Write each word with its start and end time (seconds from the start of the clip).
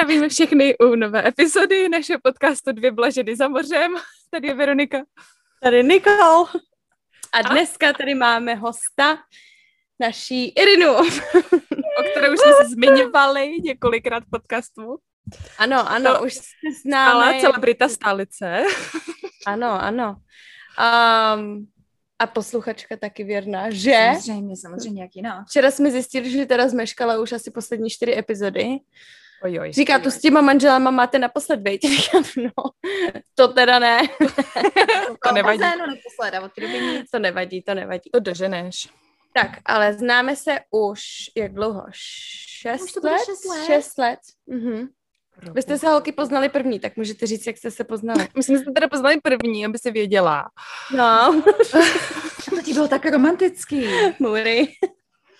Zdravíme 0.00 0.28
všechny 0.28 0.78
u 0.78 0.94
nové 0.94 1.28
epizody 1.28 1.88
našeho 1.88 2.20
podcastu 2.22 2.72
Dvě 2.72 2.92
blaženy 2.92 3.36
za 3.36 3.48
mořem. 3.48 3.94
Tady 4.30 4.48
je 4.48 4.54
Veronika. 4.54 4.98
Tady 5.62 5.84
Nikol. 5.84 6.46
A 7.32 7.42
dneska 7.50 7.92
tady 7.92 8.14
máme 8.14 8.54
hosta, 8.54 9.18
naší 10.00 10.48
Irinu. 10.48 10.94
o 11.98 12.02
které 12.10 12.30
už 12.30 12.38
jsme 12.38 12.52
se 12.52 12.68
zmiňovali 12.68 13.56
několikrát 13.62 14.22
podcastu. 14.30 14.98
Ano, 15.58 15.90
ano, 15.90 16.14
to 16.14 16.24
už 16.24 16.34
se 16.34 16.42
známe. 16.82 17.12
Ale 17.12 17.40
celebrita 17.40 17.88
stálice. 17.88 18.62
ano, 19.46 19.82
ano. 19.82 20.16
Um, 21.36 21.66
a 22.18 22.26
posluchačka 22.26 22.96
taky 22.96 23.24
věrná, 23.24 23.70
že? 23.70 24.10
Samozřejmě, 24.12 24.56
samozřejmě, 24.56 25.02
jak 25.02 25.16
jiná. 25.16 25.44
Včera 25.48 25.70
jsme 25.70 25.90
zjistili, 25.90 26.30
že 26.30 26.46
teda 26.46 26.68
zmeškala 26.68 27.20
už 27.20 27.32
asi 27.32 27.50
poslední 27.50 27.90
čtyři 27.90 28.18
epizody. 28.18 28.78
Oj, 29.42 29.58
oj, 29.60 29.72
Říká, 29.72 29.96
oj, 29.96 30.02
tu 30.02 30.10
s 30.10 30.18
těma 30.18 30.40
manželama 30.40 30.90
máte 30.90 31.18
naposled 31.18 31.60
bejt. 31.60 31.82
Říkám, 31.84 32.24
no, 32.36 32.70
to 33.34 33.48
teda 33.48 33.78
ne. 33.78 34.00
to 35.26 35.34
nevadí. 35.34 35.58
No, 35.60 35.86
naposled, 35.86 36.34
a 36.34 36.40
od. 36.40 36.52
To 37.12 37.18
nevadí, 37.18 37.62
to 37.62 37.74
nevadí. 37.74 38.10
To 38.12 38.20
doženeš. 38.20 38.88
Tak, 39.32 39.50
ale 39.66 39.94
známe 39.94 40.36
se 40.36 40.58
už, 40.70 41.00
jak 41.36 41.54
dlouho? 41.54 41.84
Šest 41.92 42.82
Už 42.82 42.92
to 42.92 43.00
let? 43.04 43.18
šest 43.26 43.44
let. 43.44 43.66
Šest 43.66 43.98
let. 43.98 44.18
Mhm. 44.46 44.88
Vy 45.52 45.62
jste 45.62 45.78
se 45.78 45.88
holky 45.88 46.12
poznali 46.12 46.48
první, 46.48 46.80
tak 46.80 46.96
můžete 46.96 47.26
říct, 47.26 47.46
jak 47.46 47.58
jste 47.58 47.70
se 47.70 47.84
poznali. 47.84 48.28
My 48.36 48.42
jsme 48.42 48.58
se 48.58 48.64
teda 48.74 48.88
poznali 48.88 49.20
první, 49.20 49.66
aby 49.66 49.78
si 49.78 49.90
věděla. 49.90 50.50
No, 50.96 51.42
To 52.50 52.62
ti 52.62 52.72
bylo 52.72 52.88
tak 52.88 53.04
romantický. 53.06 53.86
Muri. 54.18 54.68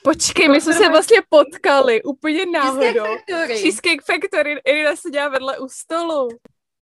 Počkej, 0.04 0.48
my 0.48 0.60
jsme 0.60 0.72
se 0.72 0.88
vlastně 0.88 1.18
potkali 1.28 2.02
úplně 2.02 2.46
náhodou. 2.46 2.80
Cheesecake 2.82 3.06
Factory. 3.18 3.58
Cheesecake 3.58 4.04
Factory. 4.04 4.60
Irina 4.64 4.96
seděla 4.96 5.28
vedle 5.28 5.58
u 5.58 5.68
stolu. 5.68 6.28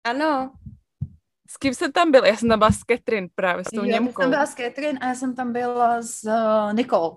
Ano, 0.04 0.52
S 1.50 1.58
kým 1.58 1.74
jsem 1.74 1.92
tam 1.92 2.12
byl? 2.12 2.26
Já 2.26 2.36
jsem 2.38 2.50
tam 2.50 2.60
byla 2.60 2.72
s 2.72 2.80
Catherine 2.80 3.28
právě, 3.36 3.64
s 3.66 3.68
tou 3.70 3.78
Jo, 3.78 3.86
Němkou. 3.86 4.22
jsem 4.22 4.30
byla 4.32 4.46
s 4.46 4.56
Catherine 4.56 5.00
a 5.00 5.08
já 5.08 5.16
jsem 5.16 5.36
tam 5.36 5.54
byla 5.54 6.02
s 6.02 6.24
uh, 6.24 6.74
Nicole. 6.74 7.12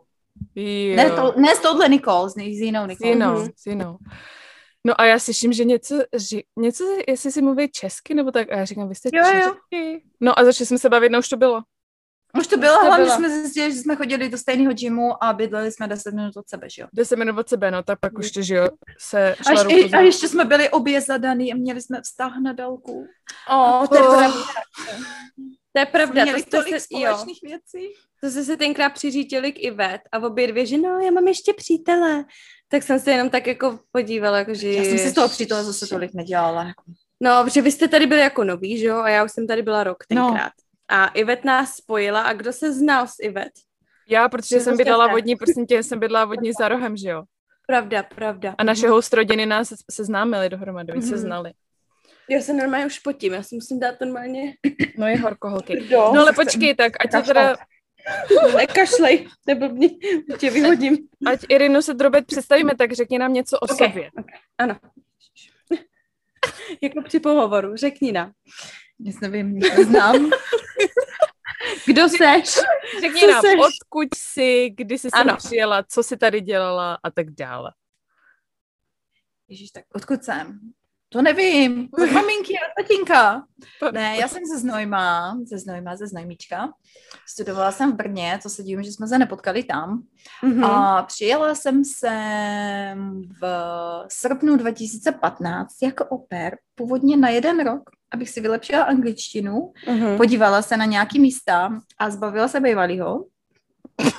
Jo. 0.54 0.96
Ne, 0.96 1.10
to, 1.10 1.34
ne 1.40 1.54
s 1.56 1.58
touhle 1.58 1.88
Nicole, 1.88 2.30
s, 2.30 2.32
s 2.34 2.36
jinou 2.38 2.84
S 2.84 2.88
Nicole. 2.88 3.10
jinou, 3.10 3.32
Mhm. 3.38 3.48
s 3.56 3.66
jinou. 3.66 3.96
No 4.86 5.00
a 5.00 5.04
já 5.04 5.18
slyším, 5.18 5.52
že 5.52 5.64
něco, 5.64 5.94
ži, 6.16 6.44
něco, 6.58 6.84
jestli 7.08 7.32
si 7.32 7.42
mluví 7.42 7.68
česky, 7.70 8.14
nebo 8.14 8.30
tak, 8.30 8.52
a 8.52 8.56
já 8.56 8.64
říkám, 8.64 8.88
vy 8.88 8.94
jste 8.94 9.08
Jo, 9.12 9.24
jo. 9.24 9.32
česky. 9.32 10.02
No 10.20 10.38
a 10.38 10.44
začali 10.44 10.66
jsme 10.66 10.78
se 10.78 10.88
bavit, 10.88 11.12
no 11.12 11.18
už 11.18 11.28
to 11.28 11.36
bylo. 11.36 11.62
Už 12.38 12.46
to 12.46 12.56
bylo, 12.56 12.78
to 12.78 12.86
hlavně 12.86 13.10
jsme 13.10 13.30
zjistili, 13.30 13.72
že 13.72 13.78
jsme 13.78 13.96
chodili 13.96 14.28
do 14.28 14.38
stejného 14.38 14.72
gymu 14.74 15.24
a 15.24 15.32
bydleli 15.32 15.72
jsme 15.72 15.88
10 15.88 16.14
minut 16.14 16.36
od 16.36 16.48
sebe, 16.48 16.70
že 16.70 16.82
jo. 16.82 16.88
10 16.92 17.16
minut 17.16 17.38
od 17.38 17.48
sebe, 17.48 17.70
no 17.70 17.82
tak 17.82 18.00
pak 18.00 18.18
už 18.18 18.30
to, 18.30 18.42
že 18.42 18.54
jo, 18.54 18.68
se 18.98 19.34
A, 19.34 19.42
šla 19.42 19.62
ještě, 19.62 19.88
za- 19.88 19.98
a 19.98 20.00
ještě 20.00 20.28
jsme 20.28 20.44
byli 20.44 20.70
obě 20.70 21.00
zadaný 21.00 21.52
a 21.52 21.56
měli 21.56 21.80
jsme 21.82 22.00
vztah 22.02 22.32
na 22.42 22.52
dálku. 22.52 23.06
o, 23.50 23.86
to 23.88 23.96
je 23.96 24.02
Oh. 24.02 24.16
pravda. 24.18 24.40
To 25.72 25.80
je 25.80 25.86
pravda, 25.86 26.22
Měli 26.22 26.42
to 26.42 26.50
tolik 26.50 26.68
jste, 26.68 26.80
se, 26.80 26.86
jo, 26.90 26.98
společných 27.16 27.38
věcí. 27.42 27.94
to 28.20 28.30
jste 28.30 28.44
se 28.44 28.56
tenkrát 28.56 28.90
přiřítili 28.90 29.52
k 29.52 29.62
Ivet 29.64 30.00
a 30.12 30.18
obě 30.18 30.46
dvě, 30.48 30.66
že 30.66 30.78
no, 30.78 30.98
já 30.98 31.10
mám 31.10 31.28
ještě 31.28 31.52
přítele. 31.52 32.24
Tak 32.68 32.82
jsem 32.82 32.98
se 33.00 33.10
jenom 33.10 33.30
tak 33.30 33.46
jako 33.46 33.78
podívala, 33.92 34.38
jako 34.38 34.54
že... 34.54 34.72
Já 34.72 34.84
jsem 34.84 34.98
si 34.98 35.08
z 35.10 35.14
toho 35.14 35.28
přítele 35.28 35.64
zase 35.64 35.86
tolik 35.86 36.14
nedělala. 36.14 36.62
Jako. 36.64 36.82
No, 37.20 37.44
protože 37.44 37.62
vy 37.62 37.72
jste 37.72 37.88
tady 37.88 38.06
byli 38.06 38.20
jako 38.20 38.44
noví, 38.44 38.78
že 38.78 38.86
jo? 38.86 38.96
A 38.98 39.08
já 39.08 39.24
už 39.24 39.32
jsem 39.32 39.46
tady 39.46 39.62
byla 39.62 39.84
rok 39.84 39.96
No. 40.10 40.36
A 40.88 41.06
Ivet 41.06 41.44
nás 41.44 41.74
spojila. 41.74 42.22
A 42.22 42.32
kdo 42.32 42.52
se 42.52 42.72
znal 42.72 43.06
s 43.06 43.14
Ivet? 43.22 43.52
Já, 44.08 44.28
protože 44.28 44.56
Že 44.56 44.60
jsem 44.60 44.72
to 44.74 44.76
bydlela 44.78 45.06
vodní, 45.06 45.36
prosím 45.36 45.66
tě, 45.66 45.82
jsem 45.82 45.98
bydlela 46.00 46.24
vodní 46.24 46.52
za 46.52 46.68
rohem, 46.68 46.96
že 46.96 47.08
jo. 47.08 47.22
Pravda, 47.66 48.02
pravda. 48.02 48.54
A 48.58 48.64
naše 48.64 48.88
host 48.88 49.12
rodiny 49.14 49.46
nás 49.46 49.68
se- 49.68 49.74
seznámili 49.90 50.48
dohromady, 50.48 50.92
oni 50.92 51.02
se 51.02 51.14
Mhm. 51.14 51.18
znali. 51.18 51.52
Já 52.30 52.40
se 52.40 52.52
normálně 52.52 52.86
už 52.86 52.98
potím, 52.98 53.32
já 53.32 53.42
si 53.42 53.54
musím 53.54 53.80
dát 53.80 54.00
normálně... 54.00 54.54
No 54.98 55.06
je 55.06 55.18
horko, 55.18 55.50
holky. 55.50 55.80
Do. 55.90 55.96
No 55.96 56.20
ale 56.20 56.32
počkej, 56.32 56.74
tak 56.74 56.92
ať 57.00 57.14
je 57.14 57.22
teda, 57.22 57.56
Nekašlej, 58.56 59.28
nebo 59.46 59.68
mě, 59.68 59.88
tě 60.38 60.50
vyhodím. 60.50 60.98
ať 61.26 61.40
Irinu 61.48 61.82
se 61.82 61.94
drobet 61.94 62.26
představíme, 62.26 62.76
tak 62.76 62.92
řekni 62.92 63.18
nám 63.18 63.32
něco 63.32 63.56
o 63.58 63.64
Ok. 63.64 63.78
sobě. 63.78 64.10
Ano. 64.58 64.76
jako 66.82 67.02
při 67.02 67.20
pohovoru, 67.20 67.76
řekni 67.76 68.12
nám. 68.12 68.32
Nic 68.98 69.20
nevím, 69.20 69.54
nic 69.54 69.76
neznám. 69.76 70.30
Kdo 71.86 72.08
seš? 72.08 72.54
Řekni 73.00 73.20
Co 73.20 73.26
nám, 73.26 73.40
seš? 73.40 73.54
odkud 73.60 74.08
jsi, 74.16 74.70
kdy 74.76 74.98
jsi 74.98 75.08
sem 75.10 75.36
přijela, 75.36 75.82
co 75.82 76.02
jsi 76.02 76.16
tady 76.16 76.40
dělala 76.40 76.98
a 77.02 77.10
tak 77.10 77.30
dále. 77.30 77.72
Ježíš, 79.48 79.70
tak 79.70 79.84
odkud 79.94 80.24
jsem? 80.24 80.60
To 81.08 81.22
nevím. 81.22 81.88
Od 82.02 82.10
maminky 82.10 82.54
a 82.58 82.82
tatínka. 82.82 83.46
Ne, 83.92 84.16
já 84.16 84.28
jsem 84.28 84.42
ze 84.52 84.58
Znojma, 84.58 85.36
ze 85.44 85.58
Znojma, 85.58 85.96
ze 85.96 86.06
Znojmíčka. 86.06 86.72
Studovala 87.28 87.72
jsem 87.72 87.92
v 87.92 87.94
Brně, 87.94 88.38
to 88.42 88.48
se 88.48 88.62
divím, 88.62 88.82
že 88.82 88.92
jsme 88.92 89.06
se 89.06 89.18
nepotkali 89.18 89.64
tam. 89.64 90.02
Mhm. 90.42 90.64
A 90.64 91.02
přijela 91.02 91.54
jsem 91.54 91.84
sem 91.84 93.22
v 93.42 93.44
srpnu 94.08 94.56
2015 94.56 95.82
jako 95.82 96.04
oper, 96.04 96.58
původně 96.74 97.16
na 97.16 97.28
jeden 97.28 97.64
rok, 97.64 97.90
abych 98.16 98.30
si 98.30 98.40
vylepšila 98.40 98.82
angličtinu, 98.82 99.72
Mhm. 99.86 100.16
podívala 100.16 100.62
se 100.62 100.76
na 100.76 100.84
nějaký 100.84 101.20
místa 101.20 101.68
a 101.98 102.10
zbavila 102.10 102.48
se 102.48 102.60
bývalýho. 102.60 103.24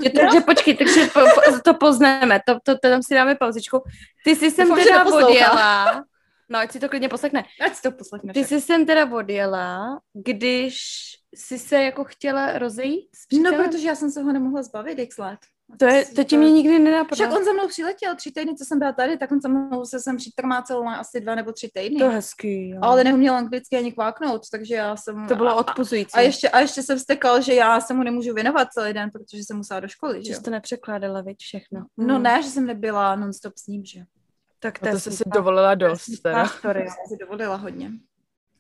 Je 0.02 0.10
to, 0.10 0.20
takže 0.20 0.40
počkej, 0.42 0.74
takže 0.78 1.06
po, 1.14 1.20
po, 1.20 1.60
to 1.64 1.74
poznáme, 1.74 2.42
to, 2.48 2.54
to, 2.64 2.74
to 2.78 2.90
tam 2.90 3.04
si 3.04 3.14
dáme 3.14 3.36
pauzičku. 3.36 3.84
Ty 4.24 4.36
jsi 4.36 4.52
sem 4.52 4.68
Doufám, 4.68 4.84
teda 4.84 5.06
odjela, 5.06 6.04
no 6.50 6.60
ať 6.60 6.72
si 6.72 6.80
to 6.80 6.90
klidně 6.90 7.10
poslechne. 7.10 7.44
Ať 7.66 7.76
si 7.76 7.82
to 7.82 7.92
poslechneš. 7.92 8.34
Ty 8.34 8.46
jsi 8.46 8.62
sem 8.62 8.86
teda 8.86 9.12
odjela, 9.12 10.00
když 10.14 10.78
jsi 11.36 11.60
se 11.60 11.84
jako 11.84 12.04
chtěla 12.04 12.58
rozejít 12.60 13.10
s 13.16 13.38
No, 13.42 13.64
protože 13.64 13.88
já 13.88 13.96
jsem 13.96 14.12
se 14.12 14.22
ho 14.22 14.32
nemohla 14.34 14.64
zbavit 14.64 15.00
x 15.00 15.18
let. 15.18 15.40
To, 15.80 15.86
je, 15.86 16.06
to 16.06 16.24
ti 16.24 16.38
mě 16.38 16.52
nikdy 16.52 16.80
nenapadlo. 16.80 17.16
Však 17.16 17.32
on 17.40 17.46
za 17.46 17.54
mnou 17.54 17.68
přiletěl 17.68 18.16
tři 18.16 18.32
týdny, 18.32 18.56
co 18.56 18.66
jsem 18.66 18.80
byla 18.80 18.92
tady, 18.92 19.18
tak 19.18 19.32
on 19.32 19.42
za 19.42 19.50
mnou 19.50 19.86
se 19.86 20.00
sem 20.00 20.18
přitrmácel 20.18 20.84
na 20.84 20.96
asi 20.96 21.20
dva 21.22 21.36
nebo 21.36 21.52
tři 21.52 21.70
týdny. 21.74 22.00
To 22.00 22.04
je 22.06 22.10
hezký, 22.12 22.70
jo. 22.70 22.80
Ale 22.82 23.04
neuměl 23.04 23.36
anglicky 23.36 23.78
ani 23.78 23.92
kváknout, 23.92 24.42
takže 24.52 24.76
já 24.76 24.96
jsem... 24.96 25.28
to 25.28 25.36
bylo 25.36 25.50
a- 25.50 25.56
odpuzující. 25.56 26.14
A 26.14 26.22
ještě, 26.22 26.50
a 26.50 26.60
ještě 26.60 26.84
jsem 26.84 26.98
vztekal, 26.98 27.42
že 27.42 27.54
já 27.54 27.82
se 27.82 27.94
mu 27.94 28.04
nemůžu 28.04 28.34
věnovat 28.34 28.68
celý 28.74 28.94
den, 28.94 29.10
protože 29.12 29.44
jsem 29.44 29.58
musela 29.58 29.80
do 29.80 29.88
školy, 29.88 30.24
že 30.26 30.34
že 30.34 30.42
to 30.42 30.50
nepřekládala, 30.52 31.22
viď, 31.22 31.38
všechno. 31.40 31.86
No 31.98 32.14
Hmm. 32.14 32.24
ne, 32.24 32.44
že 32.44 32.50
jsem 32.50 32.66
nebyla 32.66 33.16
non-stop 33.16 33.58
s 33.58 33.68
ním, 33.68 33.86
že? 33.86 34.00
Tak 34.60 34.80
to, 34.80 34.90
A 34.90 35.00
jsi 35.00 35.12
si 35.12 35.24
dovolila 35.34 35.76
dost. 35.76 36.06
Teda. 36.24 36.46
story. 36.48 36.80
Já 36.80 36.86
jsem 36.86 37.18
si 37.18 37.18
dovolila 37.26 37.56
hodně. 37.56 37.92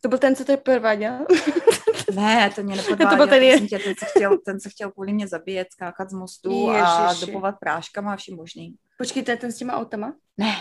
To 0.01 0.07
byl 0.09 0.18
ten, 0.18 0.35
co 0.35 0.45
to 0.45 0.57
prováděl? 0.57 1.13
Ne, 2.16 2.50
to 2.56 2.63
mě 2.63 2.75
nepodváděl. 2.75 3.09
To 3.09 3.16
byl 3.16 3.28
ten 3.28 3.44
je- 3.44 3.62
tě, 3.62 3.79
ten, 3.79 3.95
se 4.00 4.06
chtěl, 4.06 4.38
ten 4.45 4.59
se 4.59 4.69
chtěl 4.69 4.91
kvůli 4.91 5.13
mě 5.13 5.28
zabíjet, 5.28 5.68
skákat 5.72 6.09
z 6.09 6.13
mostu 6.13 6.69
a 6.69 7.07
Ježiši. 7.09 7.25
dopovat 7.25 7.56
práškama 7.59 8.13
a 8.13 8.16
vším 8.16 8.35
možným. 8.35 8.73
Počkej, 8.97 9.23
to 9.23 9.31
je 9.31 9.38
ten 9.38 9.51
s 9.51 9.57
těma 9.57 9.73
autama? 9.73 10.13
Ne, 10.38 10.56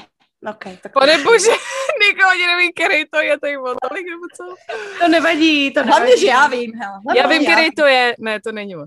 Ok, 0.51 0.65
tak 0.83 0.93
Pane 0.93 1.19
bože, 1.19 1.51
nikoho 2.09 2.31
ani 2.31 2.47
nevím, 2.47 2.71
který 2.75 3.05
to 3.11 3.19
je, 3.21 3.39
to 3.41 3.47
o 3.63 3.75
tolik 3.89 4.07
nebo 4.07 4.27
co? 4.37 4.55
to 5.01 5.09
nevadí, 5.09 5.71
to 5.75 5.83
hlavně, 5.85 6.05
nevadí. 6.05 6.21
že 6.21 6.27
já 6.27 6.47
vím, 6.47 6.73
hele. 6.75 7.01
Já 7.17 7.23
Hlavně 7.23 7.39
vím, 7.39 7.53
který 7.53 7.71
to 7.71 7.87
je. 7.87 8.15
Ne, 8.19 8.41
to 8.41 8.53
není 8.53 8.77
on. 8.77 8.85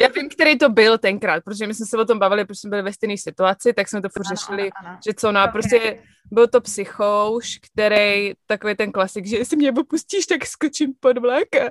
Já 0.00 0.08
vím, 0.08 0.28
který 0.28 0.58
to 0.58 0.68
byl 0.68 0.98
tenkrát, 0.98 1.44
protože 1.44 1.66
my 1.66 1.74
jsme 1.74 1.86
se 1.86 1.96
o 1.96 2.04
tom 2.04 2.18
bavili, 2.18 2.44
protože 2.44 2.60
jsme 2.60 2.70
byli 2.70 2.82
ve 2.82 2.92
stejné 2.92 3.16
situaci, 3.18 3.72
tak 3.72 3.88
jsme 3.88 4.02
to 4.02 4.08
furt 4.08 4.26
Ano, 4.26 4.36
řešili, 4.36 4.62
ano, 4.62 4.88
ano. 4.88 4.98
že 5.06 5.14
co, 5.14 5.32
no 5.32 5.40
a 5.40 5.48
prostě 5.48 6.02
byl 6.30 6.46
to 6.46 6.60
psychouš, 6.60 7.58
který, 7.72 8.32
takový 8.46 8.74
ten 8.74 8.92
klasik, 8.92 9.26
že 9.26 9.36
jestli 9.36 9.56
mě 9.56 9.72
opustíš, 9.72 10.26
tak 10.26 10.46
skočím 10.46 10.94
pod 11.00 11.18
vlak 11.18 11.56
a, 11.56 11.70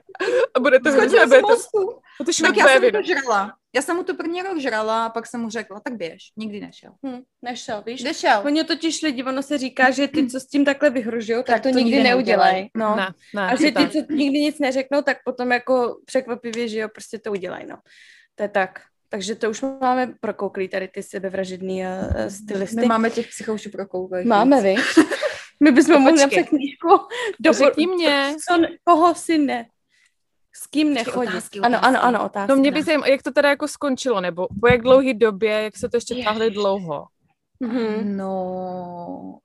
a 0.53 0.59
bude 0.59 0.79
to 0.79 0.91
hrozné, 0.91 1.27
z 1.27 1.29
to, 1.29 1.41
mostu. 1.41 1.99
to 2.17 2.23
Tak 2.41 2.57
já 2.57 2.67
jsem 2.67 2.91
to 2.91 3.01
žrala. 3.03 3.53
Já 3.77 3.81
jsem 3.81 3.95
mu 3.95 4.03
to 4.03 4.13
první 4.15 4.41
rok 4.41 4.59
žrala 4.59 5.05
a 5.05 5.09
pak 5.09 5.27
jsem 5.27 5.41
mu 5.41 5.49
řekla, 5.49 5.79
tak 5.79 5.93
běž. 5.93 6.31
Nikdy 6.37 6.59
nešel. 6.59 6.91
Hm, 7.05 7.21
nešel, 7.41 7.83
víš? 7.85 8.01
Kde 8.01 8.13
šel? 8.13 8.41
Oni 8.45 8.63
totiž 8.63 9.01
lidi, 9.01 9.23
ono 9.23 9.43
se 9.43 9.57
říká, 9.57 9.91
že 9.91 10.07
ty, 10.07 10.27
co 10.27 10.39
s 10.39 10.47
tím 10.47 10.65
takhle 10.65 10.89
vyhrožují, 10.89 11.37
tak, 11.37 11.45
Tak 11.45 11.63
to, 11.63 11.69
to 11.69 11.77
nikdy 11.77 11.91
nikdy 11.91 12.09
neudělají. 12.09 12.69
No. 12.77 12.95
Ne, 12.95 13.07
ne, 13.35 13.41
A 13.41 13.55
že 13.55 13.71
ty, 13.71 13.89
co 13.89 14.13
nikdy 14.13 14.39
nic 14.39 14.59
neřeknou, 14.59 15.01
tak 15.01 15.17
potom 15.25 15.51
jako 15.51 15.97
překvapivě, 16.05 16.67
že 16.67 16.79
jo, 16.79 16.89
prostě 16.89 17.19
to 17.19 17.31
udělají, 17.31 17.65
no. 17.69 17.77
To 18.35 18.43
je 18.43 18.49
tak. 18.49 18.81
Takže 19.09 19.35
to 19.35 19.49
už 19.49 19.61
máme 19.61 20.13
prokouklý 20.19 20.67
tady 20.67 20.87
ty 20.87 21.03
sebevražedný 21.03 21.81
uh, 21.81 22.27
stylisty. 22.27 22.81
My 22.81 22.85
máme 22.85 23.09
těch 23.09 23.27
psychoušů 23.27 23.69
pro 23.69 23.85
koukají. 23.85 24.27
máme 24.27 24.61
vy. 24.61 24.75
My 25.63 25.71
bychom 25.71 26.01
mohli 26.01 26.19
napsat 26.19 26.43
knížku. 26.43 26.89
Do, 27.39 27.53
Řekni 27.53 27.87
mě, 27.87 28.35
co, 28.47 28.61
koho 28.83 29.15
si 29.15 29.37
ne, 29.37 29.65
s 30.63 30.67
kým 30.67 30.93
nechodí. 30.93 31.27
otázky, 31.27 31.59
ano, 31.59 31.77
otázky. 31.77 31.87
ano, 31.97 32.03
ano, 32.05 32.25
otázky. 32.25 32.49
no 32.51 32.55
mě 32.55 32.71
by 32.71 32.83
zajímalo, 32.83 33.11
jak 33.11 33.23
to 33.23 33.31
teda 33.31 33.49
jako 33.49 33.67
skončilo, 33.67 34.21
nebo 34.21 34.47
po 34.59 34.67
jak 34.67 34.81
dlouhý 34.81 35.13
době, 35.13 35.51
jak 35.63 35.77
se 35.77 35.89
to 35.89 35.97
ještě 35.97 36.23
táhli 36.23 36.49
dlouho. 36.51 37.05
Mhm. 37.59 38.17
No, 38.17 39.37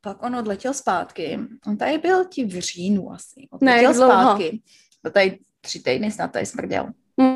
pak 0.00 0.22
on 0.22 0.36
odletěl 0.36 0.74
zpátky. 0.74 1.38
On 1.66 1.76
tady 1.76 1.98
byl 1.98 2.24
ti 2.24 2.44
v 2.44 2.60
říjnu 2.60 3.12
asi. 3.12 3.48
Ne, 3.60 3.72
Odletěl 3.74 3.92
dlouho? 3.94 4.12
zpátky. 4.22 4.62
Byl 5.02 5.12
tady 5.12 5.38
tři 5.60 5.80
týdny 5.80 6.10
snad 6.10 6.32
tady 6.32 6.46
smrděl. 6.46 6.86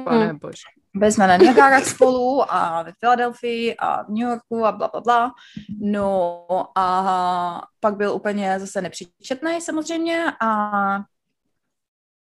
Pane 0.04 0.34
bože. 0.34 0.62
byli 0.94 1.12
jsme 1.12 1.26
na 1.26 1.36
Niagarách 1.36 1.84
spolu 1.84 2.52
a 2.52 2.82
ve 2.82 2.92
Filadelfii 3.00 3.76
a 3.76 4.02
v 4.02 4.08
New 4.08 4.28
Yorku 4.28 4.64
a 4.66 4.72
bla, 4.72 4.88
bla, 4.88 5.00
bla. 5.00 5.32
No 5.80 6.46
a 6.74 7.62
pak 7.80 7.96
byl 7.96 8.12
úplně 8.12 8.60
zase 8.60 8.82
nepříčetný 8.82 9.60
samozřejmě 9.60 10.24
a 10.40 10.70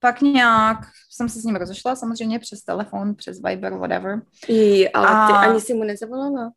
pak 0.02 0.20
nějak 0.20 0.78
jsem 1.10 1.28
se 1.28 1.40
s 1.40 1.44
ním 1.44 1.56
rozešla, 1.56 1.96
samozřejmě 1.96 2.38
přes 2.38 2.62
telefon, 2.62 3.14
přes 3.14 3.42
Viber, 3.42 3.74
whatever. 3.74 4.22
Jí, 4.48 4.88
ale 4.88 5.06
ty 5.06 5.32
A- 5.32 5.36
ani 5.38 5.60
si 5.60 5.74
mu 5.74 5.84
nezavolala. 5.84 6.52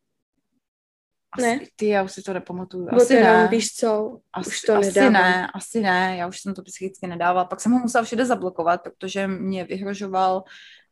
Asi, 1.38 1.42
Ne. 1.42 1.60
Ty, 1.76 1.88
já 1.88 2.02
už 2.02 2.12
si 2.12 2.22
to 2.22 2.32
nepamatuju. 2.32 2.88
Asi 2.96 3.14
jenom, 3.14 3.32
ne. 3.32 3.48
víš 3.50 3.74
co, 3.74 4.18
Asi, 4.32 4.48
už 4.48 4.60
to 4.60 4.74
asi 4.74 4.86
nedávám. 4.86 5.12
ne, 5.12 5.48
asi 5.54 5.80
ne, 5.80 6.16
já 6.18 6.26
už 6.26 6.40
jsem 6.40 6.54
to 6.54 6.62
psychicky 6.62 7.06
nedávala. 7.06 7.44
Pak 7.44 7.60
jsem 7.60 7.72
ho 7.72 7.78
musela 7.78 8.04
všude 8.04 8.24
zablokovat, 8.26 8.82
protože 8.82 9.26
mě 9.26 9.64
vyhrožoval 9.64 10.42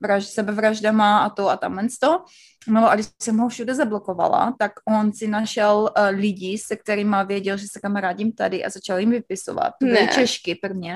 vraž, 0.01 0.25
sebevraždama 0.27 1.19
a 1.19 1.31
to 1.31 1.49
a 1.49 1.57
tam 1.57 1.89
to. 2.01 2.25
No 2.69 2.91
a 2.91 2.95
když 2.95 3.07
jsem 3.23 3.39
ho 3.39 3.49
všude 3.49 3.75
zablokovala, 3.75 4.55
tak 4.59 4.73
on 4.89 5.13
si 5.13 5.27
našel 5.29 5.77
uh, 5.99 6.19
lidi, 6.19 6.59
se 6.59 6.77
kterými 6.77 7.17
věděl, 7.27 7.57
že 7.57 7.67
se 7.73 7.81
kamarádím 7.81 8.33
tady 8.33 8.65
a 8.65 8.71
začal 8.71 8.99
jim 8.99 9.11
vypisovat. 9.11 9.73
To 9.81 9.87
byly 9.87 10.01
Ne. 10.07 10.09
Češky 10.09 10.55
prvně, 10.55 10.95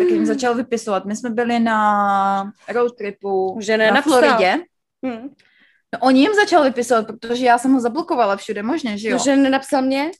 tak 0.00 0.08
jim 0.08 0.26
začal 0.26 0.54
vypisovat. 0.54 1.04
My 1.04 1.16
jsme 1.16 1.30
byli 1.30 1.60
na 1.60 2.52
road 2.68 2.96
tripu 2.96 3.58
Že 3.60 3.78
na 3.78 3.84
nenapsal. 3.84 4.18
Floridě. 4.22 4.56
Hm. 5.06 5.28
No, 5.94 5.98
oni 6.02 6.20
jim 6.20 6.34
začal 6.34 6.64
vypisovat, 6.64 7.06
protože 7.06 7.44
já 7.46 7.58
jsem 7.58 7.72
ho 7.72 7.80
zablokovala 7.80 8.36
všude 8.36 8.62
možně, 8.62 8.98
že 8.98 9.08
jo? 9.08 9.16
No, 9.18 9.24
že 9.24 9.36
nenapsal 9.36 9.82
mě? 9.82 10.10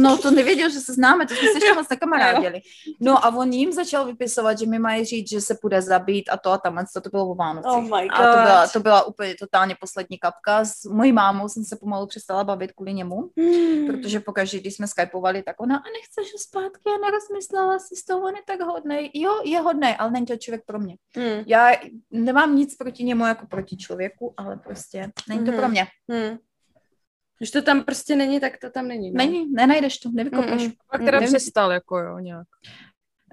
No 0.00 0.18
to 0.18 0.30
nevěděl, 0.30 0.70
že 0.70 0.80
se 0.80 0.92
známe, 0.92 1.26
to 1.26 1.34
jsme 1.34 1.48
se 1.48 1.54
ještě 1.56 1.72
moc 1.74 1.88
nekamarádili. 1.88 2.60
No 3.00 3.24
a 3.24 3.34
on 3.36 3.52
jim 3.52 3.72
začal 3.72 4.06
vypisovat, 4.06 4.58
že 4.58 4.66
mi 4.66 4.78
mají 4.78 5.04
říct, 5.04 5.30
že 5.30 5.40
se 5.40 5.56
půjde 5.62 5.82
zabít 5.82 6.28
a 6.32 6.36
to 6.36 6.50
a 6.50 6.58
tam, 6.58 6.84
to, 6.94 7.00
to 7.00 7.10
bylo 7.10 7.28
o 7.28 7.34
Vánocích. 7.34 7.72
Oh 7.72 7.82
my 8.00 8.08
A 8.10 8.16
to 8.16 8.22
byla, 8.42 8.62
God. 8.62 8.72
to 8.72 8.80
byla 8.80 9.02
úplně 9.04 9.34
totálně 9.34 9.76
poslední 9.80 10.18
kapka. 10.18 10.64
S 10.64 10.84
mojí 10.84 11.12
mámou 11.12 11.48
jsem 11.48 11.64
se 11.64 11.76
pomalu 11.76 12.06
přestala 12.06 12.44
bavit 12.44 12.72
kvůli 12.72 12.94
němu, 12.94 13.30
Hmm. 13.38 13.86
protože 13.86 14.20
pokaždé, 14.20 14.58
když 14.60 14.74
jsme 14.74 14.86
skypovali, 14.86 15.42
tak 15.42 15.60
ona, 15.60 15.76
a 15.76 15.82
nechceš 15.82 16.32
ho 16.32 16.38
zpátky, 16.38 16.90
a 16.94 16.98
nerozmyslela 17.06 17.78
si 17.78 17.96
z 17.96 18.04
toho, 18.04 18.26
on 18.26 18.34
je 18.36 18.42
tak 18.46 18.60
hodnej. 18.60 19.10
Jo, 19.14 19.40
je 19.44 19.60
hodnej, 19.60 19.96
ale 19.98 20.10
není 20.10 20.26
to 20.26 20.36
člověk 20.36 20.62
pro 20.66 20.78
mě. 20.78 20.96
Hm. 21.18 21.42
Já 21.46 21.70
nemám 22.10 22.56
nic 22.56 22.76
proti 22.76 23.04
němu 23.04 23.26
jako 23.26 23.46
proti 23.46 23.76
člověku, 23.76 24.34
ale 24.36 24.56
prostě 24.56 25.03
není 25.28 25.44
to 25.44 25.50
Mhm. 25.50 25.60
pro 25.60 25.68
mě. 25.68 25.86
Hm. 26.12 26.36
Když 27.38 27.50
to 27.50 27.62
tam 27.62 27.82
prostě 27.84 28.16
není, 28.16 28.40
tak 28.40 28.52
to 28.60 28.70
tam 28.70 28.88
není. 28.88 29.10
No. 29.10 29.16
Není, 29.16 29.52
nenajdeš 29.52 29.98
to, 29.98 30.08
nevykopneš. 30.12 30.62
Mm, 30.62 30.68
mm. 30.68 30.72
Pak 30.90 31.00
teda 31.04 31.20
přestal, 31.20 31.72
jako 31.72 31.98
jo, 31.98 32.18
nějak. 32.18 32.46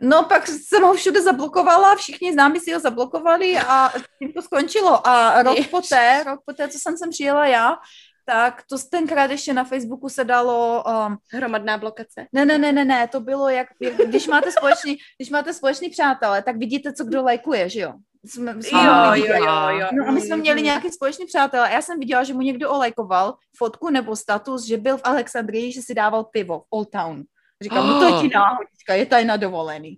No 0.01 0.23
pak 0.23 0.47
jsem 0.47 0.83
ho 0.83 0.93
všude 0.93 1.21
zablokovala, 1.21 1.95
všichni 1.95 2.33
známí 2.33 2.59
si 2.59 2.73
ho 2.73 2.79
zablokovali 2.79 3.57
a 3.57 3.93
tím 4.19 4.33
to 4.33 4.41
skončilo. 4.41 5.07
A 5.07 5.43
rok 5.43 5.57
Jež. 5.57 5.67
poté, 5.67 6.23
rok 6.27 6.39
poté, 6.45 6.67
co 6.67 6.79
jsem 6.79 6.97
sem 6.97 7.09
přijela 7.09 7.47
já, 7.47 7.77
tak 8.25 8.63
to 8.69 8.75
tenkrát 8.91 9.31
ještě 9.31 9.53
na 9.53 9.63
Facebooku 9.63 10.09
se 10.09 10.23
dalo, 10.23 10.83
um, 11.07 11.17
Hromadná 11.33 11.77
blokace. 11.77 12.27
ne, 12.33 12.45
ne, 12.45 12.57
ne, 12.57 12.71
ne, 12.71 12.85
ne, 12.85 13.07
to 13.07 13.19
bylo 13.19 13.49
jak, 13.49 13.67
jak 13.81 13.95
když 13.95 14.27
máte 14.27 14.51
společný, 14.51 14.97
když 15.17 15.29
máte 15.29 15.53
společný 15.53 15.89
přátelé, 15.89 16.41
tak 16.43 16.57
vidíte, 16.57 16.93
co 16.93 17.03
kdo 17.03 17.23
lajkuje, 17.23 17.69
že 17.69 17.79
jo? 17.79 17.93
Jsme, 18.25 18.63
jsme 18.63 18.83
Jo, 18.83 19.13
jo, 19.13 19.35
jo, 19.45 19.69
jo. 19.79 19.87
No 19.93 20.07
a 20.07 20.11
my 20.11 20.21
jsme 20.21 20.35
měli 20.37 20.55
Mhm. 20.61 20.65
nějaký 20.65 20.89
společný 20.89 21.25
přátelé 21.25 21.69
a 21.69 21.73
já 21.73 21.81
jsem 21.81 21.99
viděla, 21.99 22.23
že 22.23 22.33
mu 22.33 22.41
někdo 22.41 22.71
olajkoval 22.71 23.33
fotku 23.57 23.89
nebo 23.89 24.15
status, 24.15 24.65
že 24.65 24.77
byl 24.77 24.97
v 24.97 25.01
Alexandrii, 25.03 25.71
že 25.71 25.81
si 25.81 25.93
dával 25.93 26.23
pivo 26.23 26.59
v 26.59 26.65
Old 26.69 26.89
Town. 26.91 27.23
Říkám, 27.61 27.87
no 27.87 27.99
to 27.99 28.05
je 28.05 28.11
ti 28.21 28.29
náhodička, 28.35 28.93
je 28.93 29.05
tady 29.05 29.25
na 29.25 29.37
dovolený. 29.37 29.97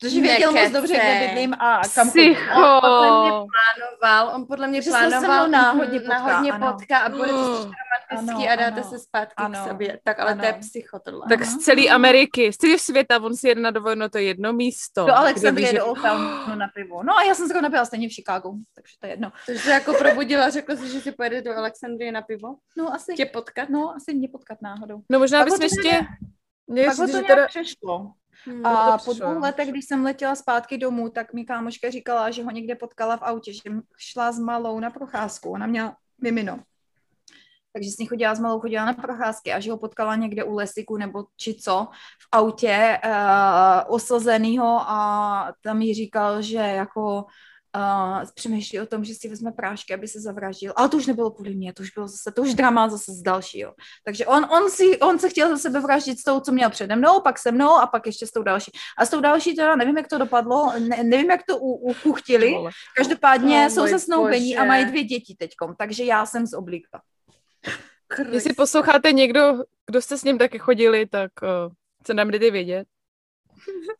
Protože 0.00 0.20
věděl 0.20 0.52
moc 0.52 0.70
dobře, 0.72 0.94
kde 0.94 1.26
bydlím 1.28 1.54
a 1.54 1.80
kam. 1.94 2.08
Psycho! 2.08 2.44
Plánoval, 2.50 4.36
on 4.36 4.46
podle 4.46 4.68
mě 4.68 4.82
Že 4.82 4.90
se 4.90 4.98
plánoval 5.08 5.48
mnou 5.48 5.52
náhodně 5.52 5.98
mhm, 5.98 6.06
potká, 6.06 6.18
náhodně 6.18 6.52
ano. 6.52 6.72
potká 6.72 6.98
a 6.98 7.08
bude 7.08 7.28
to 7.28 7.34
romantický 7.36 8.48
Ano, 8.48 8.52
a 8.52 8.56
dáte 8.56 8.80
ano, 8.80 8.90
se 8.90 8.98
zpátky 8.98 9.34
ano, 9.36 9.60
k 9.64 9.68
sobě. 9.68 10.00
Tak 10.04 10.20
ale 10.20 10.34
to 10.34 10.44
je 10.44 10.52
ano. 10.52 10.60
psycho 10.60 10.98
tohle. 10.98 11.26
Tak 11.28 11.42
z 11.42 11.58
celé 11.58 11.88
Ameriky, 11.88 12.52
z 12.52 12.56
celého 12.56 12.78
světa, 12.78 13.22
on 13.22 13.36
si 13.36 13.48
jede 13.48 13.60
na 13.60 13.70
dovolenou 13.70 14.08
to 14.08 14.18
jedno 14.18 14.52
místo. 14.52 15.06
Do 15.06 15.16
Alexandrie, 15.16 15.72
do 15.72 15.86
Old 15.86 16.02
Town 16.02 16.58
na 16.58 16.68
pivo. 16.74 17.02
No 17.02 17.16
a 17.16 17.22
já 17.22 17.34
jsem 17.34 17.48
zrovna 17.48 17.68
byla 17.68 17.84
stejně 17.84 18.08
v 18.08 18.12
Chicagu, 18.12 18.58
takže 18.74 18.94
to 19.00 19.06
je 19.06 19.12
jedno. 19.12 19.32
Takže 19.46 19.62
se 19.62 19.70
jako 19.70 19.94
probudila 19.94 20.50
řekla 20.50 20.76
si, 20.76 20.88
že 20.88 21.00
si 21.00 21.12
pojede 21.12 21.42
do 21.42 21.56
Alexandrie 21.56 22.12
na 22.12 22.22
pivo? 22.22 22.48
No 22.78 22.94
asi, 22.94 23.14
Tě 23.14 23.26
potkat? 23.26 23.68
no 23.68 23.94
asi 23.96 24.14
mě 24.14 24.28
potkat 24.28 24.58
náhodou. 24.62 25.00
No 25.10 25.18
možná 25.18 25.44
bychom 25.44 25.58
ho 25.58 25.64
ještě... 25.64 26.06
Mě 26.66 26.84
Pak 26.84 26.96
to 26.96 27.06
teda... 27.06 27.46
přešlo. 27.46 28.12
Hmm. 28.44 28.66
A 28.66 28.98
to 28.98 29.04
po 29.04 29.12
dvou 29.12 29.40
letech, 29.40 29.68
když 29.68 29.84
jsem 29.84 30.04
letěla 30.04 30.34
zpátky 30.34 30.78
domů, 30.78 31.08
tak 31.10 31.32
mi 31.32 31.44
kámoška 31.44 31.90
říkala, 31.90 32.30
že 32.30 32.44
ho 32.44 32.50
někde 32.50 32.74
potkala 32.74 33.16
v 33.16 33.22
autě, 33.22 33.52
že 33.52 33.60
šla 33.98 34.32
s 34.32 34.38
malou 34.38 34.80
na 34.80 34.90
procházku. 34.90 35.50
Ona 35.50 35.66
měla 35.66 35.96
mimino. 36.22 36.60
Takže 37.72 37.90
s 37.90 37.98
ní 37.98 38.06
chodila 38.06 38.34
s 38.34 38.40
malou, 38.40 38.60
chodila 38.60 38.84
na 38.84 38.92
procházky 38.92 39.52
a 39.52 39.60
že 39.60 39.70
ho 39.70 39.78
potkala 39.78 40.16
někde 40.16 40.44
u 40.44 40.54
lesiku 40.54 40.96
nebo 40.96 41.24
či 41.36 41.54
co 41.54 41.88
v 41.92 42.28
autě 42.32 42.98
uh, 43.04 43.94
osazenýho 43.94 44.80
a 44.80 45.52
tam 45.62 45.82
jí 45.82 45.94
říkal, 45.94 46.42
že 46.42 46.56
jako 46.56 47.24
uh, 47.76 48.24
přemýšlí 48.34 48.80
o 48.80 48.86
tom, 48.86 49.04
že 49.04 49.14
si 49.14 49.28
vezme 49.28 49.52
prášky, 49.52 49.94
aby 49.94 50.08
se 50.08 50.20
zavraždil. 50.20 50.72
Ale 50.76 50.88
to 50.88 50.96
už 50.96 51.06
nebylo 51.06 51.30
kvůli 51.30 51.54
mě, 51.54 51.72
to 51.72 51.82
už 51.82 51.90
bylo 51.90 52.08
zase, 52.08 52.32
to 52.32 52.42
už 52.42 52.54
drama 52.54 52.88
zase 52.88 53.12
z 53.12 53.22
dalšího. 53.22 53.74
Takže 54.04 54.26
on, 54.26 54.44
on, 54.44 54.70
si, 54.70 54.98
on 54.98 55.18
se 55.18 55.28
chtěl 55.28 55.48
za 55.48 55.58
sebe 55.58 55.80
vraždit 55.80 56.18
s 56.18 56.22
tou, 56.22 56.40
co 56.40 56.52
měl 56.52 56.70
přede 56.70 56.96
mnou, 56.96 57.20
pak 57.20 57.38
se 57.38 57.52
mnou 57.52 57.70
a 57.70 57.86
pak 57.86 58.06
ještě 58.06 58.26
s 58.26 58.30
tou 58.30 58.42
další. 58.42 58.72
A 58.98 59.06
s 59.06 59.10
tou 59.10 59.20
další 59.20 59.56
teda 59.56 59.76
nevím, 59.76 59.96
jak 59.96 60.08
to 60.08 60.18
dopadlo, 60.18 60.72
ne, 60.78 61.04
nevím, 61.04 61.30
jak 61.30 61.40
to 61.48 61.58
u, 61.58 61.72
ukuchtili. 61.72 62.54
Každopádně 62.96 63.66
Oh, 63.66 63.72
jsou 63.72 63.86
se 63.86 63.98
snoubení 63.98 64.56
a 64.56 64.64
mají 64.64 64.84
dvě 64.84 65.04
děti 65.04 65.36
teďkom, 65.38 65.74
takže 65.78 66.04
já 66.04 66.26
jsem 66.26 66.46
z 66.46 66.52
oblíka. 66.52 67.00
Jestli 68.30 68.54
posloucháte 68.54 69.12
někdo, 69.12 69.64
kdo 69.86 70.02
jste 70.02 70.18
s 70.18 70.24
ním 70.24 70.38
taky 70.38 70.58
chodili, 70.58 71.06
tak 71.06 71.30
uh, 71.42 71.72
se 72.06 72.14
nám 72.14 72.30
jdete 72.30 72.50
vědět. 72.50 72.88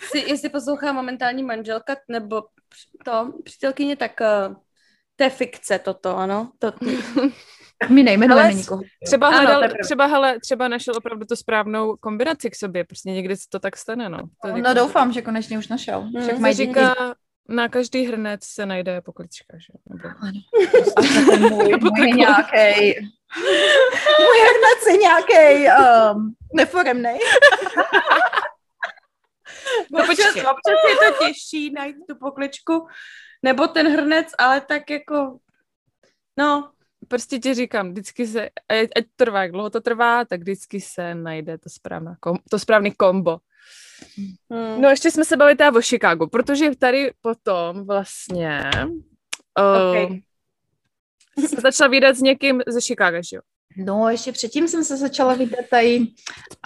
Si, 0.00 0.19
jestli 0.19 0.49
poslouchá 0.49 0.93
momentální 0.93 1.43
manželka 1.43 1.96
nebo 2.08 2.43
to 3.05 3.33
přítelkyně, 3.45 3.97
tak 3.97 4.21
uh, 4.21 4.55
to 5.17 5.25
je 5.25 5.31
fikce 5.31 5.79
toto, 5.79 6.17
ano. 6.17 6.51
To, 6.59 6.73
Tak 7.79 7.91
mi 7.91 8.03
nejmenujeme 8.03 8.55
nikoho. 8.55 8.83
Třeba 9.05 9.29
Ano, 9.29 9.37
hledal, 9.39 9.63
třeba, 9.83 10.07
hele, 10.07 10.41
třeba 10.41 10.69
našel 10.69 10.95
opravdu 10.97 11.27
tu 11.27 11.37
správnou 11.37 11.97
kombinaci 11.97 12.51
k 12.51 12.57
sobě, 12.57 12.85
prostě 12.85 13.11
někdy 13.11 13.37
se 13.37 13.45
to 13.51 13.59
tak 13.59 13.77
stane, 13.77 14.09
no. 14.09 14.19
To 14.19 14.49
No 14.49 14.57
jako- 14.57 14.75
doufám, 14.75 15.13
že 15.13 15.23
konečně 15.23 15.58
už 15.58 15.69
našel. 15.69 16.01
Hmm, 16.01 16.23
Však 16.23 16.39
mají 16.39 16.55
říká, 16.55 16.94
na 17.49 17.69
každý 17.69 18.06
hrnec 18.06 18.41
se 18.44 18.67
najde 18.67 19.01
poklička, 19.01 19.56
že? 19.58 19.73
Nebo... 19.89 20.08
A 20.96 21.03
ten 21.31 21.41
můj, 21.43 21.73
můj 21.81 22.08
je 22.08 22.13
nějaký. 22.15 23.01
Můj 24.20 24.39
hrnec 24.41 24.87
je 24.91 24.96
nějaký 24.96 25.67
um, 26.15 26.35
neforemnej. 29.91 30.10
občas, 30.10 30.34
občas 30.36 30.79
je 30.88 30.96
to 30.96 31.24
těžší 31.24 31.72
najít 31.72 31.96
tu 32.08 32.17
pokličku, 32.17 32.86
nebo 33.43 33.69
ten 33.69 33.93
hrnec, 33.93 34.29
ale 34.38 34.60
tak 34.60 34.91
jako, 34.91 35.38
no, 36.38 36.70
Prostě 37.08 37.38
ti 37.38 37.55
říkám, 37.55 37.91
vždycky 37.91 38.26
se, 38.26 38.48
ať, 38.69 39.05
trvá, 39.17 39.43
jak 39.43 39.53
dlouho 39.53 39.70
to 39.70 39.81
trvá, 39.81 40.24
tak 40.24 40.41
vždycky 40.41 40.81
se 40.81 41.15
najde 41.15 41.58
to, 41.58 41.70
správná 41.70 42.17
kom, 42.20 42.38
to 42.50 42.58
správný 42.58 42.93
kombo. 42.93 43.38
hm. 44.53 44.81
No 44.81 44.88
ještě 44.88 45.10
jsme 45.10 45.24
se 45.24 45.36
bavili 45.36 45.56
teda 45.56 45.79
o 45.79 45.82
Chicagu, 45.82 46.26
protože 46.26 46.76
tady 46.76 47.12
potom 47.20 47.86
vlastně 47.86 48.70
uh, 49.58 50.17
se 51.46 51.60
začala 51.60 51.88
vydat 51.88 52.17
s 52.17 52.22
někým 52.22 52.62
ze 52.67 52.81
Chicaga, 52.81 53.20
že 53.22 53.36
jo? 53.36 53.43
No, 53.77 54.08
ještě 54.08 54.32
předtím 54.32 54.69
jsem 54.69 54.85
se 54.85 54.96
začala 54.96 55.35
vidět 55.35 55.67
tady 55.70 55.99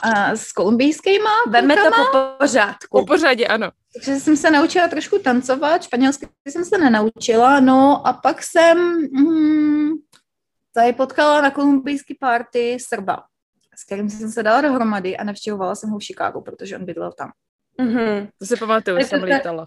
uh, 0.07 0.31
s 0.33 0.53
kolumbijskýma. 0.53 1.31
Veme 1.51 1.77
to 1.77 1.91
po 2.13 2.19
pořádku. 2.39 2.99
Po 2.99 3.07
pořadě, 3.07 3.47
ano. 3.47 3.71
Takže 3.95 4.21
jsem 4.21 4.37
se 4.37 4.51
naučila 4.51 4.89
trošku 4.89 5.19
tancovat, 5.19 5.83
španělsky 5.83 6.29
jsem 6.49 6.65
se 6.65 6.79
nenaučila, 6.79 7.61
no 7.61 8.07
a 8.07 8.13
pak 8.13 8.43
jsem 8.43 8.79
mm, 9.13 9.91
tady 10.75 10.93
potkala 10.93 11.41
na 11.41 11.51
kolumbijský 11.51 12.15
party 12.21 12.79
Srba, 12.89 13.23
s 13.77 13.85
kterým 13.85 14.11
jsem 14.11 14.31
se 14.31 14.43
dala 14.43 14.61
dohromady 14.61 15.17
a 15.17 15.25
navštěvovala 15.25 15.75
jsem 15.75 15.91
ho 15.91 15.99
v 15.99 16.05
Chicagu, 16.05 16.41
protože 16.41 16.77
on 16.77 16.85
bydlel 16.85 17.13
tam. 17.13 17.31
Mhm. 17.79 18.29
To 18.39 18.47
si 18.47 18.57
pamatuju, 18.57 18.99
to 18.99 19.05
jsem 19.05 19.23
lítala. 19.23 19.67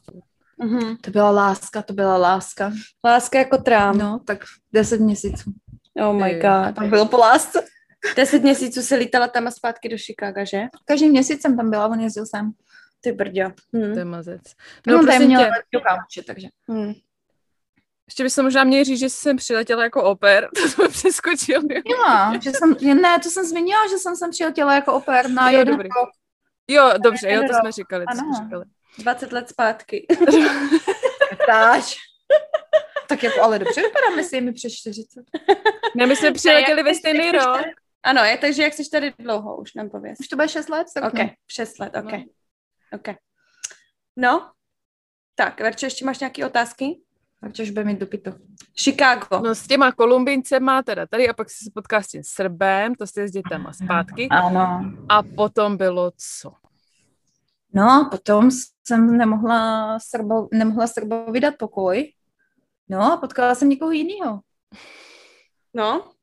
Mhm. 0.57 0.97
To 0.97 1.11
byla 1.11 1.31
láska, 1.31 1.81
to 1.81 1.93
byla 1.93 2.17
láska. 2.17 2.71
Láska 3.05 3.39
jako 3.39 3.57
trám. 3.57 3.97
No, 3.97 4.19
tak 4.25 4.43
deset 4.73 4.99
měsíců. 4.99 5.51
Oh 5.97 6.13
my 6.23 6.29
Ty. 6.33 6.39
god. 6.39 6.75
Tam 6.75 6.89
bylo 6.89 7.05
po 7.05 7.17
lásce. 7.17 7.63
Deset 8.15 8.41
měsíců 8.43 8.81
se 8.81 8.95
lítala 8.95 9.27
tam 9.27 9.47
a 9.47 9.51
zpátky 9.51 9.89
do 9.89 9.97
Chicaga, 9.97 10.43
že? 10.43 10.61
Každý 10.85 11.09
měsíc 11.09 11.41
jsem 11.41 11.57
tam 11.57 11.69
byla, 11.69 11.87
on 11.87 11.99
jezdil 11.99 12.25
sem. 12.25 12.51
Ty 13.01 13.11
brďo. 13.11 13.49
To 13.71 13.77
Hm. 13.77 13.97
je 13.97 14.05
mazec. 14.05 14.41
No, 14.87 14.97
No, 14.97 15.03
prosím 15.03 15.25
měl 15.25 15.41
tě, 15.41 15.49
do 15.73 15.81
kámoše, 15.81 16.23
takže. 16.27 16.47
Hm. 16.71 16.93
ještě 18.07 18.23
bychom 18.23 18.43
možná 18.43 18.63
měli 18.63 18.83
říct, 18.83 18.99
že 18.99 19.09
jsem 19.09 19.37
přiletěla 19.37 19.83
jako 19.83 20.03
oper, 20.03 20.49
to 20.55 20.67
jsme 20.69 20.87
přeskočili. 20.89 21.75
Jo, 21.75 22.39
že 22.41 22.51
jsem, 22.51 22.75
ne, 23.01 23.19
to 23.23 23.29
jsem 23.29 23.45
zmínila, 23.45 23.87
že 23.89 23.97
jsem 23.97 24.15
sem 24.15 24.31
přiletěla 24.31 24.75
jako 24.75 24.93
oper 24.93 25.29
na 25.29 25.49
Jo, 25.51 25.59
jeden 25.59 25.73
dobrý. 25.73 25.89
rok. 25.89 26.09
Jo, 26.67 26.91
dobře, 27.03 27.31
jo, 27.31 27.41
to 27.47 27.53
jsme 27.61 27.71
říkali, 27.71 28.05
to 28.11 28.17
jsme 28.17 28.43
říkali. 28.45 28.65
20 28.99 29.31
let 29.31 29.49
zpátky. 29.49 30.07
Táž. 31.47 31.95
Tak 33.07 33.23
jako 33.23 33.41
ale 33.43 33.59
dobře 33.59 33.81
vypadám, 33.81 34.17
jestli 34.17 34.37
je 34.37 34.41
mi 34.41 34.53
přes 34.53 34.73
40. 34.79 35.23
Ne, 35.95 36.05
my 36.07 36.15
jsme 36.15 36.31
přiletěli 36.31 36.83
ve 36.83 36.95
stejný 36.95 37.31
rok. 37.31 37.43
tady- 37.43 37.71
Ano, 38.03 38.23
je, 38.23 38.37
takže 38.37 38.63
jak 38.63 38.73
jsi 38.73 38.89
tady 38.89 39.13
dlouho, 39.19 39.57
už 39.57 39.73
nám 39.73 39.89
pověz. 39.89 40.17
Už 40.19 40.27
to 40.27 40.35
bude 40.35 40.47
6 40.47 40.69
let? 40.69 40.87
Tak 40.93 41.03
Ok, 41.03 41.13
no. 41.19 41.29
6 41.47 41.79
let, 41.79 41.95
ok. 41.95 42.11
No. 42.11 42.23
ok. 42.93 43.15
No, 44.17 44.51
tak, 45.35 45.61
Verčo, 45.61 45.85
ještě 45.85 46.05
máš 46.05 46.19
nějaké 46.19 46.45
otázky? 46.45 46.99
Tak 47.41 47.51
už 47.61 47.69
bude 47.69 47.83
mít 47.85 47.99
do 47.99 48.07
pitu. 48.07 48.31
Chicago. 48.83 49.39
No 49.43 49.55
s 49.55 49.67
těma 49.67 49.91
Kolumbincema 49.91 50.83
teda 50.83 51.05
tady 51.05 51.29
a 51.29 51.33
pak 51.33 51.49
se 51.49 51.55
potkal 51.73 52.03
s 52.03 52.07
tím 52.07 52.21
Srbem, 52.23 52.95
to 52.95 53.07
jste 53.07 53.27
s 53.27 53.31
dětama 53.31 53.73
zpátky. 53.73 54.27
Ano. 54.31 54.91
A 55.09 55.23
potom 55.23 55.77
bylo 55.77 56.11
co? 56.41 56.53
No, 57.73 58.07
potom 58.11 58.51
jsem 58.87 59.17
nemohla, 59.17 59.99
Srbo, 59.99 60.47
nemohla 60.53 60.87
Srbovi 60.87 61.39
dát 61.39 61.53
pokoj. 61.59 62.11
No 62.89 63.17
potkala 63.21 63.55
jsem 63.55 63.69
někoho 63.69 63.91
jiného. 63.91 64.39
No, 65.73 66.13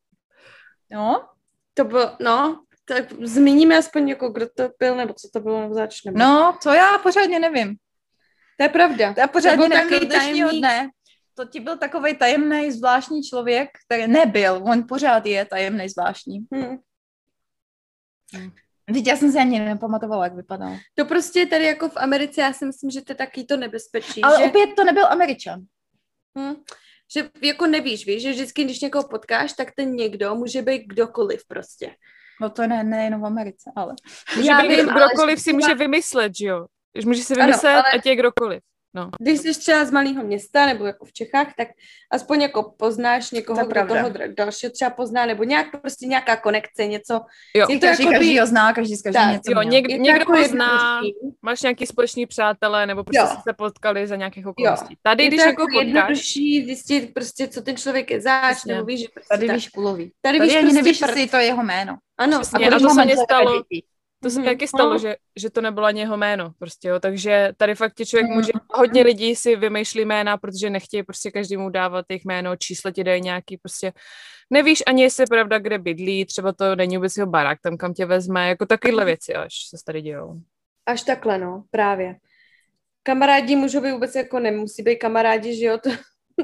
No, 0.90 1.29
to 1.75 1.85
bylo, 1.85 2.17
no, 2.21 2.64
tak 2.85 3.12
zmíníme 3.12 3.79
aspoň 3.79 4.09
jako, 4.09 4.29
kdo 4.29 4.49
to 4.57 4.69
byl, 4.79 4.97
nebo 4.97 5.14
co 5.14 5.29
to 5.33 5.40
bylo, 5.40 5.61
nebo 5.61 5.75
zač, 5.75 6.05
nebo... 6.05 6.19
no, 6.19 6.59
to 6.62 6.71
já 6.71 6.99
pořádně 6.99 7.38
nevím. 7.38 7.76
To 8.57 8.62
je 8.62 8.69
pravda. 8.69 9.14
To 9.14 9.21
já 9.21 9.29
pořádně 9.29 9.69
do 9.69 9.75
takový 9.75 10.09
tajemník. 10.09 10.59
dne. 10.59 10.88
To 11.35 11.45
ti 11.45 11.61
byl 11.61 11.79
takový 11.79 12.17
tajemný, 12.17 12.73
zvláštní 12.73 13.23
člověk, 13.23 13.69
který 13.87 14.07
nebyl, 14.07 14.62
on 14.64 14.85
pořád 14.88 15.26
je 15.26 15.45
tajemný, 15.45 15.88
zvláštní. 15.88 16.38
Hm. 16.55 16.76
Teď 18.95 19.07
já 19.07 19.17
jsem 19.17 19.33
si 19.33 19.38
ani 19.38 19.61
nepamatovala, 19.61 20.25
jak 20.25 20.35
vypadal. 20.35 20.76
To 20.95 21.05
prostě 21.05 21.47
tady 21.47 21.64
jako 21.64 21.88
v 21.88 21.97
Americe, 21.97 22.40
já 22.40 22.52
si 22.52 22.67
myslím, 22.67 22.90
že 22.90 23.00
to 23.00 23.12
je 23.12 23.17
taky 23.17 23.45
to 23.45 23.57
nebezpečí, 23.57 24.23
Ale 24.23 24.38
že, 24.38 24.45
opět 24.45 24.75
to 24.76 24.85
nebyl 24.85 25.07
Američan. 25.07 25.61
Hm, 26.38 26.54
že 27.14 27.30
jako 27.42 27.66
nevíš, 27.66 28.06
víš, 28.06 28.22
že 28.22 28.30
vždycky, 28.30 28.64
když 28.64 28.80
někoho 28.80 29.08
potkáš, 29.08 29.52
tak 29.52 29.68
ten 29.76 29.92
někdo 29.92 30.34
může 30.34 30.62
být 30.62 30.82
kdokoliv 30.87 31.46
prostě. 31.49 31.90
No 32.40 32.50
to 32.50 32.66
ne, 32.66 32.84
nejenom 32.84 33.20
v 33.20 33.26
Americe, 33.26 33.70
ale. 33.76 33.94
Může 34.37 34.49
Já 34.49 34.62
být 34.62 34.68
vím, 34.68 34.90
ale 34.90 35.06
kdokoliv 35.06 35.38
že 35.38 35.42
si 35.42 35.52
může 35.52 35.75
vymyslet, 35.75 36.32
že 36.37 36.46
jo? 36.46 36.66
Že 36.99 37.06
Může 37.06 37.22
si 37.22 37.34
Ano, 37.34 37.44
vymyslet, 37.46 37.72
ale- 37.75 37.90
ať 37.94 38.06
je 38.06 38.16
kdokoliv. 38.16 38.62
No. 38.94 39.11
Když 39.20 39.40
jsi 39.40 39.59
třeba 39.59 39.85
z 39.85 39.90
malého 39.90 40.25
města 40.25 40.66
nebo 40.66 40.87
jako 40.87 41.04
v 41.04 41.12
Čechách, 41.12 41.47
tak 41.56 41.68
aspoň 42.11 42.42
jako 42.42 42.75
poznáš 42.78 43.30
někoho, 43.30 43.61
To 43.61 43.66
kdo 43.66 43.87
toho 43.87 44.11
dalšího 44.37 44.73
třeba 44.73 44.90
pozná, 44.90 45.26
nebo 45.26 45.44
nějak 45.44 45.80
prostě 45.80 46.06
nějaká 46.06 46.37
konekce, 46.37 46.87
něco. 46.87 47.20
Jo. 47.56 47.66
Je 47.70 47.78
to 47.78 47.87
Každý, 47.87 48.02
jakoby- 48.04 48.18
každý 48.18 48.38
ho 48.38 48.47
zná, 48.47 48.73
každý 48.73 48.97
z 48.97 49.02
každého 49.02 49.32
něco 49.32 49.52
Jo, 49.52 49.62
něk, 49.62 49.88
někdo 49.88 50.06
jako 50.11 50.32
pozná, 50.32 50.66
jednodušší. 50.66 51.14
máš 51.42 51.62
nějaký 51.62 51.87
společný 51.87 52.26
přátelé, 52.26 52.87
nebo 52.87 53.04
prostě 53.04 53.18
Jo. 53.18 53.26
jste 53.26 53.40
se 53.50 53.52
potkali 53.52 54.06
za 54.06 54.16
nějakých 54.16 54.47
okolností. 54.47 54.97
Tady, 55.02 55.23
Je 55.25 55.28
když 55.28 55.40
to 55.42 55.47
někoho 55.49 55.68
jako 55.68 55.73
potkáš, 55.78 55.87
jednodušší 55.94 56.64
zjistit 56.64 57.14
prostě, 57.14 57.49
co 57.49 57.62
ten 57.62 57.76
člověk 57.76 58.11
je 58.11 58.20
záč, 58.20 58.56
Přesně. 58.56 58.75
nebo 58.75 58.87
víš, 58.87 59.00
že 59.00 59.06
prostě 59.14 59.28
Tady 59.35 59.47
tak. 59.47 59.56
víš 59.56 59.68
kulový. 59.68 60.12
tady 60.23 60.38
Tady 60.38 60.49
víš 60.49 60.56
ani 60.56 60.64
prostě 60.64 60.82
nevíš, 60.82 61.00
jestli 61.00 61.26
to 61.26 61.37
je 61.37 61.44
jeho 61.44 61.62
jméno. 61.62 61.97
Ano, 62.18 62.40
Přesně, 62.40 62.70
a 62.70 62.76
a 62.76 62.78
to 62.78 62.90
se 62.90 63.04
mě 63.04 63.16
stalo-. 63.16 63.62
To 64.23 64.31
se 64.31 64.41
mi 64.41 64.47
Mhm. 64.47 64.55
taky 64.55 64.69
stalo, 64.69 64.93
No. 64.93 64.99
že, 64.99 65.17
že 65.37 65.50
to 65.50 65.61
nebylo 65.61 65.87
ani 65.87 66.00
jeho 66.00 66.17
jméno, 66.17 66.53
prostě, 66.59 66.89
jo. 66.89 67.00
takže 67.00 67.53
tady 67.57 67.75
fakt 67.75 67.95
ti 67.95 68.07
člověk 68.07 68.27
Mhm. 68.29 68.37
může, 68.37 68.53
hodně 68.75 69.03
lidí 69.03 69.37
si 69.37 69.57
vymýšlí 69.57 70.05
jména, 70.05 70.37
protože 70.37 70.71
nechtějí 70.71 71.03
prostě 71.03 71.31
každému 71.31 71.71
dávat 71.71 72.05
jejich 72.09 72.25
jméno, 72.25 72.57
číslo 72.57 72.91
ti 72.91 73.05
dají 73.05 73.21
nějaký, 73.21 73.57
prostě 73.57 73.93
nevíš 74.50 74.83
ani, 74.87 75.03
jestli 75.03 75.23
je 75.23 75.27
pravda, 75.27 75.59
kde 75.59 75.79
bydlí, 75.79 76.25
třeba 76.27 76.53
to 76.53 76.77
není 76.77 76.97
vůbec 76.97 77.17
jeho 77.17 77.31
barák, 77.31 77.59
tam 77.62 77.77
kam 77.77 77.95
tě 77.95 78.07
vezme, 78.07 78.49
jako 78.49 78.67
takovéhle 78.67 79.05
věci 79.05 79.35
až 79.35 79.53
se 79.69 79.77
tady 79.87 80.03
dějou. 80.03 80.41
Až 80.87 81.03
takhle, 81.03 81.39
no, 81.39 81.65
právě. 81.71 82.17
Kamarádi 83.03 83.57
můžou 83.57 83.81
být 83.81 83.93
vůbec 83.93 84.15
jako 84.15 84.39
nemusí 84.41 84.83
být 84.83 84.97
kamarádi, 84.97 85.57
že 85.57 85.65
jo, 85.65 85.79
to 85.79 85.91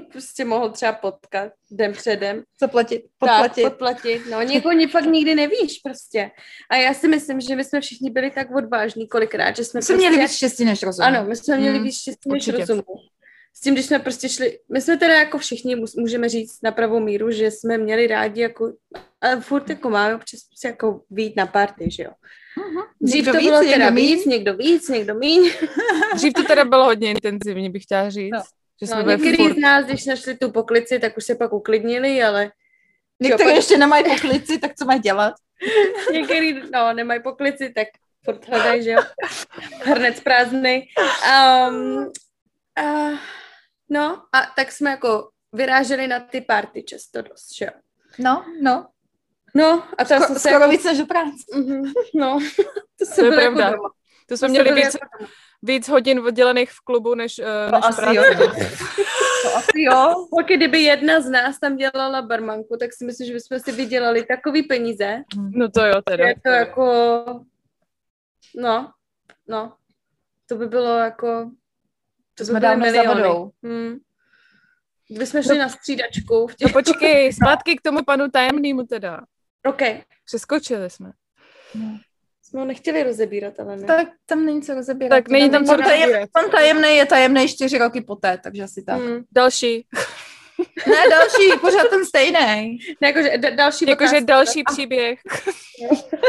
prostě 0.13 0.45
mohl 0.45 0.71
třeba 0.71 0.93
potkat 0.93 1.53
den 1.71 1.93
předem. 1.93 2.43
Zaplatit, 2.61 3.03
Tak, 3.03 3.09
podplatit. 3.31 3.65
podplatit. 3.65 4.23
No, 4.31 4.43
někoho 4.43 4.73
ni- 4.73 4.87
fakt 4.87 5.05
nikdy 5.07 5.35
nevíš 5.35 5.79
prostě. 5.85 6.31
A 6.71 6.77
já 6.77 6.95
si 6.95 7.09
myslím, 7.09 7.41
že 7.41 7.57
my 7.57 7.65
jsme 7.65 7.81
všichni 7.81 8.11
byli 8.11 8.31
tak 8.31 8.51
odvážní 8.57 9.09
kolikrát, 9.09 9.57
že 9.57 9.65
jsme 9.65 9.79
My 9.79 9.83
jsme 9.83 9.95
prostě... 9.95 10.09
měli 10.11 10.23
víc 10.23 10.37
štěstí 10.37 10.65
než 10.65 10.83
rozum. 10.83 11.05
Ano, 11.05 11.25
my 11.29 11.37
jsme 11.37 11.57
měli 11.59 11.75
Hmm, 11.77 11.85
víc 11.87 11.99
štěstí 12.01 12.29
než 12.33 12.49
rozumu. 12.49 12.83
S 13.55 13.61
tím, 13.61 13.75
když 13.75 13.87
jsme 13.87 13.99
prostě 13.99 14.29
šli, 14.29 14.59
my 14.73 14.81
jsme 14.81 14.97
teda 14.97 15.15
jako 15.15 15.39
všichni 15.39 15.77
můžeme 15.99 16.29
říct 16.29 16.63
na 16.63 16.73
pravou 16.73 17.01
míru, 17.01 17.31
že 17.31 17.51
jsme 17.51 17.79
měli 17.79 18.07
rádi 18.07 18.41
jako, 18.41 18.73
ale 19.21 19.41
furt 19.41 19.71
jako 19.71 19.91
máme 19.91 20.15
občas 20.17 20.41
prostě 20.43 20.69
jako 20.69 21.03
vít 21.11 21.37
na 21.37 21.47
party, 21.47 21.91
že 21.91 22.03
jo. 22.03 22.11
Mhm. 22.59 22.83
Dřív 23.01 23.15
Někdo 23.17 23.33
to 23.33 23.39
víc, 23.39 23.49
bylo 23.49 23.63
někdo 23.63 23.73
teda 23.75 23.91
míň. 23.91 24.07
víc, 24.07 24.25
někdo 24.27 24.55
víc, 24.57 24.89
někdo 24.89 25.15
míň. 25.15 25.51
Dřív 26.15 26.33
to 26.33 26.43
teda 26.45 26.65
bylo 26.65 26.85
hodně 26.85 27.11
intenzivní, 27.11 27.71
bych 27.71 27.83
chtěla 27.83 28.11
říct. 28.11 28.33
No. 28.33 28.43
Že 28.81 28.87
jsme 28.87 29.03
No, 29.03 29.11
některý 29.11 29.37
furt 29.37 29.55
z 29.55 29.57
nás, 29.61 29.85
když 29.87 30.05
našli 30.07 30.37
tu 30.37 30.51
poklici, 30.51 30.99
tak 30.99 31.17
už 31.17 31.25
se 31.25 31.35
pak 31.35 31.53
uklidnili, 31.53 32.23
ale 32.23 32.53
Někteří 33.21 33.49
Jo, 33.51 33.57
ještě 33.57 33.79
nemají 33.79 34.05
poklici, 34.05 34.59
tak 34.59 34.75
co 34.75 34.85
mají 34.85 35.01
dělat? 35.01 35.35
některý, 36.13 36.63
no, 36.73 36.93
nemají 36.93 37.23
poklici, 37.23 37.73
tak 37.75 37.89
furt 38.25 38.49
hledají, 38.49 38.83
že 38.83 38.91
jo. 38.91 39.03
Hrnec 39.83 40.21
prázdný. 40.21 40.89
Um, 41.69 42.13
uh, 42.83 43.19
no, 43.89 44.23
a 44.33 44.53
tak 44.57 44.73
jsme 44.73 44.91
jako 44.91 45.29
vyráželi 45.53 46.07
na 46.07 46.21
ty 46.21 46.41
party 46.41 46.83
často 46.83 47.23
dost, 47.23 47.55
že 47.59 47.65
jo. 47.65 47.71
No, 48.19 48.45
no. 48.63 48.87
No, 49.55 49.83
a 49.99 50.05
tam 50.05 50.23
Sko- 50.23 50.27
jsme 50.27 50.35
se 50.35 50.41
skoro 50.49 50.55
jako... 50.61 50.71
víc 50.71 50.85
než 50.85 50.99
do 50.99 51.07
práce. 51.07 51.33
Mhm, 51.55 51.93
no, 52.15 52.39
to, 52.57 52.63
To 52.99 53.05
jsem 53.07 53.25
je 53.25 53.31
jako 53.31 53.41
pravda. 53.41 53.71
doma. 53.77 53.91
To 54.29 54.37
jsme 54.37 54.49
To 54.49 54.53
měli 54.53 54.69
jsem 54.69 54.75
víc, 54.77 54.85
jako. 54.85 55.33
Víc 55.63 55.89
hodin 55.89 56.19
oddělených 56.21 56.71
v 56.71 56.81
klubu, 56.81 57.15
než, 57.15 57.39
uh, 57.39 57.45
než 57.73 57.85
asi 57.85 58.01
práce. 58.01 58.17
jo. 58.17 58.23
To 59.43 59.57
asi 59.57 59.69
jo. 59.83 60.27
Pokud 60.31 60.47
kdyby 60.47 60.83
jedna 60.83 61.21
z 61.21 61.31
nás 61.31 61.59
tam 61.61 61.77
dělala 61.77 62.23
barmanku, 62.23 62.77
tak 62.81 62.91
si 62.93 63.05
myslím, 63.05 63.27
že 63.27 63.33
bychom 63.33 63.61
si 63.61 63.73
vydělali 63.73 64.25
takový 64.27 64.63
peníze, 64.63 65.23
No 65.51 65.69
to 65.69 65.87
jo, 65.87 66.03
teda. 66.05 66.29
je 66.29 66.35
to 66.45 66.49
jako, 66.51 66.85
no, 68.57 68.93
no, 69.49 69.73
to 70.47 70.57
by 70.57 70.67
bylo 70.67 70.99
jako, 70.99 71.51
To 72.35 72.43
by 72.43 72.45
jsme 72.45 72.61
dávno 72.61 72.91
za 72.93 73.03
vodou. 73.15 73.51
Hmm. 73.63 73.97
Kdybychom 75.09 75.43
šli 75.43 75.59
na 75.59 75.69
střídačku 75.69 76.47
v 76.47 76.51
No 76.51 76.55
těch... 76.59 76.73
počkej, 76.73 77.33
zpátky 77.43 77.77
k 77.77 77.83
tomu 77.83 78.05
panu 78.05 78.29
tajemnému 78.31 78.83
teda. 78.87 79.21
OK, 79.67 79.83
Přeskočili 80.25 80.91
jsme. 80.91 81.13
jsme 81.71 81.99
ho 82.61 82.65
nechtěli 82.67 83.03
rozebírat, 83.03 83.61
ale 83.61 83.77
ne. 83.77 83.87
Tak 83.87 84.09
tam 84.27 84.47
není 84.47 84.63
co 84.63 84.75
rozebírat. 84.75 85.11
Tak 85.11 85.29
není 85.29 85.51
tam 85.51 85.65
co 85.65 85.73
Pan 85.73 85.81
tajem- 85.81 86.01
rozebírat. 86.01 86.31
Pan 86.33 86.51
tajemný 86.51 86.97
je 86.97 87.07
tajemný 87.07 87.49
čtyři 87.49 87.79
roky 87.79 88.01
poté, 88.01 88.39
takže 88.43 88.63
asi 88.63 88.83
tak. 88.83 89.01
Hmm. 89.01 89.25
Další. 89.33 89.87
Ne, 90.87 91.11
další, 91.11 91.59
pořád 91.61 91.91
ten 91.91 92.05
stejný. 92.07 92.79
Ne, 93.01 93.09
jakože 93.09 93.39
d- 93.39 93.51
další 93.51 93.85
Jakože 93.89 94.21
další 94.21 94.63
příběh. 94.63 95.21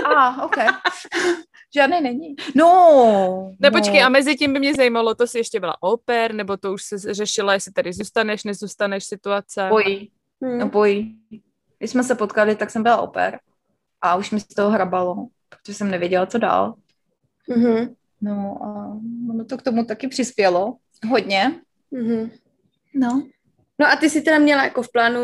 A, 0.06 0.28
ah, 0.28 0.46
ok. 0.46 0.56
Žádný 1.76 2.02
není. 2.02 2.36
No. 2.56 3.52
Ne, 3.60 3.70
no. 3.70 3.80
počkej, 3.80 4.04
a 4.04 4.10
mezi 4.10 4.36
tím 4.36 4.54
by 4.54 4.60
mě 4.60 4.76
zajímalo, 4.76 5.16
to 5.16 5.28
si 5.28 5.38
ještě 5.38 5.60
byla 5.60 5.76
oper, 5.84 6.34
nebo 6.34 6.58
to 6.58 6.74
už 6.74 6.84
se 6.84 6.98
řešila, 7.14 7.54
jestli 7.54 7.72
tady 7.72 7.94
zůstaneš, 7.94 8.44
nezůstaneš 8.44 9.04
situace. 9.06 9.68
Bojí. 9.70 10.12
Hmm. 10.44 10.58
No 10.60 10.70
bojí. 10.70 11.16
Když 11.78 11.92
jsme 11.92 12.04
se 12.04 12.16
potkali, 12.16 12.56
tak 12.56 12.70
jsem 12.70 12.84
byla 12.84 12.98
oper. 12.98 13.40
A 14.02 14.16
už 14.16 14.32
mi 14.32 14.40
z 14.40 14.48
toho 14.48 14.70
hrabalo, 14.70 15.28
protože 15.50 15.74
jsem 15.74 15.92
nevěděla, 15.92 16.26
co 16.26 16.38
dál. 16.38 16.74
Mhm. 17.50 17.96
No 18.22 18.58
a 18.64 19.00
ono 19.30 19.46
to 19.46 19.58
k 19.58 19.62
tomu 19.62 19.86
taky 19.86 20.08
přispělo. 20.08 20.76
Hodně. 21.10 21.62
Mhm. 21.92 22.32
No. 22.96 23.24
No 23.80 23.88
a 23.88 23.96
ty 23.96 24.10
si 24.10 24.22
teda 24.22 24.40
měla 24.40 24.64
jako 24.64 24.82
v 24.84 24.92
plánu 24.92 25.20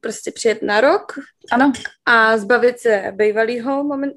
prostě 0.00 0.30
přijet 0.32 0.62
na 0.62 0.80
rok 0.80 1.12
Ano, 1.52 1.72
a 2.06 2.38
zbavit 2.38 2.78
se 2.78 3.12
bývalýho 3.16 3.84
moment. 3.84 4.14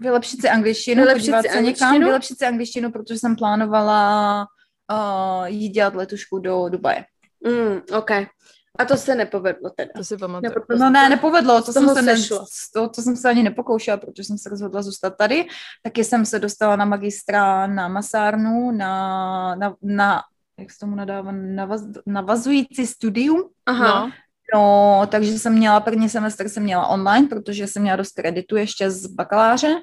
vylepšit 0.00 0.40
si 0.40 0.48
angličtinu, 0.48 1.02
Vylepšit 1.02 1.20
podívat 1.22 1.42
si 1.42 1.48
se 1.48 1.62
někam, 1.62 1.88
angličtinu? 1.88 2.06
vylepšit 2.06 2.38
si 2.38 2.44
angličtinu, 2.46 2.92
protože 2.92 3.18
jsem 3.18 3.36
plánovala 3.36 4.46
uh, 4.92 5.46
jít 5.46 5.68
dělat 5.68 5.94
letušku 5.94 6.38
do 6.38 6.68
Dubaje. 6.68 7.04
Mm, 7.46 7.80
OK. 7.98 8.10
A 8.78 8.84
to 8.84 8.96
se 8.96 9.14
nepovedlo 9.14 9.70
teda. 9.70 9.90
To 9.96 10.04
si 10.04 10.16
pamatuju. 10.16 10.50
Nebo 10.50 10.66
to 10.66 10.78
No 10.78 10.90
ne, 10.90 11.08
nepovedlo, 11.08 11.62
to 11.62 11.72
jsem, 11.72 11.88
se 11.88 12.02
ne, 12.02 12.14
to, 12.74 12.88
to 12.88 13.02
jsem 13.02 13.16
se 13.16 13.28
ani 13.28 13.42
nepokoušela, 13.42 13.96
protože 13.96 14.24
jsem 14.24 14.38
se 14.38 14.48
rozhodla 14.48 14.82
zůstat 14.82 15.10
tady. 15.10 15.46
Taky 15.82 16.04
jsem 16.04 16.26
se 16.26 16.38
dostala 16.38 16.76
na 16.76 16.84
magistra 16.84 17.66
na 17.66 17.88
masárnu, 17.88 18.70
na, 18.70 19.54
na, 19.54 19.74
na 19.82 20.22
jak 20.58 20.70
se 20.70 20.78
tomu 20.78 20.96
nadává, 20.96 21.32
navaz, 21.32 21.82
navazující 22.06 22.86
studium. 22.86 23.48
Aha. 23.66 24.06
No, 24.06 24.12
No, 24.54 25.02
takže 25.10 25.38
jsem 25.38 25.52
měla, 25.52 25.80
první 25.80 26.08
semestr 26.08 26.48
jsem 26.48 26.62
měla 26.62 26.86
online, 26.86 27.28
protože 27.28 27.66
jsem 27.66 27.82
měla 27.82 27.96
dost 27.96 28.12
kreditu 28.12 28.56
ještě 28.56 28.90
z 28.90 29.06
bakaláře, 29.06 29.74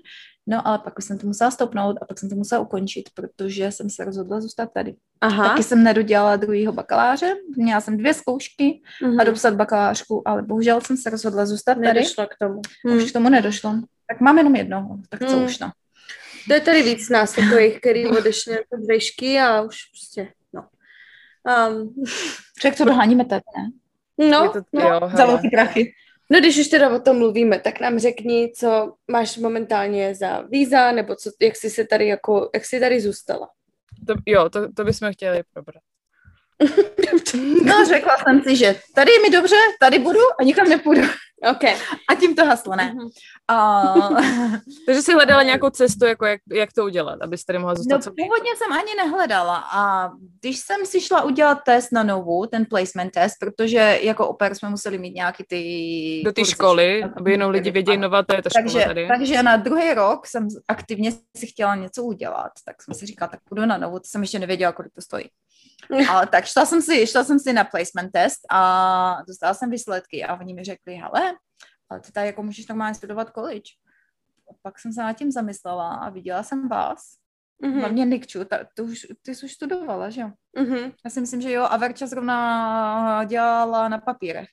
no 0.47 0.67
ale 0.67 0.79
pak 0.79 0.97
už 0.99 1.05
jsem 1.05 1.17
to 1.17 1.27
musela 1.27 1.51
stopnout 1.51 1.97
a 2.01 2.05
pak 2.05 2.19
jsem 2.19 2.29
to 2.29 2.35
musela 2.35 2.61
ukončit, 2.61 3.09
protože 3.13 3.71
jsem 3.71 3.89
se 3.89 4.05
rozhodla 4.05 4.41
zůstat 4.41 4.69
tady. 4.73 4.95
Aha. 5.21 5.49
Taky 5.49 5.63
jsem 5.63 5.83
nedodělala 5.83 6.35
druhýho 6.35 6.73
bakaláře, 6.73 7.33
měla 7.57 7.81
jsem 7.81 7.97
dvě 7.97 8.13
zkoušky 8.13 8.81
Mhm. 9.03 9.19
a 9.19 9.23
dopsat 9.23 9.53
bakalářku, 9.55 10.27
ale 10.27 10.41
bohužel 10.41 10.81
jsem 10.81 10.97
se 10.97 11.09
rozhodla 11.09 11.45
zůstat 11.45 11.73
tady. 11.75 11.81
Nedošlo 11.87 12.25
k 12.27 12.35
tomu. 12.39 12.61
Hmm. 12.85 12.97
Už 12.97 13.09
k 13.09 13.13
tomu 13.13 13.29
nedošlo. 13.29 13.75
Tak 14.07 14.19
mám 14.21 14.37
jenom 14.37 14.55
jednoho, 14.55 14.97
tak 15.09 15.19
co 15.29 15.35
Hmm. 15.35 15.45
už 15.45 15.59
no. 15.59 15.71
To 16.47 16.53
je 16.53 16.61
tady 16.61 16.83
víc 16.83 17.09
nás 17.09 17.33
takových, 17.35 17.77
který 17.79 18.07
odešli 18.07 18.51
jako 18.53 18.83
z 18.83 18.87
vejšky 18.87 19.39
a 19.39 19.61
už 19.61 19.77
prostě, 19.91 20.33
no. 20.53 20.65
Um, 21.69 21.93
Však 22.57 22.77
to 22.77 22.85
doháníme 22.91 23.25
teď, 23.25 23.43
ne? 23.57 23.71
no, 24.29 24.43
Je 24.43 24.49
to, 24.49 24.59
no, 24.73 24.81
jo, 24.81 24.99
Za 25.17 25.25
velký 25.25 25.49
prachy. 25.49 25.93
No, 26.29 26.39
když 26.39 26.59
už 26.59 26.67
teda 26.67 26.95
o 26.95 26.99
tom 26.99 27.17
mluvíme, 27.17 27.59
tak 27.59 27.79
nám 27.79 27.99
řekni, 27.99 28.51
co 28.55 28.93
máš 29.11 29.37
momentálně 29.37 30.15
za 30.15 30.41
víza, 30.41 30.91
nebo 30.91 31.15
co, 31.15 31.31
jak 31.41 31.55
jsi 31.55 31.69
se 31.69 31.85
tady 31.85 32.07
jako, 32.07 32.49
jak 32.53 32.65
jsi 32.65 32.79
tady 32.79 33.01
zůstala. 33.01 33.49
To, 34.07 34.13
jo, 34.25 34.49
to, 34.49 34.73
to 34.73 34.83
bychom 34.83 35.13
chtěli 35.13 35.43
probrat. 35.53 35.83
No, 37.65 37.85
řekla 37.87 38.17
jsem 38.17 38.43
si, 38.43 38.55
že 38.55 38.75
tady 38.95 39.11
je 39.11 39.21
mi 39.21 39.29
dobře, 39.29 39.55
tady 39.79 39.99
budu 39.99 40.19
a 40.39 40.43
nikam 40.43 40.69
nepůjdu. 40.69 41.01
OK. 41.51 41.63
A 42.09 42.15
tím 42.19 42.35
to 42.35 42.45
haslo, 42.45 42.75
ne? 42.75 42.93
Mhm. 42.93 43.07
A... 43.47 43.83
Takže 44.85 45.01
jsi 45.01 45.13
hledala 45.13 45.43
nějakou 45.43 45.69
cestu, 45.69 46.05
jako 46.05 46.25
jak, 46.25 46.41
jak 46.53 46.73
to 46.73 46.83
udělat, 46.83 47.21
abys 47.21 47.45
tady 47.45 47.59
mohla 47.59 47.75
zůstat 47.75 48.05
No, 48.05 48.11
původně 48.17 48.51
jsem 48.55 48.73
ani 48.73 48.95
nehledala 48.97 49.63
a 49.71 50.11
když 50.41 50.59
jsem 50.59 50.85
si 50.85 51.01
šla 51.01 51.21
udělat 51.23 51.59
test 51.65 51.91
na 51.91 52.03
novu, 52.03 52.45
ten 52.45 52.65
placement 52.65 53.11
test, 53.13 53.33
protože 53.39 53.99
jako 54.01 54.27
oper 54.27 54.55
jsme 54.55 54.69
museli 54.69 54.97
mít 54.97 55.15
nějaký 55.15 55.43
ty... 55.49 56.21
do 56.25 56.33
té 56.33 56.45
školy, 56.45 57.01
že? 57.03 57.09
aby 57.17 57.31
jenom 57.31 57.51
lidi 57.51 57.71
věděli, 57.71 57.97
nová 57.97 58.23
to 58.23 58.35
je 58.35 58.41
ta 58.41 58.49
škola 58.49 58.63
takže, 58.63 58.85
tady. 58.85 59.07
takže 59.07 59.43
na 59.43 59.57
druhý 59.57 59.93
rok 59.93 60.27
jsem 60.27 60.47
aktivně 60.67 61.11
si 61.37 61.47
chtěla 61.47 61.75
něco 61.75 62.03
udělat, 62.03 62.51
tak 62.65 62.83
jsem 62.83 62.93
si 62.93 63.05
říkala, 63.05 63.29
tak 63.29 63.39
půjdu 63.49 63.65
na 63.65 63.77
novu, 63.77 63.99
to 63.99 64.05
jsem 64.05 64.21
ještě 64.21 64.39
nevěděla, 64.39 64.71
kolik 64.71 64.93
to 64.93 65.01
stojí. 65.01 65.25
Ale 66.09 66.27
tak 66.27 66.45
šla 66.45 66.65
jsem, 66.65 66.81
si, 66.81 67.07
šla 67.07 67.23
jsem 67.23 67.39
si 67.39 67.53
na 67.53 67.63
placement 67.63 68.11
test 68.11 68.39
a 68.51 69.17
dostala 69.27 69.53
jsem 69.53 69.69
výsledky 69.69 70.23
a 70.23 70.39
oni 70.39 70.53
mi 70.53 70.63
řekli, 70.63 70.95
hele, 70.95 71.33
ale 71.89 71.99
ty 71.99 72.11
tady 72.11 72.27
jako 72.27 72.43
můžeš 72.43 72.67
normálně 72.67 72.95
studovat 72.95 73.33
college. 73.33 73.71
A 74.49 74.53
pak 74.61 74.79
jsem 74.79 74.93
se 74.93 75.01
nad 75.01 75.13
tím 75.13 75.31
zamyslela 75.31 75.95
a 75.95 76.09
viděla 76.09 76.43
jsem 76.43 76.67
vás. 76.67 76.99
Mhm. 77.61 77.79
Hlavně 77.79 78.05
Nikču, 78.05 78.45
ta, 78.45 78.59
ty, 78.75 78.81
už, 78.81 79.07
ty 79.21 79.35
jsi 79.35 79.45
už 79.45 79.53
studovala, 79.53 80.09
že 80.09 80.21
jo? 80.21 80.31
Mhm. 80.57 80.91
Já 81.05 81.09
si 81.09 81.21
myslím, 81.21 81.41
že 81.41 81.51
jo, 81.51 81.63
a 81.69 81.77
Verča 81.77 82.07
zrovna 82.07 83.23
dělala 83.23 83.87
na 83.87 83.97
papírech, 83.97 84.47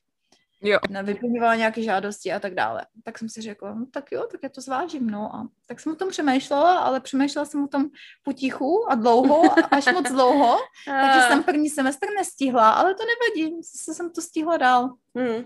Jo, 0.65 0.79
na 0.91 1.03
vyplňovala 1.03 1.55
nějaké 1.55 1.83
žádosti 1.83 2.33
a 2.33 2.41
tak 2.41 2.55
dále. 2.55 2.87
Tak 3.05 3.19
jsem 3.19 3.29
si 3.29 3.41
řekla, 3.41 3.75
no 3.75 3.87
tak 3.87 4.13
jo, 4.13 4.27
tak 4.31 4.41
já 4.43 4.49
to 4.49 4.61
zvážím, 4.61 5.11
no 5.11 5.37
a 5.37 5.49
tak 5.67 5.81
jsem 5.81 5.93
o 5.93 5.95
tom 5.95 6.09
přemýšlela, 6.09 6.79
ale 6.79 7.01
přemýšlela 7.01 7.45
jsem 7.45 7.65
o 7.65 7.69
tom 7.69 7.87
potichu 8.23 8.87
a 8.91 8.95
dlouho, 8.95 9.55
až 9.71 9.93
moc 9.93 10.09
dlouho, 10.13 10.59
takže 10.87 11.21
jsem 11.29 11.43
první 11.43 11.71
semestr 11.71 12.07
nestihla, 12.19 12.71
ale 12.71 12.95
to 12.95 13.03
nevadí, 13.05 13.63
zase 13.63 13.95
jsem 13.95 14.11
to 14.11 14.23
stihla 14.23 14.57
dál. 14.57 14.95
Mhm. 15.15 15.45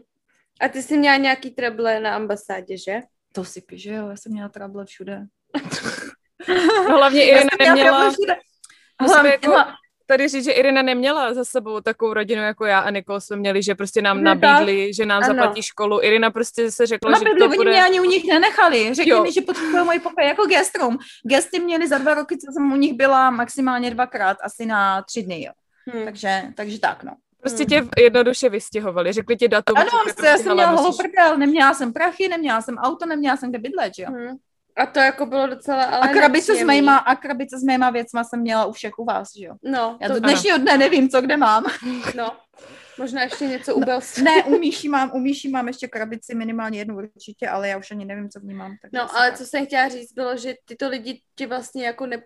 A 0.61 0.69
ty 0.69 0.83
jsi 0.83 0.99
měla 0.99 1.17
nějaký 1.17 1.51
treble 1.51 2.01
na 2.01 2.17
ambasádě, 2.17 2.79
že? 2.79 3.01
To 3.33 3.45
si 3.45 3.61
píš, 3.61 3.83
že 3.83 3.93
jo, 3.95 4.09
já 4.09 4.17
jsem 4.17 4.33
měla 4.33 4.49
trable 4.49 4.87
všude. 4.87 5.27
no, 6.89 6.97
hlavně 6.97 7.25
Irina 7.25 7.51
měla 7.59 7.75
neměla, 7.75 8.13
trable 8.27 8.41
Hlavně, 9.01 9.31
jako 9.31 9.47
hla- 9.47 9.75
tady 10.07 10.29
říct, 10.29 10.45
že 10.45 10.53
Irina 10.53 10.83
neměla 10.83 11.35
za 11.35 11.45
sebou 11.45 11.81
takovou 11.81 12.15
rodinu 12.15 12.43
jako 12.43 12.65
já 12.65 12.79
a 12.79 12.91
Nikol 12.91 13.21
jsme 13.21 13.37
měli, 13.37 13.63
že 13.63 13.75
prostě 13.75 14.03
nám 14.03 14.23
nabídli, 14.23 14.95
že 14.95 15.07
nám 15.07 15.23
Ano. 15.23 15.35
zaplatí 15.35 15.63
školu. 15.63 16.03
Irina 16.03 16.31
prostě 16.31 16.71
se 16.71 16.87
řekla, 16.87 17.11
No, 17.11 17.19
že 17.19 17.25
to 17.39 17.45
oni 17.45 17.57
bude... 17.57 17.71
mě 17.71 17.85
ani 17.85 18.01
u 18.01 18.05
nich 18.05 18.25
nenechali. 18.29 18.95
Řekli 18.95 19.11
Jo. 19.11 19.23
mi, 19.23 19.33
že 19.33 19.41
potřebují 19.41 19.85
můj 19.85 19.99
pokoj 19.99 20.25
jako 20.27 20.47
guest 20.47 20.79
room. 20.79 20.99
Gesty 21.29 21.61
měli 21.61 21.89
za 21.89 21.99
dva 21.99 22.15
roky, 22.15 22.39
co 22.39 22.53
jsem 22.53 22.73
u 22.73 22.77
nich 22.77 22.95
byla 22.95 23.31
maximálně 23.31 23.91
dvakrát, 23.91 24.37
asi 24.43 24.67
na 24.67 25.03
tři 25.03 25.23
dny, 25.23 25.43
jo. 25.43 25.53
Hm. 25.95 26.05
Takže, 26.05 26.43
takže 26.55 26.81
tak, 26.81 27.03
no. 27.05 27.13
Prostě 27.41 27.65
tě 27.65 27.85
jednoduše 27.99 28.49
vystěhovali, 28.49 29.13
řekli 29.13 29.37
ti 29.37 29.49
datum. 29.49 29.77
Ano, 29.79 29.89
řekli 30.07 30.27
já 30.27 30.33
prostě, 30.33 30.43
jsem 30.43 30.47
hele, 30.47 30.55
měla 30.55 30.71
holou 30.83 30.97
prdel, 30.97 31.39
neměla 31.39 31.75
jsem 31.75 31.93
prachy, 31.93 32.29
neměla 32.29 32.61
jsem 32.63 32.77
auto, 32.79 33.07
neměla 33.07 33.37
jsem 33.37 33.51
kde 33.51 33.59
bydlet, 33.59 33.93
jo. 33.99 34.07
Hm. 34.11 34.37
A 34.77 34.87
to 34.87 34.99
jako 34.99 35.27
bylo 35.27 35.47
docela 35.47 35.85
ale 35.85 36.01
A 36.11 36.13
krabice 36.13 36.57
s 36.57 36.63
mýma, 36.63 36.97
a 36.97 37.17
krabice 37.17 37.59
s 37.59 37.63
mýma 37.63 37.91
věcma 37.91 38.25
jsem 38.25 38.41
měla 38.41 38.65
u 38.65 38.73
všech 38.73 38.99
u 38.99 39.05
vás, 39.05 39.29
že 39.39 39.45
jo. 39.45 39.55
No, 39.63 39.99
Já 40.01 40.09
to, 40.09 40.15
do 40.15 40.21
dnešního 40.21 40.59
dne 40.59 40.79
nevím, 40.79 41.09
co 41.09 41.21
kde 41.21 41.37
mám. 41.37 41.65
no. 42.17 42.37
Možná 42.99 43.23
ještě 43.23 43.47
něco 43.47 43.75
u 43.75 43.81
Belsa. 43.85 44.23
Ne, 44.23 44.45
u 44.45 44.59
Míši 44.59 44.89
mám, 44.89 45.11
u 45.15 45.19
Míši 45.19 45.49
mám 45.49 45.67
ještě 45.69 45.89
krabici, 45.89 46.35
minimálně 46.35 46.79
jednu 46.79 46.97
určitě, 46.97 47.49
ale 47.49 47.69
já 47.69 47.79
už 47.79 47.91
ani 47.91 48.05
nevím, 48.05 48.29
co 48.31 48.41
v 48.41 48.45
ní 48.45 48.55
mám. 48.55 48.77
takže 48.83 48.97
No, 48.99 49.17
ale 49.17 49.31
tak. 49.31 49.39
co 49.39 49.45
jsem 49.47 49.67
chtěla 49.67 49.89
říct, 49.89 50.13
bylo, 50.13 50.37
že 50.37 50.55
tyto 50.65 50.89
lidi 50.89 51.21
ti 51.35 51.47
vlastně 51.47 51.87
jako 51.87 52.07
ne, 52.07 52.23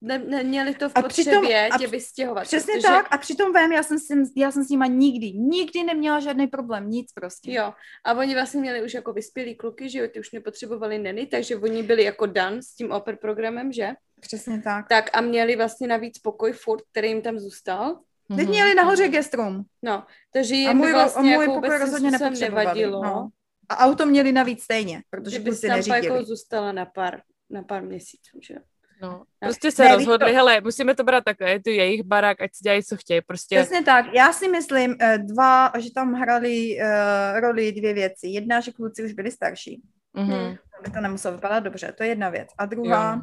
ne, 0.00 0.18
neměli 0.18 0.74
to 0.74 0.88
v 0.88 0.92
A 0.94 1.02
potřebě 1.02 1.32
přitom- 1.40 1.74
a 1.74 1.78
tě 1.78 1.86
vystěhovat. 1.86 2.44
Přesně 2.44 2.72
protože, 2.72 2.86
tak 2.88 3.06
a 3.10 3.18
přitom 3.18 3.52
vím, 3.52 3.72
já 3.72 3.82
jsem, 3.82 3.98
s 3.98 4.06
tím, 4.06 4.24
já 4.36 4.50
jsem 4.50 4.64
s 4.64 4.68
nima 4.68 4.86
nikdy, 4.86 5.32
nikdy 5.32 5.82
neměla 5.84 6.20
žádný 6.20 6.46
problém, 6.46 6.90
nic 6.90 7.12
prostě. 7.12 7.52
Jo, 7.52 7.72
a 8.04 8.12
oni 8.14 8.34
vlastně 8.34 8.60
měli 8.60 8.82
už 8.84 8.94
jako 8.94 9.12
vyspělý 9.12 9.54
kluky, 9.54 9.88
že 9.90 9.98
jo, 9.98 10.08
ty 10.12 10.20
už 10.20 10.32
nepotřebovali 10.32 10.98
neny, 10.98 11.26
takže 11.26 11.56
oni 11.56 11.82
byli 11.82 12.04
jako 12.04 12.26
dan 12.26 12.62
s 12.62 12.74
tím 12.74 12.92
oper 12.92 13.16
programem, 13.16 13.72
že? 13.72 13.90
Přesně 14.20 14.62
tak. 14.62 14.88
Tak 14.88 15.10
a 15.12 15.20
měli 15.20 15.56
vlastně 15.56 15.88
navíc 15.88 16.18
pokoj 16.18 16.52
furt, 16.52 16.82
který 16.92 17.08
jim 17.08 17.22
tam 17.22 17.38
zůstal. 17.38 17.98
Teď 18.28 18.38
Mhm. 18.38 18.48
měli 18.48 18.74
nahoře 18.74 19.08
guest 19.08 19.34
room. 19.34 19.62
No, 19.82 20.04
takže 20.32 20.54
A 20.54 20.58
jim 20.58 20.76
můj, 20.76 20.86
by 20.86 20.92
ro- 20.92 20.96
vlastně 20.96 21.22
můj 21.22 21.32
jako 21.32 21.44
pokoj 21.54 21.68
vůbec 21.68 21.80
rozhodně 21.80 22.10
nevadilo. 22.40 23.02
No. 23.04 23.28
A 23.68 23.76
auto 23.76 24.06
měli 24.06 24.32
navíc 24.32 24.62
stejně, 24.62 25.02
protože 25.10 25.36
Že 25.36 25.42
bys 25.42 25.60
kluci 25.60 25.88
tam 25.88 26.02
jako 26.04 26.24
zůstala 26.24 26.72
na 26.72 26.86
pár, 26.86 27.20
na 27.50 27.62
pár 27.62 27.82
měsíců, 27.82 28.38
že 28.42 28.54
jo. 28.54 28.60
No, 29.02 29.22
prostě 29.40 29.70
se 29.72 29.84
Ne, 29.84 29.94
rozhodli, 29.94 30.30
to- 30.30 30.34
hele, 30.36 30.60
musíme 30.60 30.94
to 30.94 31.04
brát 31.04 31.24
takhle, 31.24 31.50
je 31.50 31.62
to 31.62 31.70
jejich 31.70 32.02
barák, 32.02 32.40
ať 32.42 32.50
si 32.54 32.62
dělají, 32.62 32.82
co 32.82 32.96
chtějí, 32.96 33.20
prostě. 33.26 33.56
Přesně 33.60 33.82
tak. 33.84 34.06
Já 34.14 34.32
si 34.32 34.48
myslím, 34.48 34.96
eh, 35.00 35.18
dva, 35.18 35.72
že 35.78 35.92
tam 35.94 36.12
hrali 36.12 36.78
uh, 36.80 37.40
roli 37.40 37.72
dvě 37.72 37.94
věci. 37.94 38.26
Jedna, 38.26 38.60
že 38.60 38.72
kluci 38.72 39.04
už 39.04 39.12
byli 39.12 39.30
starší. 39.30 39.82
Mhm. 40.14 40.56
Tak 40.84 40.94
to 40.94 41.00
nemuselo 41.00 41.34
vypadat 41.34 41.60
dobře, 41.60 41.92
to 41.96 42.02
je 42.02 42.08
jedna 42.08 42.28
věc. 42.28 42.48
A 42.58 42.66
druhá, 42.66 43.14
Jo. 43.14 43.22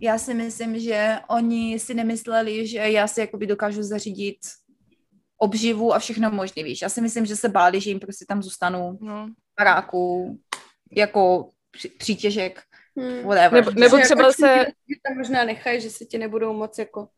já 0.00 0.18
si 0.18 0.34
myslím, 0.34 0.78
že 0.78 1.18
oni 1.30 1.78
si 1.78 1.94
nemysleli, 1.94 2.66
že 2.66 2.78
já 2.78 3.06
si 3.06 3.20
jakoby 3.20 3.46
dokážu 3.46 3.82
zařídit 3.82 4.38
obživu 5.38 5.94
a 5.94 5.98
všechno 5.98 6.30
možné, 6.30 6.62
víš. 6.62 6.82
Já 6.82 6.88
si 6.88 7.00
myslím, 7.00 7.26
že 7.26 7.36
se 7.36 7.48
báli, 7.48 7.80
že 7.80 7.90
jim 7.90 8.00
prostě 8.00 8.24
tam 8.28 8.42
zůstanou 8.42 8.98
No. 9.00 9.28
baráku 9.58 10.38
jako 10.96 11.50
přítěžek, 11.98 12.62
Hmm. 12.98 13.22
whatever. 13.24 13.52
Nebo- 13.64 13.80
nebo 13.80 13.96
Že 13.98 14.02
třeba 14.04 14.22
jako 14.22 14.32
se- 14.32 14.66
ti 14.86 15.00
tam 15.08 15.16
možná 15.18 15.44
nechají, 15.44 15.80
že 15.80 15.90
se 15.90 16.04
ti 16.04 16.18
nebudou 16.18 16.52
moc 16.52 16.78
jako... 16.78 17.08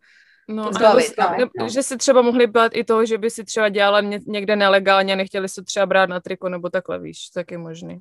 No, 0.50 0.72
zbavit, 0.72 1.12
no. 1.18 1.34
nebo, 1.38 1.68
že 1.68 1.82
si 1.82 1.96
třeba 1.96 2.22
mohli 2.22 2.46
bát 2.46 2.72
i 2.74 2.84
toho, 2.84 3.04
že 3.06 3.18
by 3.18 3.30
si 3.30 3.44
třeba 3.44 3.68
dělala 3.68 4.00
ně, 4.00 4.20
někde 4.26 4.56
nelegálně, 4.56 5.16
nechtěli 5.16 5.48
se 5.48 5.62
třeba 5.64 5.86
brát 5.86 6.08
na 6.08 6.20
triko, 6.20 6.48
nebo 6.48 6.70
takhle, 6.70 6.98
víš, 6.98 7.30
tak 7.34 7.50
je 7.50 7.58
možný. 7.58 8.00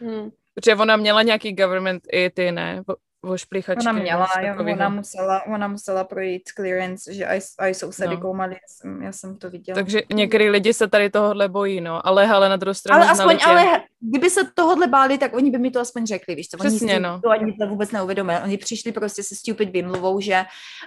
Hmm. 0.00 0.30
Protože 0.54 0.74
ona 0.74 0.96
měla 0.96 1.22
nějaký 1.22 1.52
government 1.52 2.02
i 2.12 2.30
ty, 2.30 2.52
ne, 2.52 2.80
vo- 2.88 2.96
vošplíchačky. 3.22 3.80
Ona 3.82 3.92
měla, 3.92 4.28
jo, 4.40 4.54
ona 4.72 4.88
musela, 4.88 5.46
ona 5.46 5.68
musela 5.68 6.04
projít 6.04 6.42
clearance, 6.56 7.14
že 7.14 7.26
aj, 7.26 7.40
aj 7.58 7.74
sousedy 7.74 8.14
No. 8.14 8.20
koumali, 8.20 8.54
já 8.54 8.58
jsem, 8.68 9.02
já 9.02 9.12
jsem 9.12 9.36
to 9.38 9.50
viděla. 9.50 9.74
Takže 9.74 10.02
některý 10.14 10.50
lidi 10.50 10.74
se 10.74 10.88
tady 10.88 11.10
tohohle 11.10 11.48
bojí, 11.48 11.80
no, 11.80 12.06
ale 12.06 12.26
hele, 12.26 12.48
na 12.48 12.56
druhou 12.56 12.74
stranu 12.74 13.02
ale 13.02 13.10
aspoň, 13.12 13.36
tě. 13.38 13.44
ale 13.44 13.82
kdyby 14.00 14.30
se 14.30 14.40
tohohle 14.54 14.86
báli, 14.86 15.18
tak 15.18 15.34
oni 15.34 15.50
by 15.50 15.58
mi 15.58 15.70
to 15.70 15.80
aspoň 15.80 16.06
řekli, 16.06 16.34
víš 16.34 16.48
co, 16.48 16.56
oni 16.60 16.70
Přesně, 16.70 16.94
si 16.94 17.00
no. 17.00 17.20
to 17.24 17.30
ani 17.30 17.52
to 17.60 17.66
vůbec 17.66 17.90
neuvědomili. 17.90 18.38
Oni 18.44 18.58
přišli 18.58 18.92
prostě 18.92 19.22
se 19.22 19.34
stupid 19.34 19.70
výmluvou, 19.70 20.20
že 20.20 20.44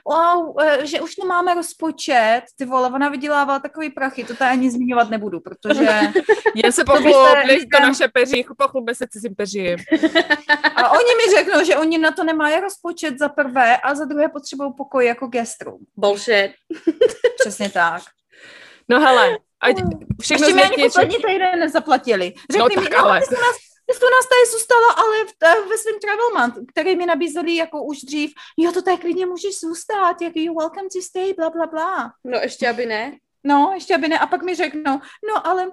wow, 0.08 0.56
eh, 0.62 0.86
že 0.86 1.02
už 1.02 1.18
nemáme 1.18 1.54
rozpočet, 1.54 2.42
ty 2.58 2.66
vole, 2.66 2.88
ona 2.94 3.10
vydělávala 3.10 3.60
takový 3.60 3.90
prachy, 3.90 4.24
to 4.24 4.36
tady 4.36 4.52
ani 4.52 4.72
zmiňovat 4.72 5.10
nebudu, 5.10 5.40
protože 5.40 5.84
Jen 6.56 6.72
se 6.72 6.84
To 6.84 6.92
pochlubili, 6.92 7.56
to 7.56 7.60
říkám- 7.62 7.82
naše 7.82 8.08
peří, 8.08 8.46
pochlube 8.58 8.96
se 8.96 9.06
cizím 9.12 9.36
peřím. 9.36 9.78
a 10.76 10.90
oni 10.92 11.12
mi 11.18 11.36
řeknou, 11.38 11.64
že 11.64 11.78
oni 11.78 11.98
na 11.98 12.12
to 12.12 12.24
nemají 12.24 12.60
rozpočet 12.60 13.20
za 13.20 13.30
prvé 13.30 13.78
a 13.78 13.96
za 13.96 14.06
druhé 14.06 14.30
potřebují 14.30 14.74
pokoj 14.78 15.06
jako 15.06 15.28
guest 15.28 15.62
room. 15.62 15.80
Bullshit. 15.98 16.52
Přesně 17.40 17.70
tak. 17.70 18.02
No 18.90 19.00
hele, 19.00 19.38
ať 19.62 19.76
všechno 20.22 20.48
Ještě 20.48 20.56
mi 20.56 20.64
ani 20.64 20.84
poslední 20.84 21.16
týden 21.16 21.60
nezaplatili. 21.60 22.34
No 22.52 22.68
Řekli 22.68 22.84
mi, 22.84 22.90
tak 22.90 23.00
ale. 23.00 23.20
ty 23.20 23.26
jsi 23.26 23.36
u 23.36 23.42
nás, 23.42 23.56
ty 23.86 23.94
jsi 23.94 24.06
u 24.06 24.12
nás 24.16 24.26
tady 24.32 24.52
zůstala, 24.52 24.94
ale 24.94 25.26
v, 25.26 25.34
eh, 25.44 25.70
ve 25.70 25.78
svém 25.78 26.00
travel 26.00 26.30
month, 26.38 26.72
který 26.72 26.96
mi 26.96 27.06
nabízeli 27.06 27.56
jako 27.56 27.84
už 27.84 28.02
dřív, 28.02 28.32
jo, 28.58 28.72
to 28.72 28.82
tady 28.82 28.98
klidně 28.98 29.26
můžeš 29.26 29.60
zůstat, 29.60 30.22
jak 30.22 30.36
you 30.36 30.56
welcome 30.60 30.90
to 30.94 31.02
stay, 31.02 31.34
bla, 31.34 31.50
bla, 31.50 31.68
bla. 31.68 32.14
No 32.24 32.40
ještě 32.40 32.70
aby 32.70 32.86
ne. 32.86 33.18
No, 33.44 33.72
ještě 33.74 33.96
aby 33.96 34.08
ne, 34.08 34.20
a 34.20 34.28
pak 34.28 34.44
mi 34.44 34.56
řeknou, 34.56 35.00
no 35.28 35.48
ale 35.48 35.72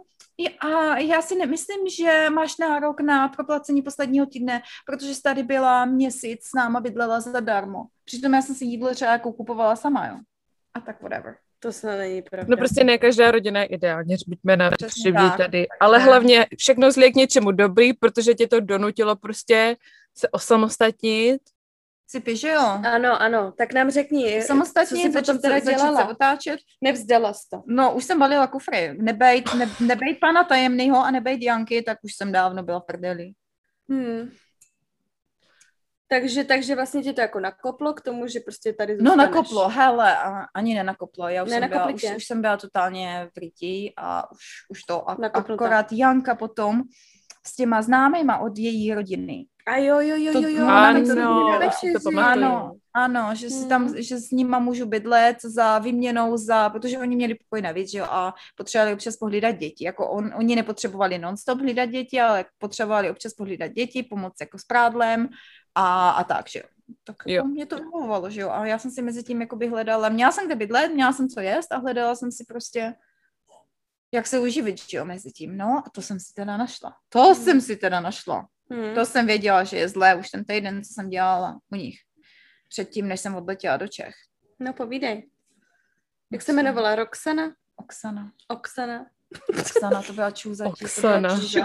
a 0.61 0.99
já 0.99 1.23
si 1.23 1.35
nemyslím, 1.35 1.89
že 1.89 2.31
máš 2.31 2.57
nárok 2.57 3.01
na 3.01 3.29
proplacení 3.29 3.83
posledního 3.83 4.27
týdne, 4.27 4.63
protože 4.87 5.15
jsi 5.15 5.23
tady 5.23 5.43
byla 5.43 5.85
měsíc 5.85 6.45
s 6.45 6.55
náma 6.55 6.81
bydlela 6.81 7.21
zadarmo. 7.21 7.85
Přitom 8.05 8.35
já 8.35 8.43
jsem 8.43 8.55
si 8.55 8.65
jídlo 8.65 8.95
třeba 8.95 9.13
jako 9.13 9.33
kupovala 9.33 9.77
sama, 9.77 10.07
jo. 10.07 10.17
A 10.75 10.81
tak 10.81 11.03
whatever. 11.03 11.37
To 11.61 11.73
snad 11.73 11.97
není 11.97 12.23
pravda. 12.23 12.47
No 12.51 12.57
prostě 12.57 12.85
ne 12.85 12.99
každá 12.99 13.31
rodina 13.31 13.61
je 13.61 13.67
ideálně, 13.67 14.17
buďme 14.27 14.57
na 14.57 14.71
tak, 14.71 15.37
tady. 15.37 15.67
Ale 15.81 15.99
hlavně 15.99 16.47
všechno 16.59 16.93
zlije 16.93 17.13
k 17.13 17.17
něčemu 17.17 17.53
dobrý, 17.53 17.93
protože 17.93 18.35
tě 18.35 18.47
to 18.47 18.61
donutilo 18.61 19.17
prostě 19.17 19.77
se 20.17 20.29
osamostatnit. 20.29 21.41
Si 22.11 22.21
píše, 22.21 22.49
jo. 22.49 22.81
Ano, 22.93 23.23
ano. 23.23 23.53
Tak 23.59 23.73
nám 23.73 23.91
řekni, 23.91 24.43
Samostatně 24.43 25.03
co 25.03 25.03
jsi 25.03 25.13
potom 25.13 25.39
teda 25.39 25.55
začít 25.55 25.65
se 25.67 25.73
dělala? 25.75 26.09
otáčet. 26.09 26.61
Nevzdala 26.81 27.33
jsi 27.33 27.49
to. 27.51 27.63
No, 27.67 27.95
už 27.95 28.05
jsem 28.05 28.19
balila 28.19 28.47
kufry. 28.47 28.95
Nebejt, 28.99 29.55
ne, 29.55 29.71
nebejt 29.81 30.21
pana 30.21 30.45
tajemného 30.45 31.05
a 31.05 31.11
nebejt 31.11 31.43
Janky, 31.43 31.83
tak 31.83 31.99
už 32.03 32.15
jsem 32.15 32.33
dávno 32.33 32.63
byla 32.63 32.81
v 32.81 32.85
prdeli. 32.85 33.33
Hmm. 33.91 34.31
Takže, 36.09 36.45
takže 36.45 36.75
vlastně 36.75 37.03
tě 37.03 37.13
to 37.13 37.21
jako 37.21 37.41
nakoplo 37.41 37.95
k 37.95 38.01
tomu, 38.01 38.27
že 38.27 38.41
prostě 38.41 38.73
tady 38.73 38.93
No 38.93 39.11
zůstaneš. 39.11 39.31
nakoplo, 39.35 39.69
hele, 39.69 40.17
a, 40.19 40.45
ani 40.55 40.75
nenakoplo. 40.75 41.29
Já 41.29 41.45
už, 41.45 41.51
jsem 41.51 41.69
byla, 41.69 41.87
už, 41.91 42.05
už 42.17 42.25
jsem 42.25 42.41
byla 42.41 42.57
totálně 42.57 43.31
v 43.37 43.39
rytí 43.39 43.93
a 43.97 44.33
už, 44.33 44.39
už 44.69 44.83
to. 44.83 45.11
A, 45.11 45.17
akorát 45.35 45.93
Janka 45.93 46.35
potom 46.35 46.83
s 47.47 47.57
těma 47.57 47.83
známejma 47.83 48.39
od 48.39 48.59
její 48.59 48.95
rodiny. 48.95 49.47
A 49.67 49.77
jo, 49.77 50.01
jo, 50.01 50.17
jo, 50.19 50.33
To- 50.33 50.41
jo, 50.41 50.49
jo. 50.49 50.67
Ano, 50.67 51.01
to 51.07 51.15
no, 51.15 51.15
si 51.15 51.15
to 51.15 51.59
nevěří. 51.59 52.05
pamatuju. 52.05 52.45
Ano, 52.47 52.73
ano, 52.95 53.35
že 53.35 53.51
si 53.51 53.69
tam, 53.69 53.87
Hmm. 53.87 54.03
že 54.03 54.19
s 54.19 54.31
nima 54.31 54.59
můžu 54.59 54.87
bydlet 54.87 55.37
za 55.43 55.79
výměnou 55.79 56.37
za, 56.37 56.71
protože 56.71 56.99
oni 56.99 57.17
měli 57.17 57.35
pokoj 57.35 57.63
navíc, 57.63 57.91
že 57.91 57.99
jo, 57.99 58.07
a 58.11 58.35
potřebovali 58.57 58.95
občas 58.95 59.17
pohlídat 59.17 59.57
děti, 59.57 59.85
jako 59.85 60.11
on, 60.11 60.31
oni 60.39 60.57
nepotřebovali 60.57 61.19
non-stop 61.19 61.59
hlídat 61.61 61.87
děti, 61.87 62.21
ale 62.21 62.45
potřebovali 62.59 63.11
občas 63.11 63.33
pohlídat 63.35 63.73
děti, 63.73 64.03
pomoct 64.03 64.41
jako 64.41 64.59
s 64.59 64.65
prádlem 64.65 65.29
a, 65.79 66.11
a 66.11 66.25
tak, 66.25 66.49
že 66.49 66.59
jo. 66.59 66.65
Tak 67.05 67.17
Jo. 67.27 67.35
jo. 67.35 67.45
mě 67.45 67.67
to 67.67 67.77
vyhovovalo, 67.77 68.31
že 68.31 68.41
jo, 68.41 68.51
a 68.51 68.67
já 68.67 68.79
jsem 68.79 68.91
si 68.91 69.03
mezi 69.03 69.23
tím 69.23 69.41
jakoby 69.41 69.69
hledala, 69.69 70.09
měla 70.09 70.33
jsem 70.33 70.47
kde 70.47 70.55
bydlet, 70.57 70.93
měla 70.93 71.13
jsem 71.13 71.29
co 71.29 71.41
jíst 71.41 71.73
a 71.73 71.77
hledala 71.79 72.15
jsem 72.15 72.33
si 72.33 72.45
prostě 72.45 72.95
jak 74.13 74.27
se 74.27 74.39
uživit, 74.39 74.79
že 74.89 74.97
jo, 74.97 75.05
mezi 75.05 75.33
tím. 75.33 75.57
No 75.57 75.83
a 75.87 75.91
to 75.91 76.03
jsem 76.03 76.21
si 76.21 76.35
teda 76.35 76.57
našla. 76.57 76.97
To 77.09 77.23
Hmm. 77.23 77.35
jsem 77.35 77.61
si 77.61 77.77
teda 77.77 78.01
našla. 78.01 78.49
Hmm. 78.71 78.95
To 78.95 79.07
jsem 79.07 79.27
věděla, 79.27 79.65
že 79.65 79.77
je 79.77 79.89
zlé 79.89 80.15
už 80.15 80.31
ten 80.31 80.45
týden, 80.45 80.85
co 80.85 80.93
jsem 80.95 81.09
dělala 81.09 81.59
u 81.73 81.77
nich. 81.77 81.99
Předtím, 82.69 83.09
než 83.09 83.21
jsem 83.21 83.35
odletěla 83.35 83.77
do 83.77 83.89
Čech. 83.89 84.15
No 84.59 84.73
povídej. 84.73 85.29
Jak 86.33 86.43
se 86.43 86.53
jmenovala? 86.53 86.95
Roxana? 86.95 87.53
Oksana. 87.77 88.33
Oksana? 88.49 89.07
Oksana, 89.61 90.03
to 90.03 90.13
byla 90.13 90.31
čůza. 90.31 90.67
Oksana. 90.67 91.39
Čůza. 91.41 91.61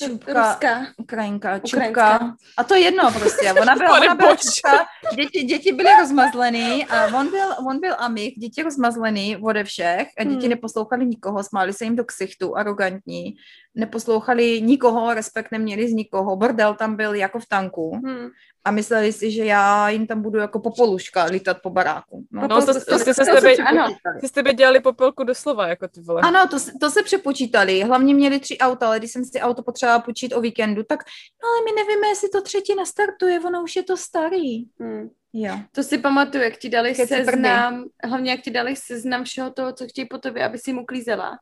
Čupka, 0.00 0.32
Ruská. 0.32 0.86
Ukrajinka, 0.96 1.60
Ukrajinská. 1.64 2.18
čupka. 2.18 2.34
A 2.56 2.64
to 2.64 2.74
jedno 2.74 3.12
prostě. 3.12 3.52
Ona 3.52 3.76
byla, 3.76 3.96
ona 4.00 4.14
byla 4.14 4.36
čupka, 4.36 4.86
děti, 5.16 5.42
děti 5.46 5.72
byly 5.72 5.90
rozmazlený 6.00 6.86
a 6.86 7.06
on 7.06 7.30
byl, 7.30 7.48
on 7.68 7.80
byl 7.80 7.94
amik, 7.98 8.34
děti 8.38 8.62
rozmazlený 8.62 9.36
ode 9.36 9.64
všech 9.64 10.08
a 10.18 10.24
děti 10.24 10.40
Hmm. 10.40 10.48
neposlouchali 10.48 11.06
nikoho, 11.06 11.42
smáli 11.42 11.72
se 11.72 11.84
jim 11.84 11.96
do 11.96 12.04
ksichtu, 12.04 12.56
arrogantní, 12.56 13.34
neposlouchali 13.74 14.60
nikoho, 14.62 15.14
respekt 15.14 15.52
neměli 15.52 15.88
z 15.88 15.92
nikoho, 15.92 16.36
bordel 16.36 16.74
tam 16.74 16.96
byl 16.96 17.14
jako 17.14 17.38
v 17.38 17.46
tanku 17.48 18.00
Hmm. 18.04 18.28
A 18.64 18.70
mysleli 18.70 19.12
si, 19.12 19.30
že 19.30 19.44
já 19.44 19.88
jim 19.88 20.06
tam 20.06 20.22
budu 20.22 20.38
jako 20.38 20.60
popoluška 20.60 21.24
lítat 21.24 21.62
po 21.62 21.70
baráku. 21.70 22.26
No, 22.30 22.48
to, 22.48 22.60
to, 22.66 22.66
to 22.66 22.98
jste 22.98 23.14
se 23.14 23.24
s 23.24 23.28
to 23.28 23.34
tebe, 23.34 23.56
se- 23.56 23.62
ano. 23.62 23.96
ty 24.20 24.28
s 24.28 24.30
tebe 24.30 24.54
dělali 24.54 24.80
popelku 24.80 25.24
doslova, 25.24 25.68
jako 25.68 25.88
ty 25.88 26.00
vole. 26.00 26.20
Ano, 26.24 26.48
to, 26.48 26.58
se- 26.58 26.72
to 26.80 26.90
se 26.90 27.02
přepočítali. 27.02 27.82
Hlavně 27.82 28.14
měli 28.14 28.40
tři 28.40 28.58
auta, 28.58 28.86
ale 28.86 28.98
když 28.98 29.12
jsem 29.12 29.24
si 29.24 29.40
auto 29.40 29.62
potřebovala 29.62 30.00
počít 30.02 30.32
o 30.32 30.40
víkendu, 30.40 30.82
tak 30.82 31.04
no 31.42 31.48
ale 31.48 31.64
my 31.64 31.82
nevíme, 31.82 32.08
jestli 32.08 32.28
to 32.28 32.42
třetí 32.42 32.74
nastartuje, 32.74 33.40
ono 33.40 33.62
už 33.62 33.76
je 33.76 33.82
to 33.82 33.96
starý. 33.96 34.64
Hmm. 34.80 35.08
Jo. 35.32 35.58
To 35.72 35.82
si 35.82 35.98
pamatuju, 35.98 36.44
jak 36.44 36.56
ti 36.56 36.68
dali 36.68 36.94
prdy. 36.94 37.06
seznam, 37.06 37.84
hlavně 38.04 38.30
jak 38.30 38.40
ti 38.40 38.50
dali 38.50 38.76
seznam 38.76 39.24
všeho 39.24 39.50
toho, 39.50 39.72
co 39.72 39.86
chtějí 39.86 40.08
po 40.08 40.18
tobě, 40.18 40.44
aby 40.44 40.58
si 40.58 40.70
jim 40.70 40.78
uklízela. 40.78 41.38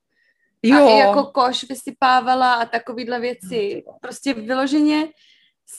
Jo. 0.63 0.87
A 0.87 0.91
i 0.91 0.99
jako 0.99 1.25
koš 1.25 1.65
vysypávala 1.69 2.55
a 2.55 2.65
takovýhle 2.67 3.21
věci. 3.21 3.83
Prostě 4.01 4.35
vyloženě 4.35 5.09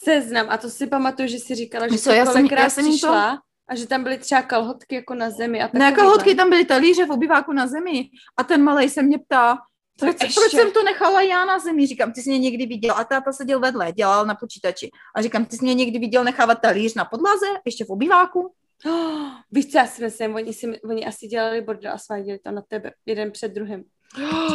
seznam. 0.04 0.46
A 0.50 0.58
to 0.58 0.70
si 0.70 0.88
pamatuju, 0.88 1.28
že 1.28 1.40
si 1.40 1.56
říkala, 1.56 1.88
že 1.88 1.92
Víš 1.92 2.02
co, 2.02 2.12
já 2.12 2.26
jsem- 2.26 2.46
já 2.46 2.70
jsem 2.70 2.86
jim 2.86 2.92
to- 2.94 2.98
přišla 2.98 3.40
a 3.70 3.76
že 3.76 3.88
tam 3.88 4.04
byly 4.04 4.18
třeba 4.18 4.42
kalhotky 4.42 4.96
jako 4.96 5.14
na 5.16 5.30
zemi. 5.30 5.62
A 5.64 5.70
Ne, 5.74 5.86
jako 5.86 6.02
hodky 6.04 6.36
tam 6.36 6.50
byly 6.50 6.66
talíře 6.66 7.06
v 7.06 7.12
obyváku 7.12 7.54
na 7.54 7.68
zemi 7.68 8.10
a 8.38 8.44
ten 8.44 8.64
malej 8.64 8.90
se 8.90 9.02
mě 9.02 9.20
ptá, 9.20 9.58
proč, 10.00 10.16
proč 10.18 10.52
jsem 10.52 10.72
to 10.72 10.84
nechala 10.84 11.22
já 11.22 11.46
na 11.46 11.60
zemi? 11.60 11.88
Říkám, 11.88 12.12
ty 12.14 12.22
jsi 12.22 12.30
mě 12.30 12.40
někdy 12.40 12.66
viděl 12.66 12.96
a 12.98 13.04
táta 13.04 13.32
seděl 13.34 13.60
vedle, 13.60 13.92
dělal 13.92 14.26
na 14.26 14.36
počítači. 14.36 14.90
A 15.16 15.22
říkám, 15.22 15.46
ty 15.46 15.56
jsi 15.58 15.64
mě 15.66 15.74
někdy 15.74 16.00
viděl 16.00 16.24
nechávat 16.24 16.62
talíř 16.62 16.94
na 16.94 17.06
podlaze, 17.06 17.46
ještě 17.66 17.86
v 17.86 17.90
obyváku? 17.90 18.54
Oh, 18.86 19.30
víš, 19.52 19.72
co 19.72 19.78
já 19.78 19.86
si 19.88 20.04
myslím, 20.04 20.36
oni, 20.36 20.54
si, 20.54 20.82
oni 20.82 21.06
asi 21.06 21.28
dělali 21.28 21.62
bordel 21.62 21.94
a 21.94 21.98
sváděli 21.98 22.40
to 22.40 22.52
na 22.52 22.62
tebe, 22.68 22.92
jeden 23.06 23.32
před 23.32 23.48
druhým. 23.54 23.84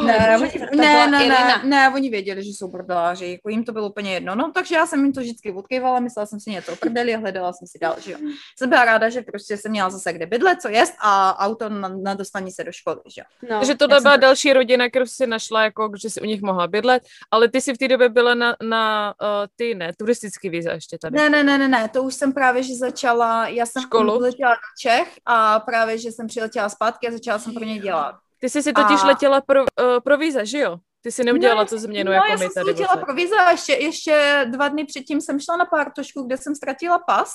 Ne, 0.06 0.38
oni, 0.38 0.50
to 0.50 0.76
ne, 0.76 1.06
ne, 1.06 1.28
ne, 1.28 1.62
ne, 1.64 1.90
oni 1.94 2.10
věděli, 2.10 2.42
že 2.44 2.50
jsou 2.50 2.68
bordeláři, 2.68 3.26
jako 3.26 3.48
jim 3.48 3.64
to 3.64 3.72
bylo 3.72 3.88
úplně 3.88 4.14
jedno. 4.14 4.34
No, 4.34 4.52
takže 4.54 4.74
já 4.74 4.86
jsem 4.86 5.04
jim 5.04 5.12
to 5.12 5.20
vždycky 5.20 5.52
odkývala, 5.52 6.00
myslela 6.00 6.26
jsem 6.26 6.40
si 6.40 6.50
něco 6.50 6.72
o 6.72 6.76
prdeli 6.76 7.14
a 7.14 7.18
hledala 7.18 7.52
jsem 7.52 7.66
si 7.68 7.78
dál, 7.78 7.96
že 7.98 8.12
jo. 8.12 8.18
Jsem 8.58 8.68
byla 8.70 8.84
ráda, 8.84 9.08
že 9.08 9.22
prostě 9.22 9.56
jsem 9.56 9.70
měla 9.70 9.90
zase 9.90 10.12
kde 10.12 10.26
bydlet, 10.26 10.60
co 10.62 10.68
jest 10.68 10.94
a 11.00 11.38
auto 11.46 11.68
na, 11.68 11.88
na 11.88 12.14
dostání 12.14 12.50
se 12.50 12.64
do 12.64 12.72
školy, 12.72 13.00
že 13.14 13.20
jo. 13.20 13.48
No. 13.50 13.58
Takže 13.58 13.74
jsem 13.78 14.02
byla 14.02 14.14
to- 14.14 14.20
další 14.20 14.52
rodina, 14.52 14.88
kterou 14.88 15.06
jsi 15.06 15.26
našla, 15.26 15.64
jako, 15.64 15.90
že 16.02 16.10
si 16.10 16.20
u 16.20 16.24
nich 16.24 16.42
mohla 16.42 16.66
bydlet, 16.66 17.02
ale 17.30 17.48
ty 17.48 17.60
jsi 17.60 17.74
v 17.74 17.78
té 17.78 17.88
době 17.88 18.08
byla 18.08 18.34
na, 18.34 18.56
na 18.62 19.14
uh, 19.22 19.26
ty, 19.56 19.74
ne, 19.74 19.92
turistický 19.98 20.48
víza 20.48 20.72
ještě 20.72 20.98
tady. 20.98 21.16
Ne, 21.16 21.30
ne, 21.30 21.44
ne, 21.44 21.58
ne, 21.58 21.68
ne, 21.68 21.88
to 21.88 22.02
už 22.02 22.14
jsem 22.14 22.32
právě, 22.32 22.62
že 22.62 22.74
začala, 22.74 23.48
já 23.48 23.66
jsem 23.66 23.82
Školu? 23.82 24.18
letěla 24.18 24.50
do 24.50 24.60
Čech 24.80 25.18
a 25.26 25.60
právě, 25.60 25.98
že 25.98 26.12
jsem 26.12 26.26
přiletěla 26.26 26.68
zpátky 26.68 27.08
a 27.08 27.12
začala 27.12 27.38
jsem 27.38 27.54
pro 27.54 27.64
ně 27.64 27.78
dělat. 27.78 28.14
Ty 28.40 28.48
jsi 28.50 28.62
si 28.62 28.72
totiž 28.72 29.00
A- 29.02 29.06
letěla 29.06 29.40
pro, 29.40 29.60
uh, 29.60 29.66
pro 30.04 30.16
víza, 30.18 30.44
že 30.44 30.58
jo? 30.58 30.76
Ty 31.02 31.12
jsi 31.12 31.24
neudělala 31.24 31.62
Ne, 31.62 31.68
tu 31.68 31.78
změnu, 31.78 32.08
no, 32.08 32.12
jako 32.14 32.26
já 32.26 32.32
my 32.34 32.38
jsem 32.38 32.48
si 32.48 32.54
tady. 32.54 32.66
letěla 32.66 32.86
vlastně. 32.86 33.04
pro 33.04 33.14
víza 33.14 33.36
a 33.42 33.50
ještě, 33.50 33.72
ještě 33.72 34.46
dva 34.50 34.68
dny 34.68 34.84
předtím 34.84 35.20
jsem 35.20 35.40
šla 35.40 35.56
na 35.56 35.64
pártošku, 35.64 36.22
kde 36.22 36.36
jsem 36.36 36.54
ztratila 36.54 36.98
pas, 36.98 37.34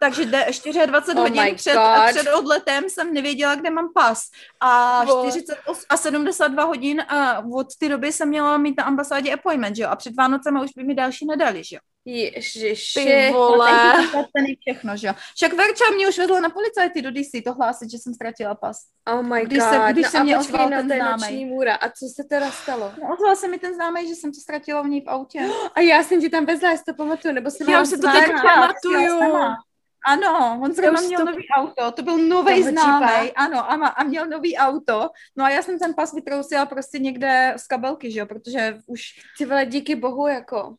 takže 0.00 0.24
jde 0.24 0.46
24 0.86 1.14
Oh 1.14 1.20
hodin 1.20 1.54
před, 1.54 1.74
God. 1.74 2.10
před 2.16 2.32
odletem 2.32 2.84
jsem 2.90 3.14
nevěděla, 3.14 3.54
kde 3.54 3.70
mám 3.70 3.88
pas. 3.94 4.22
A 4.60 5.04
Vole. 5.04 5.30
48 5.30 5.84
a 5.88 5.96
72 5.96 6.64
hodin 6.64 7.00
a 7.08 7.38
od 7.54 7.66
té 7.78 7.88
doby 7.88 8.12
jsem 8.12 8.28
měla 8.28 8.56
mít 8.58 8.74
na 8.78 8.84
ambasádě 8.84 9.32
appointment, 9.34 9.76
že 9.76 9.82
jo? 9.82 9.88
A 9.88 9.96
před 9.96 10.14
Vánocema 10.18 10.62
už 10.62 10.70
by 10.76 10.84
mi 10.84 10.94
další 10.94 11.26
nedali, 11.26 11.64
že 11.64 11.76
jo? 11.76 11.80
Ježiši. 12.04 13.04
Ty 13.04 13.30
vole. 13.32 13.92
Všechno, 14.60 14.96
že 14.96 15.06
jo? 15.06 15.14
Však 15.36 15.52
Verča 15.52 15.84
mě 15.94 16.08
už 16.08 16.18
vedla 16.18 16.40
na 16.40 16.50
policajty 16.50 17.02
do 17.02 17.10
DC 17.10 17.30
to 17.44 17.52
hlásit, 17.52 17.90
že 17.90 17.98
jsem 17.98 18.14
ztratila 18.14 18.54
pas. 18.54 18.78
Oh 19.14 19.22
my 19.22 19.42
Když 19.46 19.58
god. 19.58 19.68
se- 19.70 19.92
když 19.92 20.04
no 20.04 20.10
se 20.10 20.18
a 20.18 20.22
mě 20.22 20.38
ozval 20.38 20.68
ten 20.68 20.86
známej. 20.86 21.44
můra. 21.44 21.74
A 21.74 21.88
co 21.88 22.06
se 22.16 22.24
teda 22.30 22.50
stalo? 22.50 22.92
No, 23.02 23.14
ozval 23.14 23.36
se 23.36 23.48
mi 23.48 23.58
ten 23.58 23.74
známý, 23.74 24.08
že 24.08 24.14
jsem 24.14 24.32
to 24.32 24.40
ztratila 24.40 24.82
v 24.82 24.86
ní 24.88 25.00
v 25.00 25.08
autě. 25.08 25.40
A 25.74 25.80
já 25.80 26.02
jsem 26.02 26.20
ti 26.20 26.28
tam 26.28 26.46
vezla, 26.46 26.70
já 26.70 26.76
si 26.76 26.84
to 26.84 26.94
pamatuju, 26.94 27.34
nebo 27.34 27.50
jsem 27.50 27.68
Já 27.70 27.82
už 27.82 27.88
si 27.88 27.98
to 27.98 28.12
teď 28.12 28.32
pamatuju. 28.42 29.20
Ano, 30.06 30.60
on 30.62 30.72
zrovna 30.72 31.00
měl 31.00 31.18
to- 31.20 31.24
nový 31.24 31.46
auto, 31.56 31.92
to 31.92 32.02
byl 32.02 32.18
nový 32.18 32.62
známý, 32.62 33.32
ano, 33.36 33.70
a, 33.70 33.76
ma, 33.76 33.86
a 33.88 34.04
měl 34.04 34.26
nový 34.26 34.56
auto. 34.56 35.08
No 35.36 35.44
a 35.44 35.50
já 35.50 35.62
jsem 35.62 35.78
ten 35.78 35.94
pas 35.94 36.14
vytrousila 36.14 36.66
prostě 36.66 36.98
někde 36.98 37.54
z 37.56 37.66
kabelky, 37.66 38.10
že 38.10 38.20
jo, 38.20 38.26
protože 38.26 38.78
už, 38.86 39.02
Ty 39.38 39.44
vole, 39.44 39.66
díky 39.66 39.94
bohu, 39.94 40.26
jako. 40.26 40.74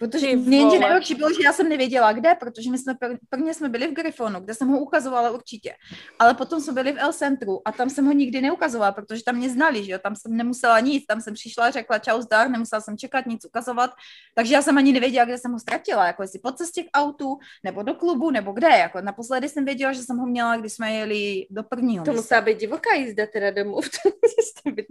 Protože 0.00 0.36
vole. 0.36 0.78
nejlepší 0.78 1.14
bylo, 1.14 1.28
že 1.32 1.44
já 1.44 1.52
jsem 1.52 1.68
nevěděla, 1.68 2.12
kde, 2.12 2.34
protože 2.34 2.70
my 2.70 2.78
jsme 2.78 2.92
pr- 2.92 3.18
prvně 3.30 3.54
jsme 3.54 3.68
byli 3.68 3.86
v 3.86 3.92
Gryfonu, 3.92 4.40
kde 4.40 4.54
jsem 4.54 4.68
ho 4.68 4.78
ukazovala 4.78 5.30
určitě, 5.30 5.74
ale 6.18 6.34
potom 6.34 6.60
jsme 6.60 6.72
byli 6.72 6.92
v 6.92 6.98
El 6.98 7.12
Centru 7.12 7.60
a 7.64 7.72
tam 7.72 7.90
jsem 7.90 8.06
ho 8.06 8.12
nikdy 8.12 8.40
neukazovala, 8.40 8.92
protože 8.92 9.24
tam 9.24 9.36
mě 9.36 9.50
znali, 9.50 9.84
že 9.84 9.92
jo, 9.92 9.98
tam 10.02 10.16
jsem 10.16 10.36
nemusela 10.36 10.80
nic, 10.80 11.06
tam 11.06 11.20
jsem 11.20 11.34
přišla, 11.34 11.70
řekla 11.70 11.98
čau 11.98 12.20
zdar, 12.20 12.50
nemusela 12.50 12.80
jsem 12.80 12.98
čekat, 12.98 13.26
nic 13.26 13.44
ukazovat, 13.44 13.90
takže 14.34 14.54
já 14.54 14.62
jsem 14.62 14.78
ani 14.78 14.92
nevěděla, 14.92 15.24
kde 15.24 15.38
jsem 15.38 15.52
ho 15.52 15.58
ztratila, 15.58 16.06
jako 16.06 16.22
jestli 16.22 16.38
po 16.38 16.52
cestě 16.52 16.82
k 16.82 16.88
autu, 16.94 17.38
nebo 17.64 17.82
do 17.82 17.94
klubu, 17.94 18.30
nebo 18.30 18.52
kde, 18.52 18.68
jako 18.68 19.00
naposledy 19.00 19.48
jsem 19.48 19.64
věděla, 19.64 19.92
že 19.92 20.02
jsem 20.02 20.16
ho 20.16 20.26
měla, 20.26 20.56
když 20.56 20.72
jsme 20.72 20.92
jeli 20.92 21.46
do 21.50 21.62
prvního 21.62 22.04
To 22.04 22.12
musela 22.12 22.40
být 22.40 22.58
divoká 22.58 22.94
jízda 22.94 23.26
teda 23.32 23.50
domů. 23.50 23.80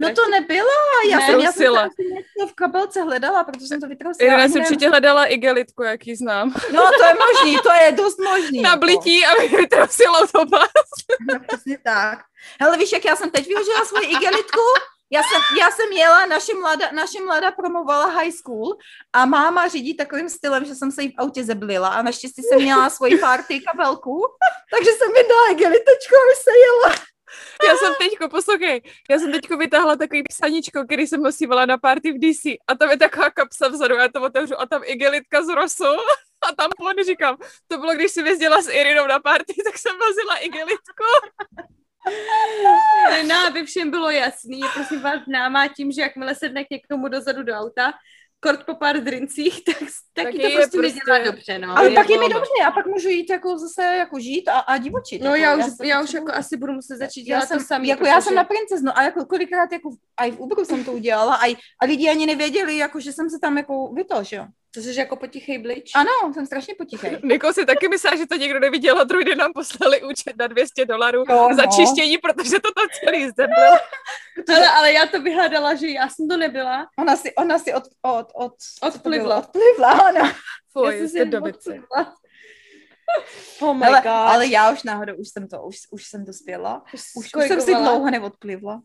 No 0.00 0.14
to 0.14 0.28
nebyla, 0.30 0.66
já 1.10 1.18
Ne, 1.18 1.26
jsem, 1.26 1.40
já 1.40 1.52
jsem 1.52 2.48
v 2.48 2.54
kabelce 2.54 3.02
hledala, 3.02 3.44
protože 3.44 3.66
jsem 3.66 3.80
to 3.80 3.88
vytrosila. 3.88 4.30
Si 4.30 4.36
nevím, 4.36 4.62
určitě 4.62 4.90
hledala 5.00 5.24
igelitku, 5.24 5.82
jak 5.82 6.06
ji 6.06 6.16
znám. 6.16 6.54
No 6.72 6.82
to 6.98 7.04
je 7.04 7.14
možný, 7.14 7.58
to 7.62 7.72
je 7.72 7.92
dost 7.92 8.18
možný. 8.18 8.60
Na 8.62 8.70
jako. 8.70 8.80
blití, 8.80 9.26
aby 9.26 9.48
vytrosila 9.48 10.20
to 10.26 10.46
pas. 10.46 10.70
No, 11.28 11.40
přesně 11.48 11.78
tak. 11.84 12.18
Hele, 12.60 12.78
víš, 12.78 12.92
jak 12.92 13.04
já 13.04 13.16
jsem 13.16 13.30
teď 13.30 13.46
využila 13.46 13.84
svoji 13.84 14.06
igelitku? 14.06 14.60
Já 15.12 15.22
jsem, 15.22 15.42
já 15.58 15.70
jsem 15.70 15.92
jela, 15.92 16.26
naše 16.26 16.54
mladá, 16.54 16.86
naše 16.92 17.20
mladá 17.20 17.50
promovala 17.50 18.06
high 18.06 18.30
school 18.30 18.76
a 19.12 19.26
máma 19.26 19.68
řídí 19.68 19.96
takovým 19.96 20.28
stylem, 20.28 20.64
že 20.64 20.74
jsem 20.74 20.92
se 20.92 21.02
jí 21.02 21.08
v 21.08 21.18
autě 21.18 21.44
zeblila 21.44 21.88
a 21.88 22.02
naštěstí 22.02 22.42
jsem 22.42 22.62
měla 22.62 22.90
svoji 22.90 23.18
party 23.18 23.60
kabelku, 23.60 24.22
takže 24.74 24.90
jsem 24.90 25.12
mi 25.12 25.28
dala 25.28 25.50
igelitečku 25.50 26.14
a 26.14 26.34
se 26.42 26.50
jela. 26.64 26.94
Já 27.68 27.76
jsem 27.76 27.94
teďko, 27.98 28.28
poslouchej, 28.28 28.82
já 29.10 29.18
jsem 29.18 29.32
teďko 29.32 29.56
vytáhla 29.56 29.96
takový 29.96 30.22
psaničko, 30.22 30.84
který 30.84 31.06
jsem 31.06 31.22
nosívala 31.22 31.66
na 31.66 31.78
party 31.78 32.12
v 32.12 32.18
DC 32.18 32.44
a 32.68 32.74
tam 32.74 32.90
je 32.90 32.96
taková 32.96 33.30
kapsa 33.30 33.68
vzadu, 33.68 33.94
já 33.94 34.08
to 34.08 34.22
otevřu 34.22 34.60
a 34.60 34.66
tam 34.66 34.82
igelitka 34.84 35.42
z 35.44 35.48
rosu 35.48 35.84
a 36.48 36.54
tam 36.56 36.70
plony 36.76 37.04
říkám, 37.04 37.36
to 37.68 37.78
bylo, 37.78 37.94
když 37.94 38.10
si 38.10 38.20
jezdila 38.20 38.62
s 38.62 38.68
Irinou 38.68 39.06
na 39.06 39.18
party, 39.18 39.54
tak 39.64 39.78
jsem 39.78 39.92
vozila 39.98 40.36
igelitku. 40.36 41.04
No, 43.28 43.46
aby 43.46 43.66
všem 43.66 43.90
bylo 43.90 44.10
jasný, 44.10 44.60
je 44.60 44.68
prosím 44.74 45.00
vás 45.00 45.24
známá 45.24 45.68
tím, 45.68 45.92
že 45.92 46.00
jakmile 46.00 46.34
sedne 46.34 46.64
k 46.64 46.70
někomu 46.70 47.08
dozadu 47.08 47.42
do 47.42 47.52
auta, 47.54 47.92
kort 48.40 48.64
po 48.66 48.74
pár 48.74 49.00
drincích, 49.00 49.64
tak, 49.66 49.76
tak, 49.78 50.24
Tak 50.24 50.32
to 50.34 50.40
prostě 50.54 50.78
prostě- 50.78 50.98
nedělá 51.06 51.30
dobře, 51.32 51.58
no. 51.58 51.78
Ale 51.78 51.88
je 51.88 51.94
pak 51.94 52.10
je 52.10 52.16
mi 52.16 52.20
volno. 52.20 52.34
dobře, 52.34 52.50
a 52.66 52.70
pak 52.70 52.86
můžu 52.86 53.08
jít 53.08 53.30
jako 53.30 53.58
zase 53.58 53.82
jako 53.82 54.20
žít 54.20 54.48
a, 54.48 54.58
a 54.58 54.76
divočit. 54.76 55.22
No 55.22 55.34
jako, 55.34 55.60
já 55.60 55.66
už, 55.66 55.72
já 55.82 56.02
už 56.02 56.12
jako 56.14 56.32
asi 56.32 56.56
budu 56.56 56.72
muset 56.72 56.96
začít 56.96 57.20
já 57.28 57.36
dělat 57.36 57.48
jsem, 57.48 57.58
to 57.58 57.64
samý, 57.64 57.88
jako 57.88 58.06
já 58.06 58.20
jsem 58.20 58.22
protože- 58.22 58.34
na 58.34 58.44
princeznu 58.44 58.92
a 58.98 59.02
jako 59.02 59.24
kolikrát 59.24 59.72
jako 59.72 59.90
aj 60.16 60.30
v 60.30 60.40
Uberu 60.40 60.64
jsem 60.64 60.84
to 60.84 60.92
udělala 60.92 61.34
aj, 61.34 61.56
a 61.82 61.84
lidi 61.84 62.08
ani 62.10 62.26
nevěděli, 62.26 62.76
jako, 62.76 63.00
že 63.00 63.12
jsem 63.12 63.30
se 63.30 63.38
tam 63.42 63.56
jako 63.58 63.92
vyto, 63.94 64.22
že 64.22 64.36
jo. 64.36 64.44
To 64.74 64.80
jsi 64.80 64.98
jako 64.98 65.16
potichej 65.16 65.58
blič? 65.58 65.90
Ano, 65.94 66.34
jsem 66.34 66.46
strašně 66.46 66.74
potichej. 66.74 67.18
Niko 67.24 67.52
si 67.52 67.66
taky 67.66 67.88
myslela, 67.88 68.16
že 68.16 68.26
to 68.26 68.36
někdo 68.36 68.60
neviděl 68.60 68.98
a 68.98 69.04
druhý 69.04 69.24
den 69.24 69.38
nám 69.38 69.52
poslali 69.52 70.02
účet 70.02 70.36
na 70.36 70.46
200 70.46 70.84
dolarů 70.84 71.24
Jo, 71.28 71.48
za 71.56 71.62
no. 71.62 71.72
čištění, 71.76 72.18
protože 72.18 72.50
to 72.50 72.72
tam 72.76 72.86
celý 73.04 73.26
zeblilo. 73.26 73.76
Ale, 74.54 74.68
ale 74.68 74.92
já 74.92 75.06
to 75.06 75.22
vyhledala, 75.22 75.74
že 75.74 75.88
já 75.88 76.08
jsem 76.08 76.28
to 76.28 76.36
nebyla. 76.36 76.86
Ona 76.98 77.16
si, 77.16 77.34
ona 77.34 77.58
si 77.58 77.74
od, 77.74 77.82
od, 78.02 78.26
od, 78.34 78.52
Odplivla. 78.82 79.36
Odplivla, 79.36 79.90
ano. 79.90 80.20
Já 80.76 80.82
Fuj, 80.82 80.98
jsem 80.98 81.08
jste 81.08 81.40
odplivla. 81.40 82.14
Oh 83.60 83.76
my 83.76 83.86
Ale, 83.86 83.98
god. 84.00 84.06
ale 84.06 84.46
já 84.46 84.70
už 84.70 84.82
náhodou, 84.82 85.14
už 85.14 85.28
jsem 85.28 85.48
to, 85.48 85.62
už, 85.62 85.76
už 85.90 86.06
jsem 86.06 86.24
dospěla. 86.24 86.84
Už, 86.94 87.34
už 87.36 87.46
jsem 87.46 87.60
si 87.60 87.74
dlouho 87.74 88.10
neodplivla. 88.10 88.80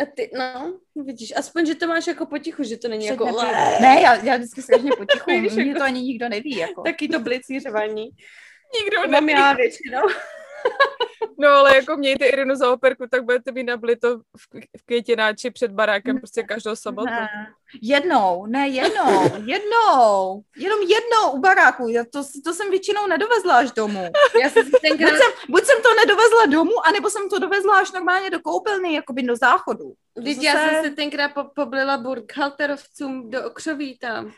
A 0.00 0.04
ty, 0.16 0.30
no, 0.34 0.78
vidíš, 1.04 1.32
aspoň, 1.36 1.66
že 1.66 1.74
to 1.74 1.86
máš 1.86 2.06
jako 2.06 2.26
potichu, 2.26 2.62
že 2.62 2.76
to 2.76 2.88
není 2.88 3.06
jako... 3.06 3.24
Předně- 3.26 3.78
Ne, 3.80 4.00
já, 4.02 4.14
já 4.14 4.36
vždycky 4.36 4.62
strašně 4.62 4.90
potichu, 4.98 5.30
Víš, 5.30 5.52
mě 5.52 5.64
jako- 5.64 5.78
to 5.78 5.84
ani 5.84 6.02
nikdo 6.02 6.28
neví, 6.28 6.56
jako. 6.56 6.82
Taky 6.82 7.08
to 7.08 7.18
blicířování. 7.20 8.04
Nikdo 8.80 9.02
To 9.02 9.08
mám 9.08 9.26
neví. 9.26 9.40
já 9.40 9.52
většinou. 9.52 10.02
No 11.38 11.48
ale 11.48 11.76
jako 11.76 11.96
mějte 11.96 12.26
Irinu 12.26 12.54
za 12.54 12.72
operku, 12.72 13.04
tak 13.10 13.24
budete 13.24 13.52
mít 13.52 13.64
nablito 13.64 14.18
v, 14.18 14.22
v 14.78 14.82
květináči 14.86 15.50
před 15.50 15.70
barákem 15.70 16.18
prostě 16.18 16.42
každou 16.42 16.76
sobotu. 16.76 17.10
Ne. 17.10 17.28
Jednou, 17.82 18.46
ne 18.46 18.68
jednou, 18.68 19.22
jednou, 19.44 20.42
jenom 20.56 20.78
jednou 20.80 21.30
u 21.32 21.38
baráku, 21.40 21.88
já 21.88 22.04
to, 22.12 22.22
to 22.44 22.54
jsem 22.54 22.70
většinou 22.70 23.06
nedovezla 23.06 23.56
až 23.56 23.72
domů. 23.72 24.04
Já 24.42 24.50
jsem 24.50 24.64
si 24.64 24.70
Buď 24.70 24.80
tenkrát... 24.80 25.08
jsem, 25.10 25.32
buď 25.50 25.64
jsem 25.64 25.82
to 25.82 25.88
nedovezla 25.94 26.46
domů, 26.46 26.86
anebo 26.86 27.10
jsem 27.10 27.28
to 27.28 27.38
dovezla 27.38 27.78
až 27.78 27.92
normálně 27.92 28.30
do 28.30 28.40
koupelny, 28.40 28.94
jakoby 28.94 29.22
do 29.22 29.36
záchodu. 29.36 29.92
Vždyť 30.16 30.38
To 30.38 30.44
já 30.44 30.52
zase- 30.54 30.70
jsem 30.70 30.84
se 30.84 30.90
tenkrát 30.90 31.28
po, 31.34 31.44
poblila 31.54 31.96
burkhalterovcům 31.98 33.30
do 33.30 33.46
okřoví 33.46 33.98
tam. 33.98 34.30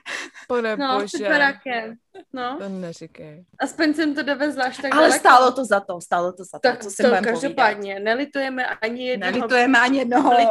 Pane 0.49 0.77
No, 0.77 0.99
před 1.07 1.19
bože, 1.19 1.29
barákem. 1.31 1.95
No, 2.33 2.57
to 2.61 2.69
neříkej. 2.69 3.45
aspoň 3.61 3.95
jsem 3.95 4.15
to 4.15 4.23
dovezla 4.23 4.65
až 4.65 4.77
tak 4.77 4.93
Ale 4.95 5.03
daleko. 5.03 5.19
stálo 5.19 5.53
to 5.53 5.65
za 5.65 5.81
to, 5.81 6.01
stálo 6.01 6.33
to 6.33 6.45
za 6.45 6.59
to, 6.59 6.61
Tak 6.63 6.79
co 6.83 6.85
to 6.89 6.91
si 6.91 7.03
budem 7.03 7.25
povídat. 7.25 7.33
každopádně, 7.41 8.01
nelitujeme 8.01 8.67
ani 8.67 9.09
jednoho 9.09 9.33
Nelitujeme 9.33 9.79
ani 9.81 9.99
jednoho. 9.99 10.31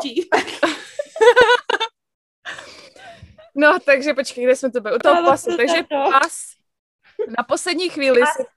No, 3.55 3.79
takže 3.85 4.13
počkej, 4.13 4.43
kde 4.43 4.55
jsme 4.55 4.71
to 4.71 4.81
byli? 4.81 4.95
U 4.95 4.99
toho 4.99 5.23
pasu. 5.23 5.57
Takže 5.57 5.83
to. 5.89 6.11
pas 6.11 6.55
na 7.37 7.43
poslední 7.43 7.89
chvíli 7.89 8.19
Pas. 8.19 8.47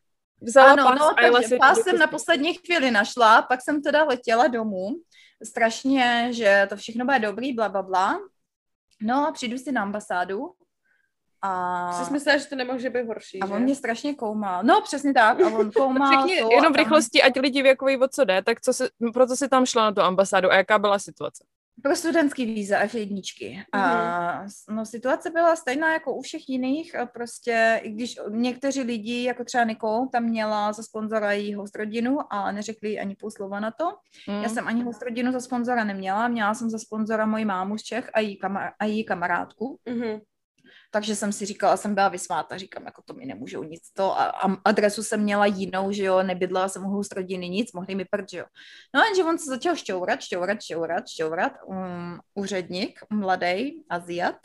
vzala 0.40 0.72
Ano, 0.72 0.84
pas 0.84 0.98
no, 0.98 1.18
a 1.18 1.22
jela 1.22 1.40
takže 1.40 1.58
do 1.58 1.82
jsem 1.82 1.98
na 1.98 2.06
poslední 2.06 2.54
chvíli 2.54 2.90
našla, 2.90 3.42
pak 3.42 3.62
jsem 3.62 3.82
teda 3.82 4.04
letěla 4.04 4.46
domů, 4.46 4.88
strašně, 5.44 6.28
že 6.30 6.66
to 6.68 6.76
všechno 6.76 7.04
bude 7.04 7.18
dobrý, 7.18 7.52
bla, 7.52 7.68
bla, 7.68 7.82
bla. 7.82 8.20
No 9.02 9.28
a 9.28 9.32
přijdu 9.32 9.58
si 9.58 9.72
na 9.72 9.82
ambasádu 9.82 10.52
a, 11.42 11.92
Jsi 11.92 12.12
myslela, 12.12 12.38
že 12.38 12.46
to 12.46 12.56
nemůže 12.56 12.90
být 12.90 13.06
horší, 13.06 13.40
a 13.40 13.46
že? 13.46 13.52
on 13.52 13.62
mě 13.62 13.74
strašně 13.74 14.14
koumal. 14.14 14.62
No, 14.62 14.80
přesně 14.80 15.14
tak, 15.14 15.40
a 15.40 15.46
on 15.46 15.70
koumal 15.76 16.12
Řekni 16.12 16.40
to 16.40 16.48
jenom 16.50 16.72
v 16.72 16.76
tam- 16.76 16.84
rychlosti, 16.84 17.22
ať 17.22 17.40
lidi 17.40 17.62
ví, 17.62 17.70
ví, 17.87 17.96
o 17.96 18.08
co 18.08 18.24
jde, 18.24 18.42
tak 18.42 18.61
co 18.61 18.72
se, 18.72 18.88
proto 19.12 19.37
si 19.37 19.48
tam 19.48 19.66
šla 19.66 19.84
na 19.84 19.92
tu 19.92 20.00
ambasádu 20.00 20.50
a 20.50 20.56
jaká 20.56 20.78
byla 20.78 20.98
situace? 20.98 21.44
Pro 21.82 21.96
studentský 21.96 22.46
víza 22.46 22.84
F1. 22.84 23.64
A 23.72 24.44
no, 24.70 24.86
situace 24.86 25.30
byla 25.30 25.56
stejná 25.56 25.92
jako 25.92 26.14
u 26.14 26.22
všech 26.22 26.48
jiných, 26.48 26.94
a 26.96 27.06
prostě, 27.06 27.80
i 27.82 27.90
když 27.90 28.16
někteří 28.30 28.80
lidi, 28.82 29.22
jako 29.24 29.44
třeba 29.44 29.64
Nikol, 29.64 30.06
tam 30.12 30.24
měla 30.24 30.72
za 30.72 30.82
sponzora 30.82 31.32
její 31.32 31.54
host 31.54 31.76
rodinu 31.76 32.18
a 32.30 32.52
neřekli 32.52 32.98
ani 32.98 33.16
půl 33.16 33.30
slova 33.30 33.60
na 33.60 33.70
to. 33.70 33.84
Hmm. 34.28 34.42
Já 34.42 34.48
jsem 34.48 34.68
ani 34.68 34.82
host 34.82 35.02
rodinu 35.02 35.32
za 35.32 35.40
sponzora 35.40 35.84
neměla, 35.84 36.28
měla 36.28 36.54
jsem 36.54 36.70
za 36.70 36.78
sponzora 36.78 37.26
moji 37.26 37.44
mámu 37.44 37.78
z 37.78 37.82
Čech 37.82 38.10
a 38.14 38.20
její, 38.20 38.38
kamar- 38.40 38.72
a 38.78 38.84
její 38.84 39.04
kamarádku, 39.04 39.78
Mhm. 39.88 40.20
Takže 40.90 41.16
jsem 41.16 41.33
si 41.33 41.46
říkala, 41.46 41.77
jsem 41.77 41.94
byla 41.94 42.09
vysmáta, 42.09 42.59
říkám, 42.59 42.85
jako 42.85 43.03
to 43.05 43.14
mi 43.14 43.27
nemůžou 43.27 43.62
nic 43.64 43.90
to 43.92 44.20
a, 44.20 44.24
a 44.24 44.57
adresu 44.64 45.03
jsem 45.03 45.20
měla 45.20 45.46
jinou, 45.46 45.92
že 45.92 46.05
jo, 46.05 46.22
nebydlela 46.22 46.68
jsem 46.68 46.85
u 46.87 46.88
host 46.88 47.12
rodiny 47.12 47.48
nic, 47.48 47.72
mohli 47.72 47.94
mi 47.94 48.05
prd, 48.05 48.31
že 48.31 48.38
jo. 48.38 48.44
No 48.94 49.03
jenže 49.03 49.24
on 49.24 49.38
se 49.38 49.51
začal 49.51 49.77
šťourat, 49.77 50.20
šťourat, 50.20 50.62
šťourat, 50.62 51.09
šťourat, 51.09 51.53
um, 51.66 52.20
úředník, 52.35 53.01
mladý 53.11 53.85
Aziat, 53.88 54.37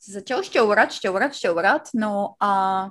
se 0.00 0.12
začal 0.12 0.42
šťourat, 0.42 0.92
šťourat, 0.92 1.34
šťourat, 1.34 1.82
no 1.94 2.34
a 2.40 2.90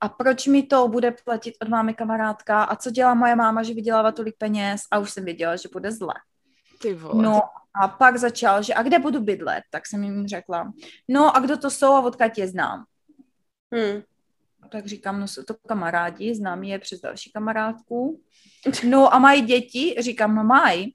a 0.00 0.08
proč 0.08 0.46
mi 0.46 0.62
to 0.62 0.88
bude 0.88 1.10
platit 1.24 1.54
od 1.62 1.68
mámy 1.68 1.94
kamarádka 1.94 2.64
a 2.64 2.76
co 2.76 2.90
dělá 2.90 3.14
moje 3.14 3.36
máma, 3.36 3.62
že 3.62 3.74
vydělává 3.74 4.12
tolik 4.12 4.34
peněz 4.38 4.80
a 4.90 4.98
už 4.98 5.10
jsem 5.10 5.24
věděla, 5.24 5.56
že 5.56 5.68
bude 5.72 5.92
zle. 5.92 6.14
Ty 6.80 6.94
vole. 6.94 7.22
No 7.22 7.40
a 7.82 7.88
pak 7.88 8.16
začal, 8.16 8.62
že 8.62 8.74
a 8.74 8.82
kde 8.82 8.98
budu 8.98 9.20
bydlet, 9.20 9.64
tak 9.70 9.86
jsem 9.86 10.04
jim 10.04 10.28
řekla, 10.28 10.72
no 11.08 11.36
a 11.36 11.40
kdo 11.40 11.56
to 11.56 11.70
jsou 11.70 11.92
a 11.92 12.00
odkud 12.00 12.38
je 12.38 12.48
znám. 12.48 12.84
Hm. 13.74 14.02
Tak 14.70 14.86
říkám, 14.86 15.20
no 15.20 15.28
jsou 15.28 15.42
to 15.42 15.54
kamarádi, 15.68 16.34
znám 16.34 16.62
je 16.62 16.78
přes 16.78 17.00
další 17.00 17.32
kamarádku. 17.32 18.20
No 18.88 19.14
a 19.14 19.18
mají 19.18 19.42
děti? 19.42 19.94
Říkám, 19.98 20.34
no 20.34 20.44
mají. 20.44 20.94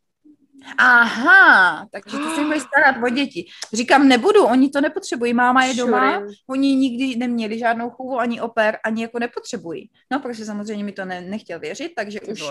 Aha, 0.77 1.87
takže 1.91 2.17
ty 2.17 2.23
si 2.35 2.45
budeš 2.45 2.61
starat 2.61 3.03
o 3.03 3.09
děti. 3.09 3.45
Říkám, 3.73 4.07
nebudu, 4.07 4.45
oni 4.45 4.69
to 4.69 4.81
nepotřebují, 4.81 5.33
máma 5.33 5.63
je 5.63 5.73
doma, 5.73 6.23
oni 6.49 6.75
nikdy 6.75 7.15
neměli 7.15 7.59
žádnou 7.59 7.89
chůvu, 7.89 8.19
ani 8.19 8.41
oper, 8.41 8.77
ani 8.83 9.01
jako 9.01 9.19
nepotřebují. 9.19 9.89
No, 10.11 10.19
protože 10.19 10.45
samozřejmě 10.45 10.83
mi 10.83 10.91
to 10.91 11.05
ne, 11.05 11.21
nechtěl 11.21 11.59
věřit, 11.59 11.91
takže 11.95 12.21
už, 12.21 12.43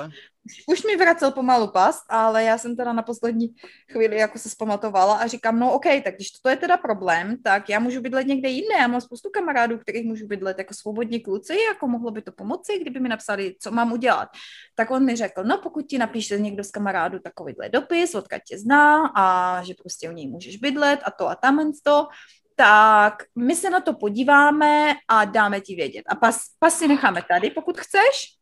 už 0.67 0.85
mi 0.85 0.97
vracel 0.97 1.31
pomalu 1.31 1.69
pas, 1.69 2.01
ale 2.09 2.45
já 2.45 2.59
jsem 2.59 2.77
teda 2.77 2.93
na 2.93 3.03
poslední 3.03 3.49
chvíli 3.93 4.17
jako 4.17 4.39
se 4.39 4.51
zpamatovala 4.51 5.15
a 5.17 5.27
říkám, 5.27 5.59
no 5.59 5.73
OK, 5.73 5.85
tak 6.05 6.15
když 6.15 6.31
to 6.31 6.49
je 6.49 6.57
teda 6.57 6.77
problém, 6.77 7.37
tak 7.43 7.69
já 7.69 7.81
můžu 7.81 8.01
bydlet 8.01 8.27
někde 8.27 8.49
jinde, 8.49 8.75
já 8.79 8.87
mám 8.87 9.01
spoustu 9.01 9.31
kamarádů, 9.31 9.79
kterých 9.79 10.07
můžu 10.07 10.27
bydlet 10.27 10.59
jako 10.59 10.75
svobodní 10.75 11.21
kluci, 11.21 11.57
jako 11.69 11.89
mohlo 11.89 12.11
by 12.11 12.23
to 12.23 12.33
pomoci, 12.33 12.79
kdyby 12.81 13.01
mi 13.01 13.09
napsali, 13.09 13.55
co 13.61 13.71
mám 13.71 13.93
udělat. 13.93 14.29
Tak 14.75 14.91
on 14.91 15.05
mi 15.05 15.17
řekl, 15.17 15.45
no 15.45 15.59
pokud 15.63 15.87
ti 15.87 15.99
napíše 15.99 16.39
někdo 16.39 16.65
z 16.65 16.71
kamarádů 16.71 17.19
takovýhle 17.19 17.69
dopis, 17.69 17.98
odkud 18.07 18.43
tě 18.49 18.59
zná 18.59 19.13
a 19.15 19.63
že 19.63 19.75
prostě 19.75 20.11
u 20.11 20.13
něj 20.13 20.29
můžeš 20.29 20.57
bydlet 20.57 21.01
a 21.05 21.11
to 21.11 21.29
a 21.29 21.35
tam 21.35 21.73
to, 21.85 22.09
tak 22.57 23.23
my 23.37 23.57
se 23.57 23.71
na 23.71 23.81
to 23.81 23.95
podíváme 23.95 24.95
a 25.09 25.25
dáme 25.25 25.61
ti 25.61 25.75
vědět. 25.75 26.03
A 26.09 26.15
pas, 26.15 26.41
pas 26.59 26.79
si 26.79 26.89
necháme 26.89 27.23
tady, 27.29 27.51
pokud 27.51 27.81
chceš. 27.81 28.38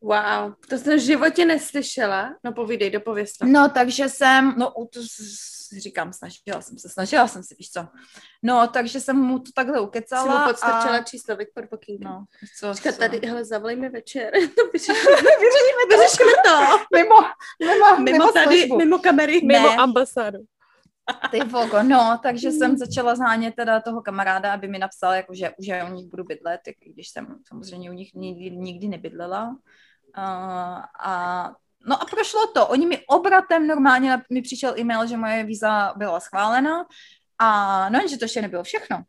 Wow, 0.00 0.52
to 0.68 0.78
jsem 0.78 0.98
v 0.98 1.02
životě 1.02 1.44
neslyšela. 1.44 2.34
No 2.44 2.52
povídej, 2.52 2.90
dopověz 2.90 3.32
to. 3.32 3.46
No, 3.46 3.68
takže 3.74 4.08
jsem, 4.08 4.54
no, 4.58 4.72
to 4.92 5.00
říkám, 5.78 6.12
snažila 6.12 6.62
jsem 6.62 6.78
se, 6.78 6.88
snažila 6.88 7.28
jsem 7.28 7.42
se, 7.42 7.54
víš 7.58 7.70
co. 7.70 7.86
No, 8.42 8.68
takže 8.68 9.00
jsem 9.00 9.16
mu 9.16 9.38
to 9.38 9.50
takhle 9.54 9.74
Jsi 9.74 9.80
mu 9.80 9.86
ukecala. 9.86 10.48
podstrčila 10.48 10.96
a... 10.98 11.02
číslo, 11.02 11.36
vyk 11.36 11.48
pod 11.54 11.64
pokýnkem. 11.70 12.10
No, 12.10 12.24
co, 12.60 12.74
Říkat 12.74 12.92
co? 12.94 12.98
tady, 13.00 13.20
hele, 13.26 13.44
zavolejme 13.44 13.88
večer. 13.88 14.32
to 14.56 14.66
vyřešíme. 14.72 14.98
Vyřešíme 15.16 15.82
to, 15.90 15.96
Vyřešíme 15.96 16.32
to. 16.44 16.78
mimo, 16.96 17.16
mimo, 17.60 17.96
mimo, 17.98 18.18
Mimo 18.18 18.32
tady, 18.32 18.56
službu. 18.58 18.76
mimo 18.78 18.98
kamery. 18.98 19.40
Ne. 19.44 19.58
Mimo 19.60 19.80
ambasádu. 19.80 20.38
Ty 21.30 21.40
vogo, 21.44 21.82
no, 21.82 22.20
takže 22.22 22.50
jsem 22.50 22.76
začala 22.76 23.14
zhánět 23.14 23.54
teda 23.54 23.80
toho 23.80 24.02
kamaráda, 24.02 24.52
aby 24.52 24.68
mi 24.68 24.78
napsal, 24.78 25.12
jako, 25.14 25.34
že, 25.34 25.52
že 25.60 25.82
u 25.90 25.94
nich 25.94 26.06
budu 26.06 26.24
bydlet, 26.24 26.60
když 26.94 27.08
jsem 27.08 27.26
samozřejmě 27.48 27.90
u 27.90 27.94
nich 27.94 28.14
nikdy, 28.14 28.56
nikdy 28.56 28.88
nebydlela. 28.88 29.56
Uh, 30.16 30.82
a 31.04 31.52
No 31.88 32.02
a 32.02 32.04
prošlo 32.04 32.46
to. 32.46 32.66
Oni 32.66 32.86
mi 32.86 32.98
obratem 33.06 33.66
normálně 33.66 34.22
mi 34.30 34.42
přišel 34.42 34.74
e-mail, 34.78 35.06
že 35.06 35.16
moje 35.16 35.44
víza 35.44 35.92
byla 35.96 36.20
schválena 36.20 36.86
a 37.38 37.88
no, 37.88 38.00
že 38.08 38.18
to 38.18 38.24
ještě 38.24 38.42
nebylo 38.42 38.62
všechno. 38.62 39.02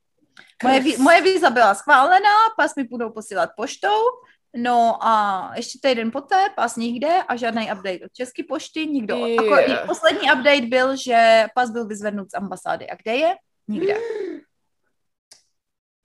Moje, 0.64 0.80
ví- 0.80 0.98
moje 0.98 1.22
víza 1.22 1.50
byla 1.50 1.76
schválena, 1.76 2.30
pas 2.58 2.76
mi 2.76 2.84
budou 2.84 3.10
posílat 3.10 3.50
poštou, 3.58 3.98
no 4.56 4.98
a 5.02 5.52
ještě 5.56 5.80
týden 5.84 6.12
poté 6.12 6.46
pas 6.56 6.76
nikde 6.76 7.24
a 7.28 7.36
žádný 7.36 7.72
update 7.72 8.06
od 8.06 8.14
České 8.14 8.44
pošty, 8.44 8.88
nikdo. 8.88 9.16
Yeah. 9.16 9.46
Jako, 9.70 9.88
poslední 9.88 10.32
update 10.32 10.62
byl, 10.62 10.96
že 10.96 11.46
pas 11.56 11.70
byl 11.70 11.88
vyzvednut 11.88 12.32
z 12.32 12.34
ambasády. 12.34 12.90
A 12.90 12.96
kde 12.96 13.16
je? 13.16 13.36
Nikde. 13.68 13.94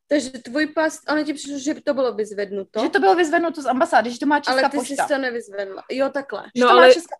Takže 0.09 0.31
tvůj 0.31 0.67
pas, 0.67 1.01
ono 1.09 1.25
ti 1.25 1.35
přišlo, 1.35 1.59
že 1.59 1.75
to 1.75 1.95
bylo 1.95 2.15
vyzvednuto, 2.15 2.83
Že 2.83 2.89
to 2.89 3.01
bylo 3.01 3.15
vyzvednuto 3.15 3.63
z 3.63 3.67
ambasády, 3.67 4.11
že 4.11 4.19
to 4.19 4.27
má 4.27 4.41
Česká 4.41 4.53
ale 4.53 4.63
ty 4.71 4.81
jsi 4.81 4.97
pošta. 4.97 5.09
to 5.09 5.19
nevyzvedla. 5.19 5.83
Jo, 5.91 6.09
takhle. 6.09 6.43
Že 6.57 6.65
No 6.65 6.69
to 6.69 6.75
má 6.75 6.81
ale 6.81 6.95
Česká... 6.95 7.17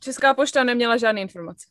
Česká 0.00 0.34
pošta 0.34 0.64
neměla 0.64 0.96
žádné 0.96 1.20
informace. 1.20 1.66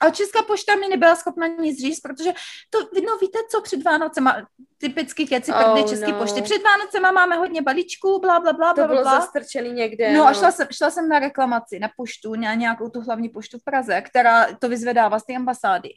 A 0.00 0.10
Česká 0.10 0.42
pošta 0.42 0.74
mi 0.74 0.88
nebyla 0.88 1.16
schopna 1.16 1.46
nic 1.46 1.80
říct, 1.80 2.00
protože 2.00 2.32
to, 2.70 2.78
no 3.06 3.18
víte 3.20 3.38
co, 3.50 3.60
před 3.62 3.82
Vánocema, 3.82 4.48
typicky 4.78 5.26
keci 5.26 5.52
Oh, 5.52 5.70
oh, 5.80 5.88
České 5.88 6.12
no. 6.12 6.18
pošty, 6.18 6.42
před 6.42 6.62
Vánocema 6.62 7.12
máme 7.12 7.36
hodně 7.36 7.62
balíčků, 7.62 8.20
bla, 8.20 8.40
bla, 8.40 8.52
bla, 8.52 8.68
To 8.68 8.74
bla, 8.74 8.86
bylo 8.86 9.02
bla. 9.02 9.20
zastrčený 9.20 9.72
někde. 9.72 10.12
No 10.12 10.26
a 10.26 10.32
šla 10.32 10.52
jsem, 10.52 10.66
šla 10.70 10.90
jsem 10.90 11.08
na 11.08 11.18
reklamaci, 11.18 11.78
na 11.78 11.88
poštu, 11.96 12.34
na 12.34 12.54
nějakou 12.54 12.88
tu 12.88 13.00
hlavní 13.00 13.28
poštu 13.28 13.58
v 13.58 13.64
Praze, 13.64 14.00
která 14.00 14.52
to 14.54 14.68
vyzvedává 14.68 15.18
z 15.18 15.24
té 15.26 15.34
ambasády. 15.36 15.88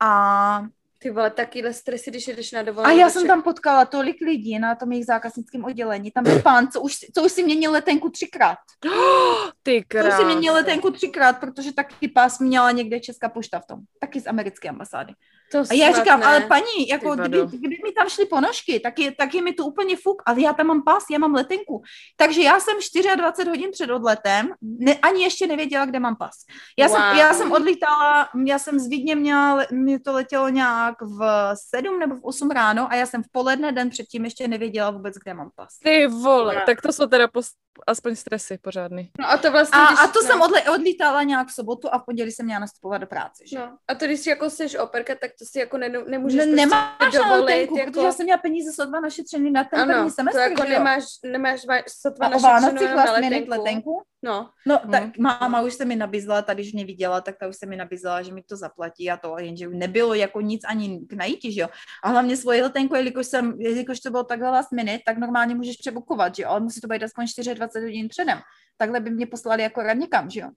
A, 0.00 0.62
Ty 1.02 1.10
vole, 1.10 1.30
takýhle 1.30 1.72
stresy, 1.72 2.10
když 2.10 2.26
jdeš 2.28 2.52
na 2.52 2.60
a 2.60 2.62
dovolenou. 2.62 2.98
já 2.98 3.06
do 3.06 3.10
jsem 3.10 3.26
tam 3.26 3.42
potkala 3.42 3.84
tolik 3.84 4.16
lidí 4.20 4.58
na 4.58 4.74
tom 4.74 4.92
jejich 4.92 5.06
zákaznickém 5.06 5.64
oddělení. 5.64 6.10
Tam 6.10 6.24
byl 6.24 6.42
pán, 6.42 6.68
co 6.68 6.80
už, 6.80 6.96
co 7.14 7.22
už 7.24 7.32
si 7.32 7.42
měnil 7.42 7.72
letenku 7.72 8.10
třikrát. 8.10 8.58
Ty 9.62 9.72
To 9.72 9.78
už 9.78 9.84
krása. 9.88 10.16
si 10.16 10.24
měnil 10.24 10.54
letenku 10.54 10.90
třikrát, 10.90 11.32
protože 11.32 11.72
taky 11.72 12.08
pás 12.08 12.38
měla 12.38 12.70
někde 12.70 13.00
Česká 13.00 13.28
pošta 13.28 13.60
v 13.60 13.66
tom. 13.66 13.80
Taky 14.00 14.20
z 14.20 14.26
americké 14.26 14.68
ambasády. 14.68 15.12
To 15.52 15.58
A 15.58 15.74
já 15.74 15.92
snad 15.92 16.04
říkám, 16.04 16.20
ne. 16.20 16.26
ale 16.26 16.40
paní, 16.40 16.88
jako 16.88 17.14
kdyby, 17.14 17.38
kdyby 17.46 17.76
mi 17.84 17.92
tam 17.92 18.08
šly 18.08 18.26
ponožky, 18.26 18.80
tak 18.80 18.98
je, 18.98 19.12
tak 19.12 19.34
je 19.34 19.42
mi 19.42 19.52
to 19.52 19.64
úplně 19.66 19.96
fuk, 19.96 20.22
ale 20.26 20.40
já 20.40 20.52
tam 20.52 20.66
mám 20.66 20.82
pas, 20.82 21.04
já 21.10 21.18
mám 21.18 21.34
letenku. 21.34 21.82
Takže 22.16 22.42
já 22.42 22.60
jsem 22.60 22.76
24 23.16 23.50
hodin 23.50 23.70
před 23.72 23.90
odletem, 23.90 24.48
ne, 24.62 24.94
ani 24.94 25.22
ještě 25.22 25.46
nevěděla, 25.46 25.84
kde 25.84 26.00
mám 26.00 26.16
pas. 26.16 26.30
Já, 26.78 26.86
Wow. 26.86 26.96
jsem, 26.96 27.16
já 27.18 27.34
jsem 27.34 27.52
odlítala, 27.52 28.28
já 28.46 28.58
jsem 28.58 28.78
z 28.78 28.86
Vídně 28.88 29.14
měla, 29.16 29.62
mě 29.70 30.00
to 30.00 30.12
letělo 30.12 30.48
nějak 30.48 30.94
v 31.02 31.52
7 31.70 31.98
nebo 31.98 32.14
v 32.16 32.20
8 32.24 32.50
ráno 32.50 32.92
a 32.92 32.94
já 32.94 33.06
jsem 33.06 33.22
v 33.22 33.26
poledne 33.32 33.72
den 33.72 33.90
předtím 33.90 34.24
ještě 34.24 34.48
nevěděla 34.48 34.90
vůbec, 34.90 35.14
kde 35.14 35.34
mám 35.34 35.50
pas. 35.56 35.68
Ty 35.84 36.06
vole, 36.06 36.54
Ne. 36.54 36.62
tak 36.66 36.80
to 36.82 36.92
jsou 36.92 37.06
teda 37.06 37.28
post, 37.28 37.52
aspoň 37.86 38.16
stresy 38.16 38.58
pořádný. 38.58 39.10
No 39.20 39.30
a 39.30 39.36
to 39.36 39.50
vlastně, 39.52 39.78
A, 39.80 39.86
když, 39.86 39.98
a 40.00 40.06
to 40.06 40.22
no. 40.22 40.26
jsem 40.28 40.42
odle, 40.42 40.62
odlítala 40.62 41.22
nějak 41.22 41.48
v 41.48 41.52
sobotu 41.52 41.88
a 41.94 41.98
v 41.98 42.04
pondělí 42.04 42.32
jsem 42.32 42.46
měla 42.46 42.60
nastupovat 42.60 42.98
do 43.00 43.06
práce. 43.06 43.44
Že? 43.46 43.58
No, 43.58 43.76
a 43.88 43.94
to 43.94 44.04
když 44.04 44.20
si 44.20 44.30
jako 44.30 44.50
jsi 44.50 44.78
operka, 44.78 45.14
tak 45.14 45.30
to 45.38 45.44
si 45.44 45.58
jako 45.58 45.78
ne, 45.78 45.88
nemůžeš 45.88 46.38
Ne, 46.38 46.44
prostě 46.44 46.56
nemáš 46.66 47.14
na 47.14 47.22
dovolit, 47.22 47.44
letenku, 47.44 47.78
jako... 47.78 47.90
protože 47.90 48.06
já 48.06 48.12
jsem 48.12 48.24
měla 48.24 48.38
peníze 48.38 48.72
sotva 48.72 49.00
našetřený 49.00 49.50
na 49.50 49.64
ten 49.64 49.80
ano, 49.80 49.92
první 49.94 50.08
to 50.10 50.14
semestr, 50.14 50.40
jako 50.40 50.66
že 50.66 50.72
jo? 50.72 50.78
nemáš, 50.78 51.04
nemáš 51.32 51.60
sotva 51.88 52.26
A 52.26 52.36
o 52.36 52.40
Vánocích 52.40 52.80
minute 52.80 53.10
letenku. 53.12 53.50
letenku. 53.50 54.02
No, 54.22 54.50
No, 54.66 54.80
Mhm. 54.84 54.90
tak 54.92 55.18
máma 55.18 55.60
už 55.60 55.74
se 55.74 55.84
mi 55.84 55.96
nabízela, 55.96 56.42
tady, 56.42 56.62
když 56.62 56.72
mě 56.72 56.84
viděla, 56.84 57.20
tak 57.20 57.36
ta 57.40 57.48
už 57.48 57.56
se 57.56 57.66
mi 57.66 57.76
nabízela, 57.76 58.22
že 58.22 58.32
mi 58.34 58.42
to 58.42 58.56
zaplatí 58.56 59.10
a 59.10 59.16
to, 59.16 59.36
jenže 59.38 59.68
nebylo 59.68 60.14
jako 60.14 60.40
nic 60.40 60.60
ani 60.68 61.00
k 61.06 61.12
najítí, 61.12 61.52
že 61.52 61.60
jo. 61.60 61.68
A 62.04 62.08
hlavně 62.08 62.36
svoji 62.36 62.62
letenku, 62.62 62.94
jelikož, 62.94 63.26
jsem, 63.26 63.54
jelikož 63.60 64.00
to 64.00 64.10
bylo 64.10 64.24
takhle 64.24 64.50
last 64.50 64.72
minute, 64.72 64.98
tak 65.06 65.18
normálně 65.18 65.54
můžeš 65.54 65.76
přebukovat, 65.76 66.34
že 66.36 66.42
jo, 66.42 66.48
ale 66.48 66.60
musí 66.60 66.80
to 66.80 66.88
být 66.88 67.02
aspoň 67.02 67.26
24 67.36 67.54
hodin 67.78 68.08
předem. 68.08 68.38
Takhle 68.76 69.00
by 69.00 69.10
mě 69.10 69.26
poslali 69.26 69.62
jako 69.62 69.82
rad 69.82 69.96
někam, 69.96 70.30
že 70.30 70.40
jo. 70.40 70.50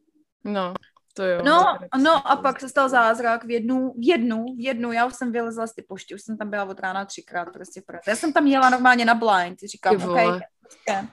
No, 0.44 0.74
to 1.14 1.24
jo. 1.24 1.42
No, 1.46 1.78
no 1.98 2.28
a 2.28 2.36
pak 2.36 2.60
se 2.60 2.70
stal 2.70 2.90
zázrak 2.90 3.44
v 3.44 3.50
jednu, 3.50 3.94
v 3.98 4.08
jednu, 4.08 4.46
v 4.58 4.60
jednu, 4.64 4.92
já 4.92 5.06
už 5.06 5.16
jsem 5.16 5.32
vylezla 5.32 5.68
z 5.68 5.74
ty 5.74 5.82
pošty, 5.82 6.16
už 6.16 6.22
jsem 6.22 6.38
tam 6.38 6.50
byla 6.50 6.66
od 6.66 6.80
rána 6.80 7.06
třikrát 7.06 7.46
prostě 7.54 7.82
v 7.82 7.86
práci. 7.86 8.10
Já 8.10 8.16
jsem 8.16 8.34
tam 8.34 8.48
jela 8.48 8.70
normálně 8.70 9.06
na 9.06 9.16
blind, 9.16 9.60
říkám, 9.60 9.96
OK, 9.96 10.42
prostě, 10.60 11.08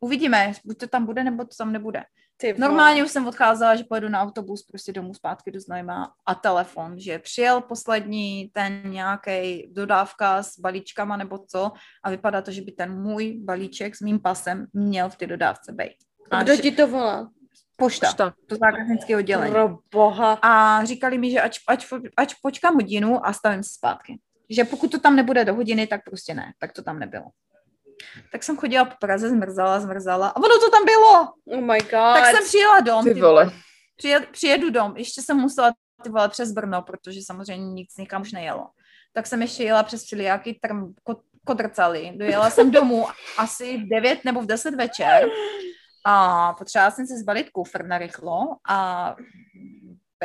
uvidíme, 0.00 0.52
buď 0.64 0.78
to 0.78 0.86
tam 0.86 1.06
bude, 1.06 1.24
nebo 1.24 1.44
to 1.44 1.56
tam 1.58 1.72
nebude. 1.72 2.04
Ty 2.40 2.52
vole. 2.52 2.68
Normálně 2.68 3.04
už 3.04 3.10
jsem 3.10 3.26
odcházela, 3.26 3.76
že 3.76 3.84
pojedu 3.84 4.08
na 4.08 4.20
autobus 4.22 4.62
prostě 4.62 4.92
domů 4.92 5.14
zpátky 5.14 5.50
do 5.50 5.60
Znojma 5.60 6.12
a 6.26 6.34
telefon, 6.34 6.98
že 7.00 7.18
přijel 7.18 7.60
poslední 7.60 8.50
ten 8.52 8.82
nějaký 8.84 9.68
dodávka 9.72 10.42
s 10.42 10.58
balíčkama 10.58 11.16
nebo 11.16 11.38
co 11.38 11.72
a 12.04 12.10
vypadá 12.10 12.42
to, 12.42 12.50
že 12.50 12.62
by 12.62 12.72
ten 12.72 13.02
můj 13.02 13.40
balíček 13.44 13.96
s 13.96 14.00
mým 14.00 14.20
pasem 14.20 14.66
měl 14.72 15.08
v 15.10 15.16
té 15.16 15.26
dodávce 15.26 15.72
být. 15.72 15.96
A 16.30 16.42
kdo 16.42 16.56
že- 16.56 16.62
ti 16.62 16.70
to 16.70 16.86
volá? 16.88 17.30
Pošta, 17.76 18.06
Pošta. 18.06 18.34
to 18.48 18.56
zákaznické 18.56 19.16
oddělení. 19.16 19.52
Pro 19.52 19.78
boha. 19.94 20.32
A 20.42 20.84
říkali 20.84 21.18
mi, 21.18 21.30
že 21.30 21.40
ať, 21.40 21.58
ať, 21.68 21.86
ať 22.16 22.34
počkám 22.42 22.74
hodinu 22.74 23.26
a 23.26 23.32
stavím 23.32 23.62
se 23.62 23.70
zpátky. 23.74 24.18
Že 24.50 24.64
pokud 24.64 24.90
to 24.90 24.98
tam 25.00 25.16
nebude 25.16 25.44
do 25.44 25.54
hodiny, 25.54 25.86
tak 25.86 26.00
prostě 26.04 26.34
ne. 26.34 26.52
Tak 26.58 26.72
to 26.72 26.82
tam 26.82 26.98
nebylo. 26.98 27.24
Tak 28.32 28.42
jsem 28.42 28.56
chodila 28.56 28.84
po 28.84 28.96
Praze, 29.00 29.28
zmrzala, 29.28 29.80
zmrzala 29.80 30.28
a 30.28 30.36
ono 30.36 30.58
to 30.58 30.70
tam 30.70 30.84
bylo. 30.84 31.32
Oh 31.44 31.60
my 31.60 31.78
god. 31.78 31.90
Tak 31.90 32.26
jsem 32.26 32.44
přijela 32.44 32.80
dom. 32.80 33.04
Ty 33.04 33.14
vole. 33.14 33.50
Přijed, 33.96 34.28
přijedu 34.28 34.70
dom. 34.70 34.96
Ještě 34.96 35.22
jsem 35.22 35.36
musela 35.36 35.72
ty 36.02 36.10
vole 36.10 36.28
přes 36.28 36.52
Brno, 36.52 36.82
protože 36.82 37.20
samozřejmě 37.26 37.72
nic 37.72 37.96
nikam 37.96 38.22
už 38.22 38.32
nejelo. 38.32 38.66
Tak 39.12 39.26
jsem 39.26 39.42
ještě 39.42 39.64
jela 39.64 39.82
přes 39.82 40.04
všelijaký 40.04 40.54
trm, 40.54 40.94
ko, 41.04 41.20
kodrcali. 41.46 42.12
Dojela 42.16 42.50
jsem 42.50 42.70
domů 42.70 43.06
asi 43.38 43.78
v 43.78 43.88
9 43.88 44.24
nebo 44.24 44.40
v 44.40 44.46
10 44.46 44.74
večer 44.74 45.28
a 46.04 46.52
potřebovala 46.52 46.90
jsem 46.90 47.06
se 47.06 47.18
zbalit 47.18 47.50
kufr 47.50 47.86
na 47.86 47.98
rychlo 47.98 48.56
a 48.68 49.16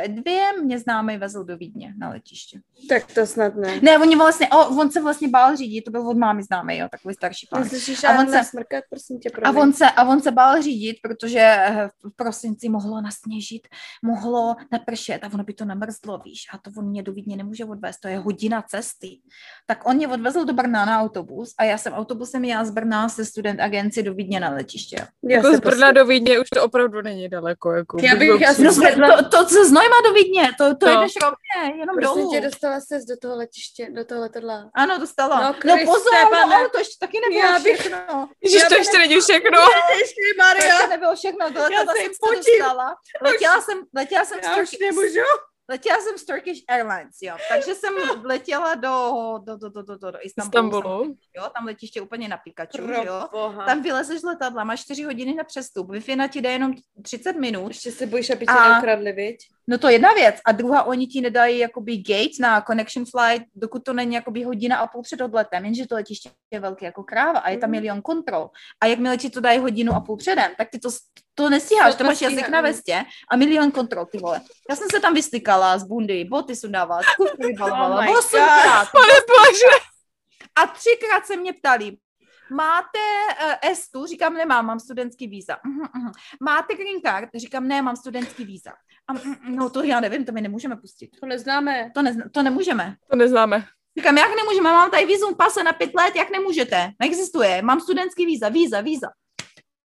ve 0.00 0.08
dvě 0.08 0.42
mě 0.62 0.78
známý 0.78 1.16
vezl 1.18 1.44
do 1.44 1.56
Vídně 1.56 1.94
na 1.98 2.08
letiště. 2.08 2.60
Tak 2.88 3.12
to 3.14 3.26
snad 3.26 3.54
ne. 3.56 3.80
Ne, 3.82 3.98
oni 3.98 4.16
vlastně, 4.16 4.48
o, 4.48 4.68
on 4.68 4.90
se 4.90 5.02
vlastně 5.02 5.28
bál 5.28 5.56
řídit, 5.56 5.82
to 5.82 5.90
byl 5.90 6.08
od 6.08 6.16
mámy 6.16 6.42
známý, 6.42 6.78
jo, 6.78 6.88
takový 6.90 7.14
starší 7.14 7.46
pán. 7.50 7.62
Neslyšíš 7.62 8.04
A 8.04 8.18
on 8.18 8.28
se- 8.30 8.44
smrkat, 8.44 8.84
prosím 8.90 9.18
tě, 9.18 9.30
A 9.44 9.50
on, 9.50 9.72
se, 9.72 9.84
a 9.90 10.04
on 10.04 10.20
se 10.22 10.30
bál 10.30 10.62
řídit, 10.62 10.96
protože 11.02 11.38
eh, 11.40 11.88
v 12.04 12.16
prosinci 12.16 12.68
mohlo 12.68 13.00
nasněžit, 13.00 13.68
mohlo 14.04 14.56
napršet 14.72 15.24
a 15.24 15.30
ono 15.34 15.44
by 15.44 15.54
to 15.54 15.64
namrzlo, 15.64 16.18
víš. 16.24 16.42
A 16.52 16.58
to 16.58 16.70
on 16.78 16.88
mě 16.88 17.02
do 17.02 17.12
Vídně 17.12 17.36
nemůže 17.36 17.64
odvést, 17.64 18.00
to 18.00 18.08
je 18.08 18.18
hodina 18.18 18.62
cesty. 18.62 19.18
Tak 19.66 19.86
on 19.88 19.96
mě 19.96 20.08
odvezl 20.08 20.44
do 20.44 20.52
Brna 20.52 20.84
na 20.84 21.00
autobus 21.00 21.54
a 21.58 21.64
já 21.64 21.78
jsem 21.78 21.92
autobusem 21.92 22.44
jela 22.44 22.64
z 22.64 22.70
Brna 22.70 23.08
se 23.08 23.24
student 23.24 23.60
agenci 23.60 24.02
do 24.02 24.14
Vídně 24.14 24.40
na 24.40 24.50
letiště. 24.50 24.96
Já 25.28 25.36
Jako 25.36 25.56
z 25.56 25.60
Brna 25.60 25.92
do 25.92 26.06
Vídně 26.06 26.38
už 26.40 26.48
to 26.54 26.64
opravdu 26.64 27.02
není 27.02 27.28
daleko. 27.28 27.72
Jako 27.72 27.96
Já 28.02 28.16
bych 28.16 28.48
asi- 28.48 28.64
No, 28.64 28.72
to, 29.16 29.28
to, 29.28 29.44
to 29.48 29.64
z 29.64 29.72
Nojma 29.84 30.08
do 30.08 30.12
Vídně, 30.14 30.50
to, 30.58 30.76
to 30.76 30.86
No. 30.86 31.00
jdeš 31.02 31.12
rovně, 31.22 31.78
jenom 31.80 31.96
Prosím 31.96 32.16
dolů. 32.20 32.30
tě, 32.32 32.40
dostala 32.40 32.80
ses 32.80 33.04
do 33.04 33.16
toho 33.22 33.36
letiště, 33.36 33.90
do 33.90 34.04
toho 34.04 34.20
letadla. 34.20 34.70
Ano, 34.74 34.98
dostala. 34.98 35.36
No, 35.40 35.46
No, 35.48 35.54
Kriste, 35.54 35.84
no 35.86 35.92
pozor, 35.92 36.30
pane. 36.30 36.62
no, 36.62 36.68
to 36.68 36.78
ještě 36.78 36.96
taky 37.00 37.18
nebylo 37.20 37.40
Já 37.52 37.58
bych- 37.58 37.78
všechno. 37.80 38.28
Ježiš, 38.44 38.62
Já 38.62 38.68
to 38.68 38.74
ještě 38.74 38.98
není 38.98 39.20
všechno. 39.20 39.58
To 39.90 39.98
ještě 39.98 40.86
nebylo 40.88 41.16
všechno, 41.16 41.52
to 41.52 41.60
letadla 41.62 41.92
se 41.94 42.02
jsem 42.02 42.12
se 42.14 42.36
dostala. 42.36 42.94
Letěla 43.22 43.60
jsem, 43.60 43.78
letěla 43.96 44.24
jsem, 44.24 44.38
Já 44.42 44.50
už 44.50 44.54
Turkish, 44.56 44.80
nemůžu. 44.80 45.20
letěla 45.70 45.98
jsem 46.00 46.18
s 46.18 46.24
Turkish 46.24 46.60
Airlines, 46.68 47.16
jo. 47.22 47.36
Takže 47.48 47.74
jsem 47.74 47.94
letěla 48.24 48.74
do, 48.74 49.12
do, 49.44 49.56
do, 49.56 49.68
do, 49.68 49.82
do, 49.82 49.96
do, 49.96 50.10
do 50.10 50.18
Istanbulu. 50.22 50.66
Istanbulu. 50.78 51.16
Jo, 51.36 51.50
tam 51.56 51.66
letiště 51.66 52.00
úplně 52.00 52.28
na 52.28 52.36
Pikachu, 52.36 52.86
Pro 52.86 53.02
jo. 53.02 53.28
boha. 53.32 53.66
Tam 53.66 53.82
vylezeš 53.82 54.20
z 54.20 54.24
letadla, 54.24 54.64
máš 54.64 54.80
4 54.84 55.02
hodiny 55.02 55.34
na 55.34 55.44
přestup, 55.44 55.90
wi 55.90 56.16
na 56.16 56.28
ti 56.28 56.40
jde 56.40 56.50
jenom 56.52 56.72
30 57.02 57.32
minut. 57.36 57.68
Ještě 57.68 57.92
se 57.92 58.06
bojíš, 58.06 58.30
aby 58.30 58.46
tě 58.46 58.52
A- 58.52 58.68
neukradli, 58.72 59.12
viď? 59.12 59.38
No 59.68 59.78
to 59.78 59.88
je 59.88 59.94
jedna 59.94 60.12
věc. 60.14 60.36
A 60.46 60.52
druhá, 60.52 60.82
oni 60.82 61.06
ti 61.06 61.20
nedají 61.20 61.58
jakoby 61.58 61.96
gate 61.96 62.36
na 62.40 62.60
connection 62.60 63.04
flight, 63.06 63.46
dokud 63.54 63.84
to 63.84 63.92
není 63.92 64.14
jakoby 64.14 64.42
hodina 64.42 64.76
a 64.76 64.86
půl 64.86 65.02
před 65.02 65.20
odletem, 65.20 65.64
jenže 65.64 65.86
to 65.86 65.94
letiště 65.94 66.30
je 66.50 66.60
velké 66.60 66.86
jako 66.86 67.02
kráva 67.02 67.38
a 67.38 67.50
je 67.50 67.58
tam 67.58 67.70
Mhm. 67.70 67.70
milion 67.70 68.02
kontrol. 68.02 68.50
A 68.80 68.86
jakmile 68.86 69.16
ti 69.16 69.30
to 69.30 69.40
dají 69.40 69.58
hodinu 69.58 69.92
a 69.92 70.00
půl 70.00 70.16
předem, 70.16 70.50
tak 70.58 70.68
ty 70.70 70.78
to, 70.78 70.88
to 71.34 71.50
nestíháš, 71.50 71.92
To 71.94 71.98
to 71.98 72.04
máš 72.04 72.20
jazyk 72.20 72.48
na 72.48 72.60
vestě 72.60 73.04
a 73.30 73.36
milion 73.36 73.70
kontrol, 73.70 74.06
ty 74.06 74.18
vole. 74.18 74.40
Já 74.70 74.76
jsem 74.76 74.88
se 74.90 75.00
tam 75.00 75.14
vystykala 75.14 75.78
z 75.78 75.84
bundy, 75.84 76.24
boty 76.24 76.56
sundávala, 76.56 77.00
kufry 77.16 77.46
vybalovala, 77.46 77.96
Oh 77.98 78.04
my 78.04 78.16
osmkrát. 78.16 78.88
Pane 78.92 79.14
bože. 79.28 79.84
A 80.62 80.66
třikrát 80.66 81.26
se 81.26 81.36
mě 81.36 81.52
ptali, 81.52 81.96
máte 82.50 82.98
uh, 83.44 83.72
S2? 83.72 84.06
Říkám, 84.06 84.34
nemám, 84.34 84.66
mám 84.66 84.80
studentský 84.80 85.26
víza. 85.26 85.54
Uh-huh, 85.54 85.88
uh-huh. 85.88 86.12
Máte 86.40 86.74
green 86.74 87.00
card? 87.04 87.30
Říkám, 87.34 87.68
ne, 87.68 87.82
mám 87.82 87.96
studentský 87.96 88.44
víza. 88.44 88.72
A, 89.08 89.12
mm, 89.12 89.36
no 89.56 89.70
to 89.70 89.82
já 89.82 90.00
nevím, 90.00 90.24
to 90.24 90.32
my 90.32 90.40
nemůžeme 90.40 90.76
pustit. 90.76 91.10
To 91.20 91.26
neznáme. 91.26 91.90
To, 91.94 92.02
ne, 92.02 92.16
to 92.32 92.42
nemůžeme. 92.42 92.96
To 93.10 93.16
neznáme. 93.16 93.64
Říkám, 93.98 94.18
jak 94.18 94.36
nemůžeme, 94.36 94.72
mám 94.72 94.90
tady 94.90 95.06
vízum 95.06 95.34
pase 95.34 95.64
na 95.64 95.72
pět 95.72 95.94
let, 95.94 96.16
jak 96.16 96.30
nemůžete? 96.30 96.90
Neexistuje, 97.00 97.62
mám 97.62 97.80
studentský 97.80 98.26
víza, 98.26 98.48
víza, 98.48 98.80
víza. 98.80 99.08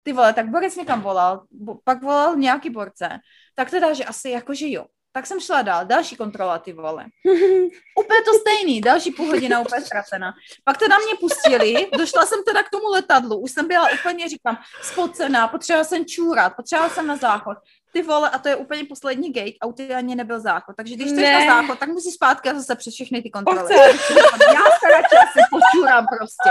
Ty 0.04 0.14
vole, 0.14 0.34
tak 0.34 0.50
Borec 0.50 0.76
někam 0.76 1.02
volal, 1.02 1.44
bo, 1.52 1.80
pak 1.84 2.02
volal 2.02 2.36
nějaký 2.36 2.70
borce, 2.70 3.10
tak 3.56 3.70
teda, 3.70 3.94
že 3.94 4.06
asi 4.06 4.30
jakože 4.30 4.70
jo. 4.70 4.86
Tak 5.16 5.26
jsem 5.28 5.40
šla 5.40 5.62
dál, 5.62 5.86
další 5.86 6.16
kontrola, 6.16 6.60
ty 6.60 6.74
vole. 6.74 7.06
Úplně 8.00 8.22
to 8.26 8.34
stejný, 8.40 8.82
další 8.82 9.12
půl 9.12 9.26
hodina 9.28 9.60
úplně 9.60 9.82
ztracená. 9.82 10.34
Pak 10.64 10.78
teda 10.78 10.98
mě 10.98 11.14
pustili, 11.20 11.88
došla 11.98 12.26
jsem 12.26 12.44
teda 12.44 12.64
k 12.64 12.70
tomu 12.70 12.88
letadlu, 12.90 13.38
už 13.40 13.52
jsem 13.52 13.68
byla 13.68 13.90
úplně, 14.00 14.30
říkám, 14.30 14.58
spocená, 14.82 15.48
potřebovala 15.48 15.84
jsem 15.84 16.06
čůrat, 16.06 16.56
potřebovala 16.56 16.94
jsem 16.94 17.08
na 17.08 17.16
záchod. 17.16 17.58
Ty 17.94 18.02
vole, 18.02 18.30
a 18.30 18.38
to 18.40 18.50
je 18.50 18.56
úplně 18.56 18.84
poslední 18.86 19.34
gate, 19.34 19.58
a 19.62 19.66
u 19.66 19.74
ty 19.74 19.94
ani 19.94 20.16
nebyl 20.16 20.40
záchod. 20.40 20.76
Takže 20.76 20.96
když 20.96 21.10
jsi 21.10 21.34
na 21.34 21.46
záchod, 21.46 21.80
tak 21.80 21.90
musíš 21.90 22.14
zpátky 22.14 22.50
a 22.50 22.54
zase 22.54 22.76
přes 22.76 22.94
všechny 22.94 23.22
ty 23.22 23.30
kontroly. 23.30 23.76
Já 23.76 24.64
se 24.80 24.90
radši 24.92 25.16
asi 25.24 25.40
počůrám 25.52 26.06
prostě. 26.18 26.50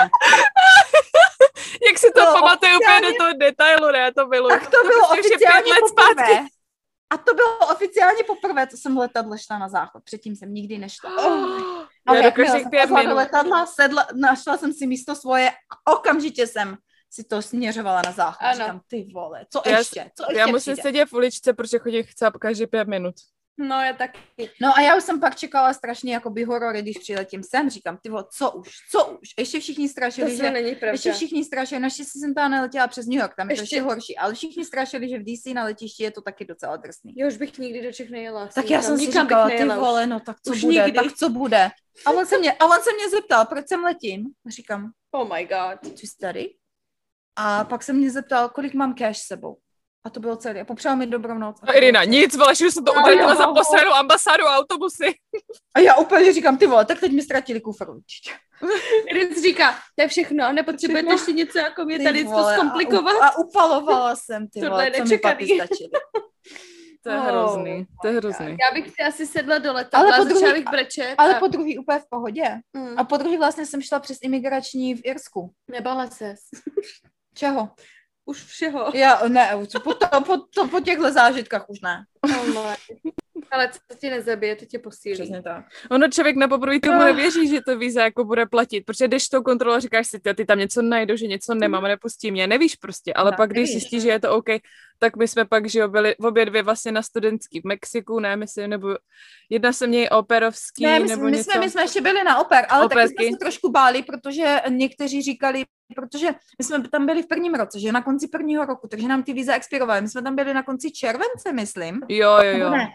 Jak 1.88 1.98
si 1.98 2.11
to 2.14 2.25
To 2.27 2.33
pamatuje 2.33 2.72
úplně 2.77 3.01
do 3.01 3.16
toho 3.18 3.31
detailu, 3.33 3.92
ne? 3.92 4.12
To 4.12 4.27
bylo. 4.27 4.48
Tak 4.48 4.62
to 4.66 4.77
bylo 4.87 5.09
prostě 5.09 5.20
už 5.20 5.27
je 5.31 5.37
oficiálně 5.37 5.62
pět 5.62 5.72
let 5.72 5.81
poprvé. 5.81 6.25
zpátky. 6.27 6.62
A 7.12 7.16
to 7.16 7.35
bylo 7.35 7.59
oficiálně 7.72 8.22
poprvé, 8.27 8.66
co 8.66 8.77
jsem 8.77 8.96
letadle 8.98 9.38
šla 9.38 9.59
na 9.59 9.68
záchod. 9.68 10.03
Předtím 10.05 10.37
jsem 10.37 10.55
nikdy 10.55 10.79
nešla. 10.79 11.11
Oh, 11.18 11.61
Ale 12.07 12.16
já 12.16 12.22
do 12.22 12.27
jakmile 12.29 12.61
jsem 12.61 12.70
pět 12.70 12.88
do 12.88 12.94
minut. 12.94 13.15
letadla, 13.15 13.67
sedla, 13.67 14.06
našla 14.15 14.56
jsem 14.56 14.73
si 14.73 14.87
místo 14.87 15.15
svoje 15.15 15.50
a 15.50 15.92
okamžitě 15.92 16.46
jsem 16.46 16.77
si 17.10 17.25
to 17.25 17.42
směřovala 17.42 18.02
na 18.06 18.13
záchod. 18.13 18.42
Ano. 18.42 18.54
Říkám, 18.58 18.81
ty 18.87 19.06
vole, 19.15 19.46
co 19.50 19.63
Já- 19.67 19.79
ještě? 19.79 20.10
Co 20.17 20.25
ještě 20.29 20.38
Já 20.40 20.46
musím 20.46 20.73
přijde? 20.73 20.83
sedět 20.83 21.06
v 21.08 21.13
uličce, 21.13 21.52
protože 21.52 21.79
chodím 21.79 22.04
chcáp 22.04 22.37
každý 22.37 22.67
pět 22.67 22.88
minut. 22.88 23.15
No, 23.59 23.81
já 23.81 23.92
taky. 23.92 24.19
No 24.63 24.73
a 24.77 24.81
já 24.81 24.96
už 24.96 25.05
jsem 25.05 25.21
pak 25.21 25.37
čekala 25.37 25.73
strašně 25.75 26.15
jakoby 26.15 26.44
horory, 26.44 26.83
když 26.83 26.98
přiletím 26.98 27.42
sem. 27.42 27.71
Říkám, 27.71 27.98
ty 28.03 28.09
vole, 28.09 28.25
co 28.38 28.50
už, 28.50 28.69
co 28.90 29.07
už? 29.07 29.29
Ještě 29.38 29.61
všichni 29.61 29.88
To 29.88 29.92
strašili, 29.92 30.31
se 30.37 30.37
že 30.44 30.50
není 30.50 30.71
pravda. 30.75 30.92
Ještě 30.92 31.13
všichni 31.13 31.44
strašili, 31.44 31.81
naštěstí 31.81 32.19
jsem 32.21 32.35
tam 32.35 32.50
neletěla 32.50 32.87
přes 32.88 33.07
New 33.07 33.19
York, 33.21 33.35
tam 33.37 33.50
je 33.50 33.57
to 33.57 33.63
Ještě- 33.63 33.77
ještě 33.77 33.83
horší, 33.83 34.17
ale 34.17 34.35
všichni 34.35 34.65
strašili, 34.65 35.09
že 35.09 35.19
v 35.19 35.23
DC 35.25 35.55
na 35.55 35.65
letišti 35.65 36.03
je 36.03 36.11
to 36.11 36.23
taky 36.23 36.44
docela 36.44 36.77
drsný. 36.77 37.15
Já 37.17 37.27
už 37.27 37.37
bych 37.37 37.59
nikdy 37.59 37.83
do 37.83 37.92
Čech 37.92 38.11
nejela. 38.11 38.46
Tak 38.46 38.71
já 38.71 38.83
jsem 38.83 38.98
si 38.98 39.07
říkala, 39.13 39.48
ty 39.50 39.65
vole, 39.65 40.07
no 40.07 40.21
tak 40.21 40.37
co 40.40 40.50
Už 40.53 40.65
bude, 40.65 40.75
nikdy. 40.85 40.92
tak 40.92 41.13
co 41.13 41.29
bude. 41.29 41.71
A 42.07 42.11
on 42.11 42.27
se 42.27 42.38
mě, 42.38 42.53
a 42.53 42.65
on 42.65 42.83
se 42.83 42.90
mě 42.96 43.11
zeptal, 43.11 43.46
proč 43.46 43.69
sem 43.69 43.81
letím. 43.85 44.25
A 44.46 44.50
Říkám, 44.50 44.90
Oh 45.11 45.35
my 45.37 45.44
god. 45.46 45.98
co 45.98 46.07
jsi 46.07 46.17
tady? 46.21 46.55
A 47.37 47.65
pak 47.65 47.83
se 47.83 47.92
mě 47.92 48.11
zeptal, 48.11 48.48
kolik 48.48 48.75
mám 48.75 48.94
cash 48.94 49.19
s 49.19 49.27
sebou. 49.27 49.57
A 50.05 50.11
to 50.11 50.21
bylo 50.21 50.37
celé. 50.37 50.61
A 50.61 50.65
popřál 50.65 50.96
mi 50.96 51.07
dobrou 51.07 51.38
noc. 51.38 51.57
A 51.63 51.73
Irina, 51.73 52.05
nic, 52.05 52.37
vole, 52.37 52.55
že 52.55 52.71
jsem 52.71 52.85
to 52.85 52.92
utratila 52.92 53.35
za 53.35 53.46
posranou 53.46 53.92
ambasádu 53.92 54.44
a 54.44 54.57
autobusy. 54.59 55.15
A 55.75 55.81
já 55.81 55.94
úplně 55.96 56.33
říkám, 56.33 56.59
ty 56.59 56.67
vole, 56.67 56.85
tak 56.85 57.00
teď 57.00 57.13
mi 57.13 57.23
ztratili 57.23 57.61
kufr 57.61 57.90
určitě. 57.90 58.31
Říká, 59.42 59.73
to 59.96 60.03
je 60.03 60.09
všechno, 60.09 60.53
nepotřebujete 60.53 61.07
Všechno. 61.09 61.13
ještě 61.15 61.33
něco 61.33 61.59
jako 61.59 61.85
mě 61.85 61.98
Ty 61.98 62.05
tady 62.05 62.25
to 62.25 62.31
vole, 62.31 62.55
zkomplikovat. 62.55 63.23
A, 63.23 63.38
upalovala 63.38 64.17
jsem, 64.17 64.48
ty 64.48 64.61
vole, 64.61 64.90
co 64.90 65.05
mi 65.05 65.19
stačily. 65.19 65.90
To 67.05 67.11
je 67.11 67.19
Oh 67.19 67.25
hrozný, 67.27 67.87
to 68.03 68.09
je 68.09 68.15
hrozný. 68.15 68.46
Já 68.46 68.75
bych 68.75 68.87
si 68.94 69.03
asi 69.09 69.27
sedla 69.27 69.59
do 69.59 69.71
Ale 69.71 69.81
letadla, 69.81 70.17
po 70.17 70.25
začala 70.25 70.40
druhý- 70.40 70.53
bych 70.53 70.71
brečet. 70.71 71.15
Ale 71.19 71.35
a... 71.37 71.38
po 71.38 71.46
druhý 71.46 71.79
úplně 71.79 71.98
v 71.98 72.09
pohodě. 72.11 72.44
Mm. 72.73 72.98
A 72.98 73.05
po 73.05 73.17
druhý 73.17 73.37
vlastně 73.37 73.67
jsem 73.67 73.83
šla 73.83 74.00
přes 74.00 74.19
imigrační 74.23 74.94
v 74.94 75.00
Irsku. 75.05 75.50
Nebala 75.71 76.07
ses. 76.07 76.38
Čeho? 77.35 77.69
Už 78.25 78.44
všeho. 78.44 78.90
Já, 78.94 79.29
ne, 79.29 79.54
už 79.54 79.68
po, 79.85 79.94
to, 79.94 80.06
po, 80.27 80.37
to, 80.37 80.68
po 80.68 80.81
těchto 80.81 81.12
zážitkách 81.12 81.70
už 81.70 81.81
ne. 81.81 82.04
Oh 82.25 82.46
my. 82.46 83.12
Ale 83.53 83.69
co 83.69 83.96
tě 83.98 84.11
nezabije, 84.11 84.57
to 84.57 84.65
tě 84.65 84.79
posílí. 84.79 85.15
Přesně 85.15 85.42
tak. 85.42 85.65
Ono 85.90 86.09
člověk 86.09 86.37
na 86.37 86.48
poprvé 86.48 86.81
tomu 86.81 87.00
Ah. 87.00 87.05
nevěří, 87.05 87.48
že 87.48 87.61
to 87.67 87.79
víza 87.79 88.05
jako 88.05 88.25
bude 88.25 88.46
platit, 88.46 88.81
protože 88.81 89.09
jdeš 89.09 89.29
tou 89.29 89.42
kontrolou 89.42 89.77
a 89.77 89.81
říkáš 89.81 90.07
si, 90.07 90.21
ty, 90.37 90.44
tam 90.44 90.59
něco 90.59 90.83
najdou, 90.83 91.17
že 91.17 91.27
něco 91.27 91.55
nemám, 91.55 91.83
nepustí 91.83 92.31
mě, 92.31 92.46
nevíš 92.46 92.77
prostě, 92.77 93.13
ale 93.15 93.31
Tak, 93.31 93.37
pak 93.37 93.50
když 93.50 93.71
zjistíš, 93.71 94.03
že 94.03 94.09
je 94.09 94.21
to 94.21 94.31
OK, 94.37 94.46
tak 94.98 95.17
my 95.17 95.29
jsme 95.29 95.44
pak, 95.44 95.69
že 95.69 95.79
jo, 95.79 95.88
byli 95.88 96.17
obě 96.17 96.44
dvě 96.46 96.63
vlastně 96.63 96.92
na 96.92 97.03
studentský 97.03 97.61
v 97.61 97.65
Mexiku, 97.65 98.21
ne, 98.21 98.37
myslím, 98.37 98.71
nebo 98.71 98.96
jedna 99.50 99.73
se 99.73 99.87
měj 99.87 100.09
operovský, 100.13 100.85
Ne, 100.85 100.98
my, 101.00 101.09
nebo 101.09 101.21
jsme, 101.21 101.31
my, 101.31 101.37
něco. 101.37 101.50
jsme, 101.50 101.61
my 101.61 101.71
jsme 101.71 101.83
ještě 101.83 102.00
byli 102.00 102.25
na 102.25 102.38
oper, 102.38 102.67
ale 102.69 102.88
taky 102.88 102.94
Operky. 102.94 103.25
jsme 103.25 103.33
se 103.33 103.38
trošku 103.40 103.71
báli, 103.71 104.03
protože 104.03 104.61
někteří 104.69 105.23
říkali, 105.23 105.65
protože 105.96 106.27
my 106.59 106.65
jsme 106.65 106.88
tam 106.88 107.07
byli 107.07 107.23
v 107.23 107.27
prvním 107.29 107.55
roce, 107.55 107.81
že 107.81 107.92
na 107.92 108.03
konci 108.03 108.29
prvního 108.29 108.65
roku, 108.65 108.88
takže 108.88 109.09
nám 109.09 109.23
ty 109.23 109.33
víza 109.33 109.55
expirovaly. 109.55 110.00
My 110.00 110.09
jsme 110.09 110.23
tam 110.23 110.37
byli 110.37 110.55
na 110.55 110.63
konci 110.63 110.90
července, 110.90 111.53
myslím. 111.53 112.00
Jo, 112.09 112.31
jo, 112.42 112.59
jo. 112.59 112.71
Ne, 112.71 112.88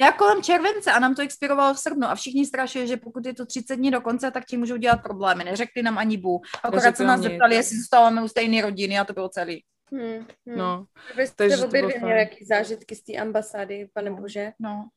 já 0.00 0.12
kolem 0.12 0.42
července 0.42 0.92
a 0.92 0.98
nám 0.98 1.14
to 1.14 1.22
expirovalo 1.22 1.74
v 1.74 1.78
srpnu 1.78 2.06
a 2.06 2.14
všichni 2.14 2.46
strašili, 2.46 2.86
že 2.86 2.96
pokud 2.96 3.26
je 3.26 3.34
to 3.34 3.46
30 3.46 3.76
dní 3.76 3.90
do 3.90 4.00
konce, 4.00 4.30
tak 4.30 4.44
ti 4.44 4.56
můžou 4.56 4.76
dělat 4.76 5.02
problémy. 5.02 5.44
Neřekli 5.44 5.82
nám 5.82 5.98
ani 5.98 6.16
bu. 6.16 6.40
Akorát 6.62 6.96
se 6.96 7.04
nás 7.04 7.20
nic. 7.20 7.30
zeptali, 7.30 7.54
jestli 7.54 7.76
zůstáváme 7.76 8.22
u 8.22 8.28
stejné 8.28 8.62
rodiny 8.62 8.98
a 8.98 9.04
to 9.04 9.12
bylo 9.12 9.28
celý. 9.28 9.64
Hmm, 9.92 10.26
hmm. 10.46 10.58
No, 10.58 10.84
Vy 11.16 11.26
takže 11.36 11.56
jste 11.56 11.62
to 11.62 11.68
obě 11.68 11.82
dvě 11.82 12.00
měli 12.00 12.18
jaký 12.18 12.44
zážitky 12.44 12.96
z 12.96 13.02
té 13.02 13.12
ambasády, 13.12 13.88
pane 13.92 14.10
bože. 14.10 14.52
No. 14.60 14.88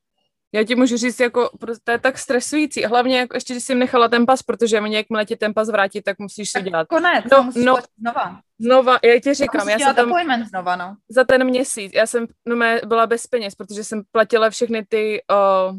Já 0.54 0.64
ti 0.64 0.76
můžu 0.76 0.98
říct, 0.98 1.20
jako, 1.20 1.50
to 1.84 1.92
je 1.92 2.00
tak 2.00 2.18
stresující, 2.18 2.86
hlavně 2.86 3.20
jako 3.20 3.38
ještě, 3.38 3.54
že 3.54 3.60
jsi 3.60 3.72
jim 3.72 3.80
nechala 3.80 4.08
ten 4.08 4.26
pas, 4.26 4.44
protože 4.44 4.82
mě 4.82 4.98
jakmile 4.98 5.26
ti 5.26 5.36
ten 5.36 5.54
pas 5.54 5.70
vrátí, 5.70 6.02
tak 6.02 6.20
musíš 6.20 6.52
si 6.52 6.62
dělat. 6.62 6.88
Konec, 6.88 7.26
No, 7.32 7.44
musíš 7.44 7.66
no. 7.66 7.74
no, 7.76 7.82
znova. 8.00 8.40
Znova, 8.60 9.00
já 9.04 9.20
ti 9.20 9.34
Říkám, 9.34 9.62
musíš 9.66 9.82
já 9.82 9.94
jsem 9.94 9.96
tam, 9.96 10.46
znova, 10.50 10.76
no. 10.76 10.96
za 11.10 11.24
ten 11.24 11.44
měsíc, 11.44 11.92
já 11.96 12.06
jsem 12.06 12.28
no, 12.46 12.56
mé, 12.56 12.82
byla 12.86 13.08
bez 13.08 13.28
peněz, 13.28 13.56
protože 13.56 13.84
jsem 13.84 14.02
platila 14.12 14.50
všechny 14.50 14.86
ty 14.90 15.22
o, 15.32 15.74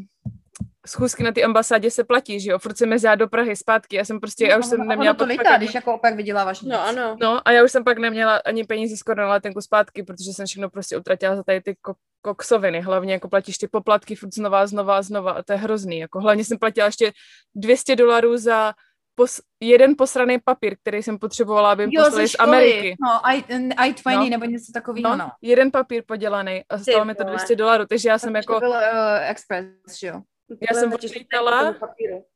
schůzky 0.89 1.23
na 1.23 1.31
ty 1.31 1.43
ambasádě 1.43 1.91
se 1.91 2.03
platí, 2.03 2.39
že 2.39 2.51
jo, 2.51 2.59
furt 2.59 2.77
jsem 2.77 2.91
jezdila 2.91 3.15
do 3.15 3.27
Prahy 3.27 3.55
zpátky, 3.55 3.95
já 3.95 4.05
jsem 4.05 4.19
prostě, 4.19 4.45
já 4.47 4.57
už 4.57 4.65
jsem 4.65 4.79
Ono- 4.79 4.89
neměla 4.89 5.11
ono 5.11 5.17
to 5.17 5.25
lítá, 5.25 5.57
když 5.57 5.73
jako 5.75 5.93
opak 5.93 6.15
vyděláváš 6.15 6.61
nic. 6.61 6.71
No 6.71 6.81
ano. 6.87 7.17
No 7.21 7.47
a 7.47 7.51
já 7.51 7.63
už 7.63 7.71
jsem 7.71 7.83
pak 7.83 7.97
neměla 7.97 8.41
ani 8.45 8.63
peníze 8.63 8.97
skoro 8.97 9.21
na 9.21 9.29
letenku 9.33 9.61
zpátky, 9.61 10.03
protože 10.03 10.33
jsem 10.33 10.45
všechno 10.45 10.69
prostě 10.69 10.97
utratila 10.97 11.35
za 11.35 11.43
tady 11.43 11.61
ty 11.61 11.75
ko- 11.87 11.93
koksoviny. 12.21 12.81
Hlavně 12.81 13.13
jako 13.13 13.29
platíš 13.29 13.57
ty 13.57 13.67
poplatky 13.67 14.15
furt 14.15 14.33
znova, 14.33 14.67
znova, 14.67 15.01
znova 15.01 15.31
a 15.31 15.43
to 15.43 15.51
je 15.53 15.57
hrozný. 15.57 15.99
Jako 15.99 16.19
hlavně 16.19 16.45
jsem 16.45 16.57
platila 16.57 16.85
ještě 16.85 17.11
200 17.55 17.95
dolarů 17.95 18.37
za 18.37 18.73
pos- 19.19 19.41
jeden 19.59 19.95
posraný 19.97 20.37
papír, 20.45 20.75
který 20.81 21.03
jsem 21.03 21.17
potřebovala, 21.19 21.71
aby 21.71 21.83
Jo, 21.89 22.03
poslali 22.05 22.27
z. 22.27 22.35
Ameriky. 22.39 22.95
No, 23.01 23.29
I, 23.29 23.41
I20 23.75 24.15
No. 24.15 24.29
nebo 24.29 24.45
něco 24.45 24.71
takového, 24.73 25.09
No, 25.09 25.15
no. 25.17 25.31
jeden 25.41 25.71
papír 25.71 26.03
podělaný 26.07 26.63
a 26.69 26.77
stalo 26.77 27.05
mi 27.05 27.15
to 27.15 27.23
vole. 27.23 27.35
200 27.35 27.55
dolarů, 27.55 27.85
takže 27.85 28.09
já 28.09 28.17
jsem 28.17 28.35
jako, 28.35 28.53
To 28.53 28.59
byl 28.59 28.69
uh, 28.69 28.77
Express, 29.29 29.67
že 29.99 30.07
jo. 30.07 30.21
Já 30.71 30.79
jsem 30.79 30.93
odlítala. 30.93 31.75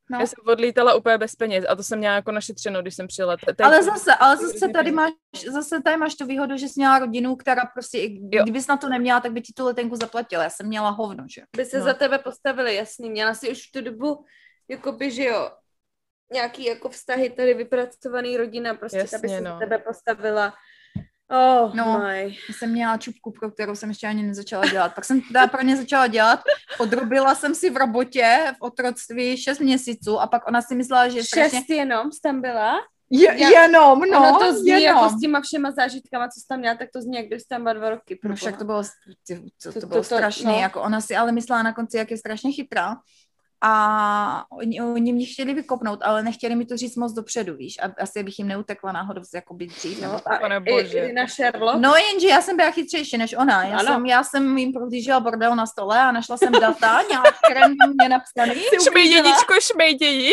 No. 0.09 0.19
já 0.19 0.25
jsem 0.27 0.43
odlítala 0.47 0.95
úplně 0.95 1.17
bez 1.17 1.35
peněz 1.35 1.65
a 1.69 1.75
to 1.75 1.83
jsem 1.83 1.99
měla 1.99 2.15
jako 2.15 2.31
našetřeno, 2.31 2.81
když 2.81 2.95
jsem 2.95 3.07
přijela. 3.07 3.37
Je 3.47 3.65
Ale 3.65 3.83
zase, 3.83 4.15
ale 4.15 4.37
zase 4.37 4.67
tady 4.73 4.91
máš, 4.91 5.11
zase 5.51 5.81
tady 5.81 5.97
máš 5.97 6.15
tu 6.15 6.25
výhodu, 6.25 6.57
že 6.57 6.65
jsi 6.67 6.73
měla 6.79 6.99
rodinu, 6.99 7.35
která 7.35 7.61
prostě, 7.73 8.07
kdybys 8.43 8.67
na 8.67 8.77
to 8.77 8.89
neměla, 8.89 9.19
tak 9.19 9.31
by 9.31 9.41
ti 9.41 9.53
tu 9.53 9.65
letenku 9.65 9.95
zaplatila. 9.95 10.43
Já 10.43 10.49
jsem 10.49 10.67
měla 10.67 10.89
hovno, 10.89 11.25
že? 11.35 11.41
By 11.57 11.65
se 11.65 11.79
No. 11.79 11.85
za 11.85 11.93
tebe 11.93 12.19
postavili, 12.19 12.75
jasný. 12.75 13.09
Měla 13.09 13.33
si 13.33 13.49
už 13.51 13.67
v 13.67 13.71
tu 13.71 13.81
dobu, 13.81 14.25
jakoby, 14.67 15.11
že 15.11 15.23
jo, 15.23 15.51
nějaký 16.33 16.65
jako 16.65 16.89
vztahy 16.89 17.29
tady 17.29 17.53
vypracovaný 17.53 18.37
rodina, 18.37 18.73
prostě 18.73 18.97
Jasně, 18.97 19.17
aby 19.17 19.29
se 19.29 19.41
no. 19.41 19.51
za 19.51 19.59
tebe 19.59 19.77
postavila. 19.77 20.53
Oh 21.33 21.75
No. 21.75 21.99
my. 22.07 22.23
Já 22.49 22.53
jsem 22.57 22.71
měla 22.71 22.97
čupku, 22.97 23.31
pro 23.31 23.51
kterou 23.51 23.75
jsem 23.75 23.89
ještě 23.89 24.07
ani 24.07 24.23
nezačala 24.23 24.65
dělat. 24.65 24.95
Pak 24.95 25.05
jsem 25.05 25.21
teda 25.21 25.47
pro 25.47 25.61
ně 25.61 25.77
začala 25.77 26.07
dělat, 26.07 26.39
odrobila 26.79 27.35
jsem 27.35 27.55
si 27.55 27.69
v 27.69 27.77
robotě 27.77 28.53
v 28.57 28.61
otroctví 28.61 29.37
6 29.37 29.59
měsíců 29.59 30.19
a 30.19 30.27
pak 30.27 30.47
ona 30.47 30.61
si 30.61 30.75
myslela, 30.75 31.07
že 31.09 31.17
je 31.17 31.23
strašně... 31.23 31.59
Šest 31.59 31.69
jenom 31.69 32.11
jsi 32.11 32.19
tam 32.21 32.41
byla? 32.41 32.73
Je, 33.09 33.41
Já- 33.41 33.49
jenom, 33.61 33.99
no, 33.99 34.29
ono 34.29 34.39
to 34.39 34.53
zní 34.59 34.69
jenom. 34.69 34.83
jako 35.03 35.09
s 35.17 35.19
těma 35.21 35.41
všema 35.41 35.71
zážitkama, 35.71 36.27
co 36.27 36.39
jsi 36.39 36.47
tam 36.47 36.59
měla, 36.59 36.75
tak 36.75 36.89
to 36.93 37.01
zní, 37.01 37.15
jak 37.17 37.25
když 37.25 37.43
tam 37.43 37.61
byla 37.61 37.73
dva 37.73 37.89
roky. 37.89 38.19
No 38.23 38.35
však 38.35 38.57
to 38.57 38.65
bylo, 38.65 38.83
ty, 39.27 39.43
to, 39.63 39.73
To- 39.73 39.79
to, 39.81 39.87
bylo 39.87 39.89
to- 40.03 40.09
to- 40.09 40.15
strašný, 40.15 40.45
no. 40.45 40.59
jako 40.59 40.81
ona 40.81 41.01
si 41.01 41.15
ale 41.15 41.31
myslela 41.31 41.63
na 41.63 41.73
konci, 41.73 41.97
jak 41.97 42.11
je 42.11 42.17
strašně 42.17 42.51
chytrá 42.51 42.95
a 43.65 44.45
oni, 44.49 44.81
oni 44.81 45.13
mě 45.13 45.25
chtěli 45.25 45.53
vykopnout, 45.53 45.99
ale 46.03 46.23
nechtěli 46.23 46.55
mi 46.55 46.65
to 46.65 46.77
říct 46.77 46.95
moc 46.95 47.13
dopředu, 47.13 47.55
víš, 47.55 47.79
a 47.83 48.01
asi 48.03 48.23
bych 48.23 48.39
jim 48.39 48.47
neutekla 48.47 48.91
náhodou 48.91 49.21
jako 49.33 49.53
být 49.53 49.75
dřív. 49.75 50.01
No, 50.01 50.15
a 50.25 50.37
Pane 50.37 50.57
i, 50.65 50.71
bože. 50.73 50.99
i 50.99 51.13
na 51.13 51.27
Sherlock. 51.27 51.79
No 51.79 51.93
jenže 51.95 52.27
já 52.27 52.41
jsem 52.41 52.57
byla 52.57 52.71
chytřejší 52.71 53.17
než 53.17 53.33
ona. 53.33 53.63
Já, 53.63 53.77
Ano. 53.79 53.93
jsem, 53.93 54.05
já 54.05 54.23
jsem 54.23 54.57
jim 54.57 54.73
prohlížela 54.73 55.19
bordel 55.19 55.55
na 55.55 55.65
stole 55.65 55.99
a 55.99 56.11
našla 56.11 56.37
jsem 56.37 56.51
data, 56.51 57.01
nějak, 57.09 57.35
které 57.45 57.61
mě 57.67 58.09
napsaný. 58.09 58.53
Šmejdědičko, 58.89 59.53
šmejdějí. 59.61 60.31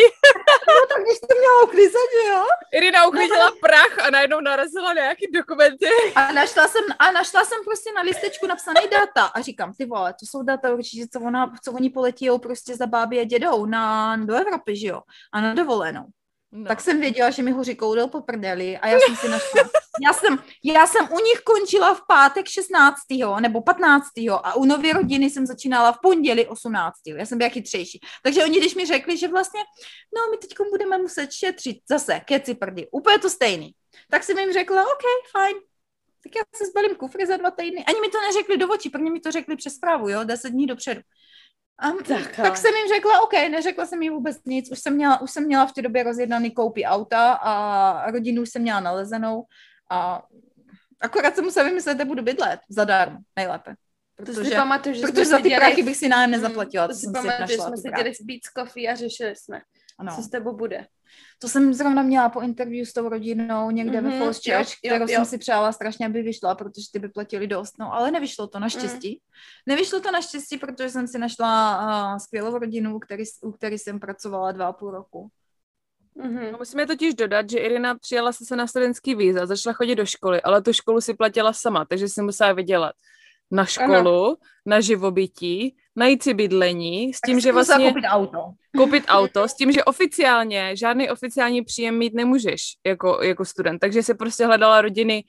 No 0.67 0.87
tak 0.89 1.03
když 1.03 1.19
to 1.19 1.35
měla 1.39 1.63
uklízet, 1.63 2.09
že 2.23 2.31
jo? 2.31 2.45
Irina 2.73 3.07
uklidila 3.07 3.51
prach 3.61 3.99
a 4.07 4.09
najednou 4.09 4.39
narazila 4.39 4.93
na 4.93 5.01
nějaký 5.01 5.27
dokumenty. 5.33 5.85
A 6.15 6.31
našla 6.31 6.67
jsem, 6.67 6.83
a 6.99 7.11
našla 7.11 7.45
jsem 7.45 7.59
prostě 7.65 7.91
na 7.95 8.01
listečku 8.01 8.47
napsané 8.47 8.81
data 8.91 9.25
a 9.25 9.41
říkám, 9.41 9.73
ty 9.73 9.85
vole, 9.85 10.13
to 10.13 10.25
jsou 10.25 10.43
data 10.43 10.73
určitě, 10.73 11.07
co, 11.13 11.19
ona, 11.19 11.53
co 11.63 11.71
oni 11.71 11.89
poletí 11.89 12.29
prostě 12.41 12.75
za 12.75 12.87
bábí 12.87 13.19
a 13.19 13.23
dědou 13.23 13.65
na, 13.65 14.15
do 14.17 14.35
Evropy, 14.35 14.75
že 14.75 14.87
jo? 14.87 15.01
A 15.33 15.41
na 15.41 15.53
dovolenou. 15.53 16.05
No. 16.51 16.67
Tak 16.67 16.81
jsem 16.81 16.99
věděla, 16.99 17.29
že 17.29 17.43
mi 17.43 17.51
hoří 17.51 17.75
koudel 17.75 18.07
po 18.07 18.21
prdeli 18.21 18.77
a 18.77 18.87
já 18.87 18.99
jsem 18.99 19.15
si 19.15 19.29
našla. 19.29 19.69
Já 20.03 20.13
jsem, 20.13 20.43
já 20.63 20.87
jsem 20.87 21.05
u 21.11 21.19
nich 21.19 21.41
končila 21.45 21.95
v 21.95 22.01
pátek 22.07 22.47
16. 22.47 22.97
nebo 23.39 23.61
15. 23.61 24.07
a 24.43 24.55
u 24.55 24.65
nové 24.65 24.93
rodiny 24.93 25.29
jsem 25.29 25.45
začínala 25.45 25.91
v 25.91 25.99
pondělí 26.01 26.47
18. 26.47 26.95
Já 27.05 27.25
jsem 27.25 27.37
byla 27.37 27.49
chytřejší. 27.49 27.99
Takže 28.23 28.43
oni, 28.43 28.59
když 28.59 28.75
mi 28.75 28.85
řekli, 28.85 29.17
že 29.17 29.27
vlastně, 29.27 29.59
no 30.15 30.31
my 30.31 30.37
teď 30.37 30.49
budeme 30.71 30.97
muset 30.97 31.31
šetřit 31.31 31.77
zase, 31.89 32.21
keci 32.25 32.55
prdy, 32.55 32.87
úplně 32.91 33.19
to 33.19 33.29
stejný. 33.29 33.71
Tak 34.09 34.23
jsem 34.23 34.39
jim 34.39 34.53
řekla, 34.53 34.83
OK, 34.83 35.31
fajn, 35.31 35.55
tak 36.23 36.35
já 36.35 36.41
se 36.55 36.65
zbalím 36.65 36.95
kufry 36.95 37.25
za 37.25 37.37
dva 37.37 37.51
týdny. 37.51 37.85
Ani 37.85 37.99
mi 38.01 38.07
to 38.07 38.21
neřekli 38.21 38.57
do 38.57 38.67
očí, 38.67 38.89
prvně 38.89 39.11
mi 39.11 39.19
to 39.19 39.31
řekli 39.31 39.55
přes 39.55 39.75
zprávu, 39.75 40.09
jo, 40.09 40.23
deset 40.23 40.49
dní 40.49 40.67
dopředu. 40.67 41.01
A, 41.81 41.91
Tak, 42.07 42.35
tak, 42.35 42.57
jsem 42.57 42.75
jim 42.75 42.87
řekla, 42.95 43.21
OK, 43.21 43.33
neřekla 43.33 43.85
jsem 43.85 44.01
jim 44.01 44.13
vůbec 44.13 44.37
nic, 44.45 44.71
už 44.71 44.79
jsem 44.79 44.93
měla, 44.95 45.21
už 45.21 45.31
jsem 45.31 45.45
měla 45.45 45.65
v 45.65 45.71
té 45.73 45.81
době 45.81 46.03
rozjednaný 46.03 46.51
koupy 46.51 46.85
auta 46.85 47.31
a 47.33 48.11
rodinu 48.11 48.41
už 48.41 48.49
jsem 48.49 48.61
měla 48.61 48.79
nalezenou 48.79 49.43
a 49.89 50.23
akorát 51.01 51.35
jsem 51.35 51.43
musela 51.45 51.69
vymyslet, 51.69 51.95
kde 51.95 52.05
budu 52.05 52.23
bydlet, 52.23 52.59
zadarmo, 52.69 53.17
nejlépe. 53.35 53.75
To 54.17 54.25
si 54.25 54.33
Protože, 54.33 54.55
pamatuju, 54.55 54.95
že 54.95 55.01
protože 55.01 55.13
jsme 55.13 55.25
za 55.25 55.37
ty 55.37 55.43
seděli- 55.43 55.59
prachy 55.59 55.83
bych 55.83 55.97
si 55.97 56.09
nájem 56.09 56.31
nezaplatila, 56.31 56.87
To 56.87 56.93
to 56.93 56.95
si 56.99 57.01
jsem 57.01 57.09
si 57.09 57.13
pamatuju, 57.13 57.47
že 57.47 57.53
našla 57.57 57.67
jsme 57.67 57.75
tu 57.75 57.81
seděli 57.81 58.03
práci. 58.03 58.23
s 58.23 58.25
Beats 58.25 58.49
Coffee 58.57 58.87
a 58.91 58.95
řešili 58.95 59.35
jsme, 59.35 59.61
Ano. 59.99 60.15
co 60.15 60.21
s 60.21 60.29
tebou 60.29 60.55
bude. 60.55 60.87
To 61.39 61.49
jsem 61.49 61.73
zrovna 61.73 62.01
měla 62.03 62.29
po 62.29 62.41
interview 62.41 62.85
s 62.85 62.93
tou 62.93 63.09
rodinou 63.09 63.71
někde 63.71 63.97
mm-hmm, 63.97 64.03
Mhm, 64.03 64.11
ve 64.11 64.19
Falls 64.19 64.41
jo, 64.45 64.57
Church, 64.57 64.69
jo, 64.83 64.89
kterou 64.89 65.05
jo. 65.11 65.15
jsem 65.15 65.25
si 65.25 65.37
přála 65.37 65.71
strašně, 65.71 66.05
aby 66.05 66.21
vyšla, 66.21 66.55
protože 66.55 66.85
ty 66.93 66.99
by 66.99 67.09
platili 67.09 67.47
dost. 67.47 67.73
No, 67.79 67.93
ale 67.93 68.11
nevyšlo 68.11 68.47
to 68.47 68.59
naštěstí. 68.59 69.09
Mm. 69.09 69.73
Nevyšlo 69.73 69.99
to 69.99 70.11
naštěstí, 70.11 70.57
protože 70.57 70.89
jsem 70.89 71.07
si 71.07 71.19
našla 71.19 71.79
uh, 72.13 72.17
skvělou 72.17 72.57
rodinu, 72.57 72.99
který, 72.99 73.23
u 73.41 73.51
které 73.51 73.75
jsem 73.75 73.99
pracovala 73.99 74.51
dva 74.51 74.67
a 74.67 74.73
půl 74.73 74.91
roku. 74.91 75.29
Mhm. 76.15 76.51
No, 76.51 76.57
musíme 76.57 76.87
totiž 76.87 77.15
dodat, 77.15 77.49
že 77.49 77.59
Irina 77.59 77.95
přijala 77.95 78.31
se 78.33 78.55
na 78.55 78.67
studentský 78.67 79.15
víza, 79.15 79.45
začala 79.45 79.73
chodit 79.73 79.95
do 79.95 80.05
školy, 80.05 80.41
ale 80.41 80.61
tu 80.61 80.73
školu 80.73 81.01
si 81.01 81.13
platila 81.13 81.53
sama, 81.53 81.85
takže 81.85 82.09
si 82.09 82.21
musela 82.21 82.53
vydělat 82.53 82.95
na 83.51 83.65
školu, 83.65 84.25
ano. 84.25 84.35
na 84.65 84.79
živobytí, 84.79 85.75
najít 85.95 86.23
si 86.23 86.33
bydlení, 86.33 87.13
s 87.13 87.21
tím, 87.25 87.35
tak 87.35 87.43
že 87.43 87.51
vlastně 87.51 87.87
koupit 87.87 88.05
auto. 88.07 88.53
koupit 88.77 89.03
auto, 89.07 89.47
s 89.47 89.53
tím, 89.53 89.71
že 89.71 89.83
oficiálně, 89.83 90.75
žádný 90.75 91.09
oficiální 91.09 91.61
příjem 91.61 91.97
mít 91.97 92.13
nemůžeš 92.13 92.61
jako, 92.85 93.19
jako 93.23 93.45
student, 93.45 93.79
takže 93.79 94.03
se 94.03 94.13
prostě 94.13 94.45
hledala 94.45 94.81
rodiny 94.81 95.23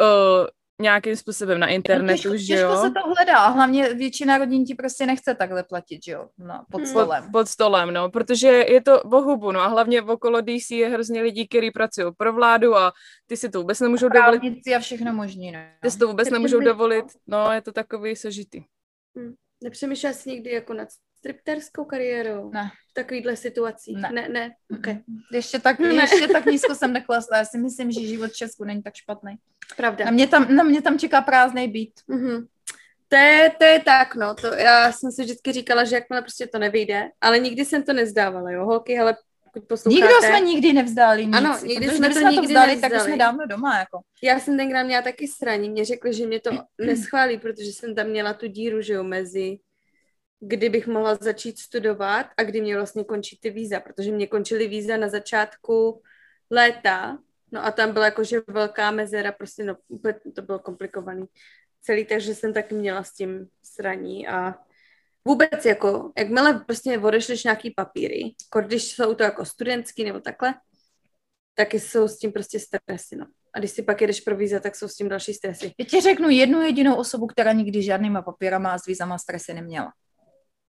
uh, 0.00 0.46
nějakým 0.82 1.16
způsobem 1.16 1.60
na 1.60 1.66
internetu, 1.66 2.22
těžko, 2.22 2.36
že 2.36 2.46
těžko 2.46 2.62
jo? 2.72 2.76
se 2.82 2.90
to 2.90 3.00
hledá 3.14 3.38
a 3.38 3.48
hlavně 3.48 3.94
většina 3.94 4.38
rodin 4.38 4.64
ti 4.64 4.74
prostě 4.74 5.06
nechce 5.06 5.34
takhle 5.34 5.62
platit, 5.62 6.04
že 6.04 6.12
jo, 6.12 6.28
no, 6.38 6.64
pod 6.70 6.78
Hmm. 6.78 6.86
stolem. 6.86 7.30
pod 7.32 7.48
stolem, 7.48 7.94
no, 7.94 8.10
protože 8.10 8.48
je 8.48 8.82
to 8.82 9.02
o 9.02 9.20
hubu, 9.22 9.52
no 9.52 9.60
a 9.60 9.66
hlavně 9.66 10.00
v 10.00 10.10
okolo 10.10 10.40
DC 10.40 10.70
je 10.70 10.88
hrozně 10.88 11.22
lidí, 11.22 11.48
kteří 11.48 11.70
pracují 11.70 12.06
pro 12.16 12.32
vládu 12.32 12.76
a 12.76 12.92
ty 13.26 13.36
si 13.36 13.48
to 13.50 13.58
vůbec 13.60 13.80
nemůžou 13.80 14.08
dovolit, 14.08 14.40
Právníci 14.40 14.74
a 14.74 14.78
všechno 14.78 15.12
možný, 15.12 15.52
no. 15.52 15.58
ty 15.82 15.90
si 15.90 15.98
to 15.98 16.06
vůbec 16.08 16.30
nemůžou 16.30 16.60
dovolit, 16.60 17.04
no, 17.26 17.52
je 17.52 17.62
to 17.62 17.72
takový 17.72 18.16
složitý. 18.16 18.62
Nepřemýšlela 19.64 20.14
jsi 20.14 20.30
někdy 20.30 20.50
jako 20.50 20.74
nad 20.74 20.88
stripterskou 21.18 21.84
kariérou? 21.84 22.50
Ne. 22.50 22.70
V 22.90 22.94
takovýchhle 22.94 23.36
situacích? 23.36 23.96
Ne. 23.96 24.10
Ne, 24.12 24.28
ne, 24.28 24.50
okay. 24.78 24.98
Ještě 25.32 25.58
tak, 25.58 25.78
Ne. 25.78 25.94
ještě 25.94 26.28
tak 26.28 26.46
nízko 26.46 26.74
jsem 26.74 26.92
neklesla, 26.92 27.36
já 27.36 27.44
si 27.44 27.58
myslím, 27.58 27.92
že 27.92 28.00
život 28.00 28.30
v 28.30 28.36
Česku 28.36 28.64
není 28.64 28.82
tak 28.82 28.94
špatný. 28.94 29.36
Pravda. 29.76 30.04
Na 30.04 30.10
mě 30.10 30.26
tam, 30.26 30.56
na 30.56 30.64
mě 30.64 30.82
tam 30.82 30.98
čeká 30.98 31.20
prázdný 31.20 31.68
být. 31.68 31.92
Mhm. 32.08 32.46
To 33.08 33.16
je, 33.16 33.52
to 33.58 33.64
je 33.64 33.80
tak, 33.80 34.14
no. 34.14 34.34
To, 34.34 34.54
já 34.54 34.92
jsem 34.92 35.12
si 35.12 35.22
vždycky 35.22 35.52
říkala, 35.52 35.84
že 35.84 35.94
jakmile 35.94 36.22
prostě 36.22 36.46
to 36.46 36.58
nevyjde, 36.58 37.10
ale 37.20 37.38
nikdy 37.38 37.64
jsem 37.64 37.82
to 37.82 37.92
nezdávala, 37.92 38.50
jo. 38.50 38.64
Holky, 38.64 38.98
ale 38.98 39.16
pokud 39.44 39.68
posloucháte... 39.68 40.06
Nikdo 40.06 40.26
jsme 40.26 40.40
nikdy 40.40 40.72
nevzdali 40.72 41.26
nic. 41.26 41.36
Ano, 41.36 41.58
nikdy 41.64 41.90
jsme 41.90 42.08
to 42.08 42.20
nikdy 42.20 42.36
to 42.36 42.42
vzdali, 42.42 42.76
tak 42.76 42.76
už 42.76 42.82
nevzdali. 42.82 43.02
jsme 43.04 43.16
dávno 43.16 43.46
doma, 43.46 43.78
jako. 43.78 44.00
Já 44.22 44.40
jsem 44.40 44.56
tenkrát 44.56 44.82
měla 44.82 45.02
taky 45.02 45.28
sraní. 45.28 45.70
Mě 45.70 45.84
řekli, 45.84 46.14
že 46.14 46.26
mě 46.26 46.40
to 46.40 46.50
neschválí, 46.78 47.38
protože 47.38 47.72
jsem 47.72 47.94
tam 47.94 48.06
měla 48.06 48.32
tu 48.34 48.46
díru, 48.46 48.82
že 48.82 48.92
jo, 48.92 49.04
mezi 49.04 49.58
kdy 50.40 50.68
bych 50.68 50.86
mohla 50.86 51.14
začít 51.14 51.58
studovat 51.58 52.26
a 52.36 52.42
kdy 52.42 52.60
mě 52.60 52.76
vlastně 52.76 53.04
končí 53.04 53.38
ty 53.40 53.50
víza, 53.50 53.80
protože 53.80 54.12
mě 54.12 54.26
končily 54.26 54.68
víza 54.68 54.96
na 54.96 55.08
začátku 55.08 56.02
léta, 56.50 57.18
no 57.52 57.64
a 57.64 57.70
tam 57.70 57.92
byla 57.92 58.04
jakože 58.04 58.40
velká 58.46 58.90
mezera, 58.90 59.32
prostě 59.32 59.64
no, 59.64 59.76
to 60.34 60.42
bylo 60.42 60.58
komplikovaný 60.58 61.26
celý, 61.82 62.04
takže 62.04 62.34
jsem 62.34 62.52
taky 62.52 62.74
měla 62.74 63.04
s 63.04 63.12
tím 63.12 63.48
sraní 63.62 64.28
a 64.28 64.54
vůbec 65.24 65.64
jako, 65.64 66.12
jakmile 66.18 66.64
prostě 66.66 66.98
odešliš 66.98 67.44
nějaký 67.44 67.70
papíry, 67.70 68.34
jako 68.44 68.66
když 68.66 68.92
jsou 68.92 69.14
to 69.14 69.22
jako 69.22 69.44
studentský 69.44 70.04
nebo 70.04 70.20
takhle, 70.20 70.54
taky 71.54 71.80
jsou 71.80 72.08
s 72.08 72.18
tím 72.18 72.32
prostě 72.32 72.60
stresy, 72.60 73.16
no. 73.16 73.26
A 73.54 73.58
když 73.58 73.70
si 73.70 73.82
pak 73.82 74.00
jedeš 74.00 74.20
pro 74.20 74.36
víza, 74.36 74.60
tak 74.60 74.76
jsou 74.76 74.88
s 74.88 74.94
tím 74.94 75.08
další 75.08 75.34
stresy. 75.34 75.72
Já 75.78 75.84
ti 75.84 76.00
řeknu 76.00 76.28
jednu 76.28 76.62
jedinou 76.62 76.94
osobu, 76.94 77.26
která 77.26 77.52
nikdy 77.52 77.82
žádnýma 77.82 78.22
papírama 78.22 78.72
a 78.72 78.78
s 78.78 78.86
vízama 78.86 79.18
stresy 79.18 79.54
neměla. 79.54 79.92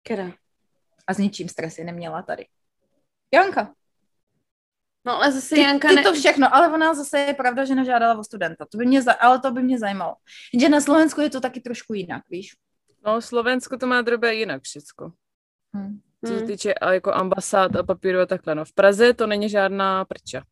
Která? 0.07 0.31
A 1.07 1.13
s 1.13 1.17
ničím 1.17 1.49
stresy 1.49 1.83
neměla 1.83 2.21
tady. 2.21 2.47
Janka. 3.33 3.73
No 5.05 5.15
ale 5.15 5.31
zase 5.31 5.55
Ty, 5.55 5.61
Janka 5.61 5.87
ty 5.87 5.95
ne... 5.95 6.03
to 6.03 6.13
všechno, 6.13 6.55
ale 6.55 6.73
ona 6.73 6.93
zase 6.93 7.19
je 7.19 7.33
pravda, 7.33 7.65
že 7.65 7.75
nežádala 7.75 8.19
o 8.19 8.23
studenta. 8.23 8.65
To 8.65 8.77
by 8.77 8.85
mě, 8.85 9.01
za- 9.01 9.13
ale 9.13 9.39
to 9.39 9.51
by 9.51 9.63
mě 9.63 9.79
zajímalo. 9.79 10.15
Jenže 10.53 10.69
na 10.69 10.81
Slovensku 10.81 11.21
je 11.21 11.29
to 11.29 11.41
taky 11.41 11.59
trošku 11.61 11.93
jinak, 11.93 12.23
víš? 12.29 12.55
No, 13.05 13.21
Slovensko 13.21 13.77
to 13.77 13.87
má 13.87 14.01
drobě 14.01 14.33
jinak 14.33 14.63
všecko. 14.63 15.11
Hm. 15.77 15.99
Co 16.25 16.33
se 16.33 16.39
Mm, 16.41 16.47
týče 16.47 16.73
a 16.73 16.93
jako 16.93 17.13
ambasád 17.13 17.75
a 17.75 17.83
papíru 17.83 18.19
a 18.19 18.25
takhle. 18.25 18.55
No, 18.55 18.65
v 18.65 18.73
Praze 18.73 19.13
to 19.13 19.27
není 19.27 19.49
žádná 19.49 20.05
prča. 20.05 20.43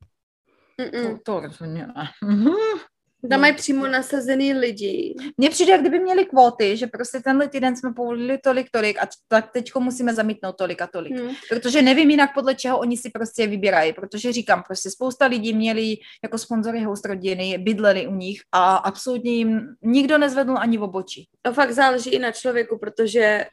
mm, 0.77 0.91
To, 0.91 1.19
to 1.23 1.39
rozhodně 1.39 1.87
ne. 1.87 1.93
Tam 3.29 3.41
mají 3.41 3.53
přímo 3.53 3.87
nasazený 3.87 4.53
lidi. 4.53 5.15
Mně 5.37 5.49
přijde, 5.49 5.71
jak 5.71 5.81
kdyby 5.81 5.99
měli 5.99 6.25
kvóty, 6.25 6.77
že 6.77 6.87
prostě 6.87 7.19
tenhle 7.19 7.47
týden 7.47 7.75
jsme 7.75 7.93
povolili 7.93 8.37
tolik, 8.37 8.67
tolik 8.71 9.03
a 9.03 9.07
tak 9.27 9.51
teďko 9.51 9.79
musíme 9.79 10.13
zamítnout 10.13 10.55
tolik 10.57 10.81
a 10.81 10.87
tolik. 10.87 11.13
Hm. 11.19 11.33
Protože 11.49 11.81
nevím 11.81 12.09
jinak, 12.09 12.33
podle 12.33 12.55
čeho 12.55 12.79
oni 12.79 12.97
si 12.97 13.09
prostě 13.09 13.47
vybírají, 13.47 13.93
protože 13.93 14.33
říkám, 14.33 14.63
prostě 14.63 14.89
spousta 14.89 15.25
lidí 15.25 15.53
měli 15.53 15.97
jako 16.23 16.37
sponzory 16.37 16.83
host 16.83 17.05
rodiny, 17.05 17.57
bydleli 17.57 18.07
u 18.07 18.15
nich 18.15 18.41
a 18.51 18.75
absolutně 18.75 19.31
jim 19.31 19.61
nikdo 19.81 20.17
nezvedl 20.17 20.55
ani 20.57 20.77
v 20.77 20.83
obočí. 20.83 21.27
To 21.45 21.53
fakt 21.53 21.71
záleží 21.71 22.09
i 22.09 22.19
na 22.19 22.31
člověku, 22.31 22.77
protože 22.77 23.45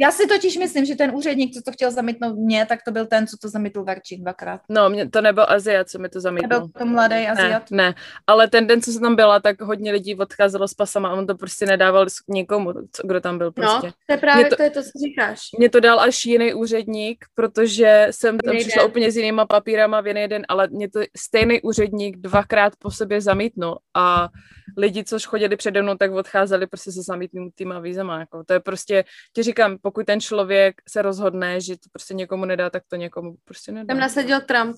Já 0.00 0.10
si 0.10 0.26
totiž 0.26 0.56
myslím, 0.56 0.84
že 0.84 0.94
ten 0.94 1.10
úředník, 1.14 1.54
co 1.54 1.62
to 1.62 1.72
chtěl 1.72 1.90
zamítnout 1.90 2.36
mě, 2.38 2.66
tak 2.66 2.80
to 2.86 2.92
byl 2.92 3.06
ten, 3.06 3.26
co 3.26 3.36
to 3.42 3.48
zamítl 3.48 3.84
Verčík 3.84 4.20
dvakrát. 4.20 4.60
No, 4.68 4.88
mě, 4.90 5.10
to 5.10 5.20
nebyl 5.20 5.46
Aziat, 5.48 5.88
co 5.88 5.98
mi 5.98 6.08
to 6.08 6.20
zamítnul. 6.20 6.48
Nebyl 6.60 6.68
to 6.78 6.86
mladý 6.86 7.14
Ne, 7.14 7.30
Aziat. 7.30 7.70
ne, 7.70 7.94
ale 8.26 8.48
ten 8.48 8.66
den, 8.66 8.82
co 8.82 8.92
jsem 8.92 9.02
tam 9.02 9.16
byla, 9.16 9.40
tak 9.40 9.60
hodně 9.60 9.92
lidí 9.92 10.14
odcházelo 10.16 10.68
s 10.68 10.74
pasama 10.74 11.08
a 11.08 11.12
on 11.12 11.26
to 11.26 11.34
prostě 11.34 11.66
nedával 11.66 12.06
nikomu, 12.28 12.72
co, 12.92 13.06
kdo 13.06 13.20
tam 13.20 13.38
byl 13.38 13.52
prostě. 13.52 13.86
no, 13.86 13.92
to 14.06 14.12
je 14.12 14.16
právě 14.16 14.42
Mě 14.44 14.50
to... 14.50 14.56
to- 14.56 14.62
je 14.62 14.70
to, 14.70 14.82
co 14.82 14.90
říkáš. 15.06 15.40
Mě 15.58 15.68
to 15.70 15.80
dal 15.80 16.00
až 16.00 16.24
jiný 16.26 16.54
úředník, 16.54 17.24
protože 17.34 18.06
jsem 18.10 18.38
tam 18.38 18.56
přišla 18.56 18.82
den. 18.82 18.90
úplně 18.90 19.12
s 19.12 19.16
jinýma 19.16 19.46
papírama 19.46 20.00
v 20.00 20.06
jiný 20.06 20.28
den, 20.28 20.42
ale 20.48 20.68
mě 20.68 20.90
to 20.90 21.00
stejný 21.16 21.62
úředník 21.62 22.16
dvakrát 22.16 22.72
po 22.78 22.90
sobě 22.90 23.20
zamítnul 23.20 23.78
a 23.94 24.28
lidi, 24.76 25.04
což 25.04 25.26
chodili 25.26 25.56
přede 25.56 25.82
mnou, 25.82 25.94
tak 25.94 26.12
odcházeli 26.12 26.66
prostě 26.66 26.92
se 26.92 27.02
zamítnutýma 27.34 27.80
vízama. 27.80 28.18
Jako. 28.18 28.44
To 28.44 28.52
je 28.52 28.60
prostě, 28.60 29.04
ti 29.32 29.42
říkám, 29.42 29.78
pokud 29.82 30.06
ten 30.06 30.20
člověk 30.20 30.82
se 30.88 31.02
rozhodne, 31.02 31.60
že 31.60 31.76
to 31.76 31.88
prostě 31.92 32.14
někomu 32.14 32.44
nedá, 32.44 32.70
tak 32.70 32.82
to 32.88 32.96
někomu 32.96 33.36
prostě 33.44 33.72
nedá. 33.72 33.86
Tam 33.86 34.00
nasadil 34.00 34.40
Trump. 34.40 34.76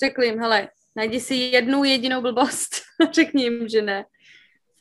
Řekl 0.00 0.22
jim, 0.22 0.40
hele, 0.40 0.68
najdi 0.96 1.20
si 1.20 1.34
jednu 1.34 1.84
jedinou 1.84 2.22
blbost. 2.22 2.70
Řekni 3.12 3.42
jim, 3.42 3.68
že 3.68 3.82
ne. 3.82 4.04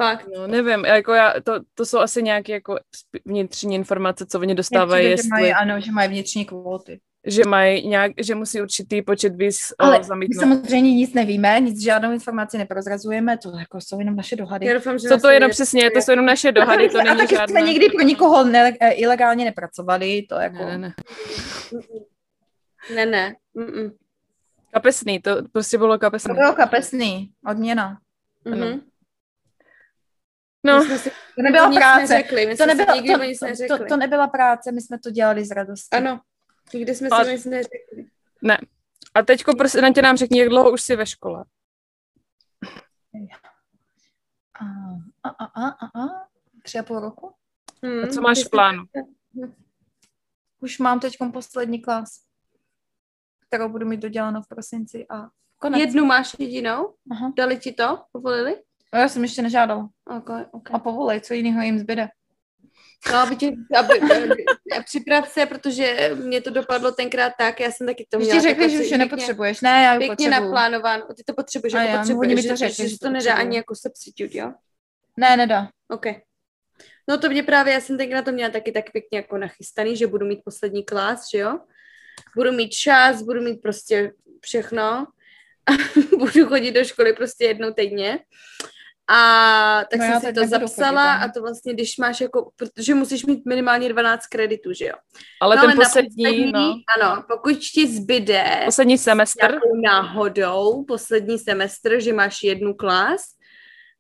Fakt. 0.02 0.28
No, 0.36 0.48
nevím, 0.48 0.86
jako 0.86 1.14
já, 1.14 1.34
to, 1.44 1.60
to 1.74 1.86
jsou 1.86 2.00
asi 2.00 2.24
nějaké 2.24 2.54
jako 2.54 2.80
vnitřní 3.26 3.76
informace, 3.76 4.26
co 4.26 4.40
oni 4.40 4.56
dostávají, 4.56 5.02
Přijde, 5.02 5.12
jestli, 5.12 5.28
že 5.28 5.30
mají, 5.30 5.54
ano, 5.54 5.82
že 5.82 5.92
mají 5.92 6.10
vnitřní 6.10 6.46
kvóty. 6.46 7.00
Že 7.28 7.42
mají 7.46 7.88
nějak, 7.88 8.12
že 8.18 8.36
musí 8.36 8.62
určitý 8.62 9.02
počet 9.02 9.36
víz 9.36 9.74
Ale 9.80 9.90
Ale 9.90 10.00
my 10.00 10.04
zamítnout. 10.04 10.40
samozřejmě 10.40 10.94
nic 10.94 11.14
nevíme, 11.14 11.60
nic, 11.60 11.84
žádnou 11.84 12.12
informaci 12.12 12.58
neprozrazujeme, 12.58 13.38
to 13.38 13.58
jako 13.58 13.82
jsou 13.82 14.00
jenom 14.00 14.16
naše 14.16 14.36
dohady. 14.36 14.66
Já 14.66 14.74
doufám, 14.74 15.00
že 15.00 15.08
Co 15.08 15.18
to 15.18 15.28
je 15.28 15.34
jenom 15.36 15.52
přesně, 15.52 15.92
to 15.92 16.02
jsou 16.02 16.12
jenom 16.12 16.26
naše 16.26 16.52
dohady, 16.52 16.90
to 16.90 17.00
a 17.00 17.04
není 17.04 17.18
taky 17.18 17.36
žádná... 17.36 17.48
jsme 17.48 17.62
nikdy 17.62 17.90
pro 17.90 18.04
nikoho 18.06 18.44
ne, 18.44 18.74
eh, 18.80 18.92
ilegálně 18.92 19.46
nepracovali, 19.46 20.22
to 20.30 20.36
jako... 20.36 20.66
Ne, 20.66 20.78
ne, 20.78 20.78
ne. 20.78 20.94
Ne, 22.96 23.06
ne. 23.06 23.36
Kapesný, 24.74 25.20
to 25.20 25.38
prostě 25.52 25.78
bylo 25.78 25.96
To 25.96 26.00
kapesný. 26.00 26.34
bylo 26.34 26.54
kapesný, 26.54 27.32
odměna. 27.50 28.00
Mhm. 28.46 28.82
No, 30.64 30.84
si 30.98 31.12
To 31.36 31.42
nebyla 31.42 31.72
práce. 31.72 32.14
Neřekli. 32.14 32.46
My 32.46 32.56
To 32.58 32.64
jsme 32.64 32.76
nebyla, 32.76 32.96
to, 32.98 33.68
to, 33.68 33.78
to, 33.78 33.86
to 33.86 33.98
nebyla 33.98 34.28
práce, 34.28 34.72
my 34.72 34.82
jsme 34.82 35.00
to 35.00 35.12
dělali 35.12 35.46
z 35.46 35.52
radosti. 35.52 35.98
Ano. 35.98 36.20
Nikdy 36.74 36.96
jsme 36.96 37.10
A- 37.10 37.24
si 37.24 37.32
nic 37.32 37.46
neřekli. 37.46 38.06
ne. 38.42 38.58
A 39.14 39.22
teďko 39.22 39.56
prostě 39.56 39.82
na 39.82 39.94
tě 39.94 40.02
nám 40.02 40.18
řekni, 40.18 40.40
jak 40.40 40.50
dlouho 40.50 40.72
už 40.72 40.82
jsi 40.82 40.96
ve 40.96 41.06
škole. 41.06 41.46
A, 44.60 44.66
a, 45.24 45.30
a, 45.30 45.46
a, 45.46 45.68
a, 45.70 45.86
a, 46.04 46.28
tři 46.64 46.80
a 46.80 46.84
půl 46.84 47.00
roku? 47.00 47.34
Hmm. 47.84 48.04
A 48.04 48.08
co 48.08 48.22
máš 48.22 48.38
v 48.38 48.42
jsi- 48.42 48.50
plánu? 48.50 48.84
Už 50.60 50.80
mám 50.80 51.00
teď 51.00 51.18
poslední 51.34 51.82
klas, 51.82 52.10
kterou 53.48 53.70
budu 53.70 53.86
mít 53.86 54.00
dodělanou 54.00 54.42
v 54.42 54.48
prosinci 54.48 55.08
a 55.10 55.30
konec. 55.58 55.80
Jednu 55.80 56.06
máš 56.06 56.36
jedinou? 56.40 56.94
Aha. 57.12 57.34
Dali 57.38 57.60
ti 57.60 57.72
to? 57.74 58.04
Povolili? 58.12 58.64
A 58.92 58.98
já 58.98 59.10
jsem 59.10 59.24
ještě 59.24 59.42
nežádala. 59.42 59.90
Okay, 60.18 60.46
okay. 60.52 60.76
A 60.76 60.80
povolej, 60.80 61.22
co 61.22 61.34
jiného 61.34 61.62
jim 61.62 61.80
zbyde. 61.80 62.10
No, 63.08 63.16
aby 63.18 63.36
tě, 63.36 63.52
aby, 63.80 64.00
aby, 64.00 64.46
připrav 64.86 65.30
se, 65.30 65.46
protože 65.46 66.12
mě 66.16 66.42
to 66.42 66.50
dopadlo 66.50 66.92
tenkrát 66.92 67.34
tak, 67.38 67.60
já 67.60 67.72
jsem 67.72 67.88
taky 67.88 68.08
to 68.10 68.20
měla. 68.20 68.34
ti 68.34 68.42
řekli, 68.42 68.70
že 68.70 68.80
už 68.80 68.92
je 68.92 68.98
nepotřebuješ. 68.98 69.62
Ne, 69.62 69.84
já 69.84 69.98
Pěkně 69.98 70.16
potřebuju. 70.16 70.42
naplánováno. 70.42 71.06
Ty 71.18 71.24
to 71.24 71.34
potřebuješ, 71.34 71.74
A 71.74 71.84
já, 71.84 71.98
potřebuješ, 71.98 72.36
mi 72.36 72.44
to 72.44 72.56
že, 72.56 72.56
řekli, 72.56 72.76
že, 72.84 72.90
že 72.90 73.00
to 73.00 73.06
to 73.06 73.12
nedá 73.12 73.34
ani 73.36 73.58
jako 73.58 73.76
substitute, 73.76 74.38
jo? 74.38 74.54
Ne, 75.18 75.38
nedá. 75.38 75.70
OK. 75.88 76.06
No 77.10 77.18
to 77.18 77.30
mě 77.30 77.44
právě, 77.44 77.74
já 77.74 77.82
jsem 77.82 77.98
tenkrát 77.98 78.26
to 78.26 78.32
měla 78.32 78.50
taky 78.50 78.72
tak 78.72 78.92
pěkně 78.92 79.18
jako 79.18 79.38
nachystaný, 79.38 79.98
že 79.98 80.08
budu 80.08 80.26
mít 80.26 80.42
poslední 80.46 80.84
klas, 80.84 81.30
že 81.34 81.38
jo? 81.38 81.60
Budu 82.36 82.52
mít 82.52 82.70
čas, 82.70 83.22
budu 83.22 83.42
mít 83.42 83.62
prostě 83.62 84.12
všechno. 84.42 85.08
A 85.66 85.72
budu 86.18 86.48
chodit 86.48 86.72
do 86.72 86.84
školy 86.84 87.14
prostě 87.14 87.46
jednou 87.46 87.74
týdně. 87.74 88.20
A 89.12 89.84
tak 89.92 90.00
No 90.00 90.06
jsem 90.06 90.22
si 90.22 90.34
to 90.34 90.48
zapsala 90.48 91.14
a 91.14 91.32
to 91.32 91.42
vlastně, 91.42 91.74
když 91.74 91.98
máš 91.98 92.22
jako, 92.22 92.52
protože 92.56 92.96
musíš 92.96 93.26
mít 93.26 93.46
minimálně 93.46 93.90
12 93.90 94.28
kreditů, 94.28 94.74
že 94.74 94.86
jo? 94.86 94.94
Ale 95.42 95.56
no, 95.56 95.62
ten 95.62 95.70
ale 95.70 95.76
na 95.80 95.86
poslední, 95.86 96.52
no, 96.52 96.76
Ano, 97.00 97.24
pokud 97.28 97.58
ti 97.58 97.88
zbyde 97.88 98.62
poslední 98.66 98.98
semestr, 98.98 99.60
náhodou 99.84 100.84
poslední 100.84 101.40
semestr, 101.40 102.00
že 102.00 102.14
máš 102.14 102.44
jednu 102.44 102.74
klas, 102.74 103.22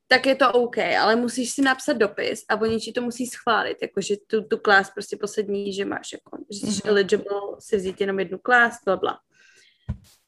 tak 0.08 0.26
je 0.26 0.36
to 0.36 0.52
OK, 0.52 0.78
ale 0.78 1.16
musíš 1.16 1.50
si 1.52 1.62
napsat 1.62 1.94
dopis 1.94 2.46
a 2.50 2.56
oni 2.62 2.78
ti 2.80 2.92
to 2.92 3.02
musí 3.02 3.26
schválit, 3.28 3.78
jakože 3.82 4.16
tu, 4.28 4.44
tu 4.44 4.58
klas 4.58 4.90
prostě 4.90 5.18
poslední, 5.18 5.74
že 5.74 5.86
máš 5.86 6.14
jako, 6.14 6.38
že 6.52 6.60
jsi 6.60 6.66
Mhm. 6.66 6.74
mm-hmm. 6.76 6.90
eligible 6.90 7.42
si 7.60 7.78
vzít 7.78 8.02
jenom 8.02 8.20
jednu 8.20 8.38
klas, 8.38 8.78
bla, 8.86 8.98
bla. 8.98 9.20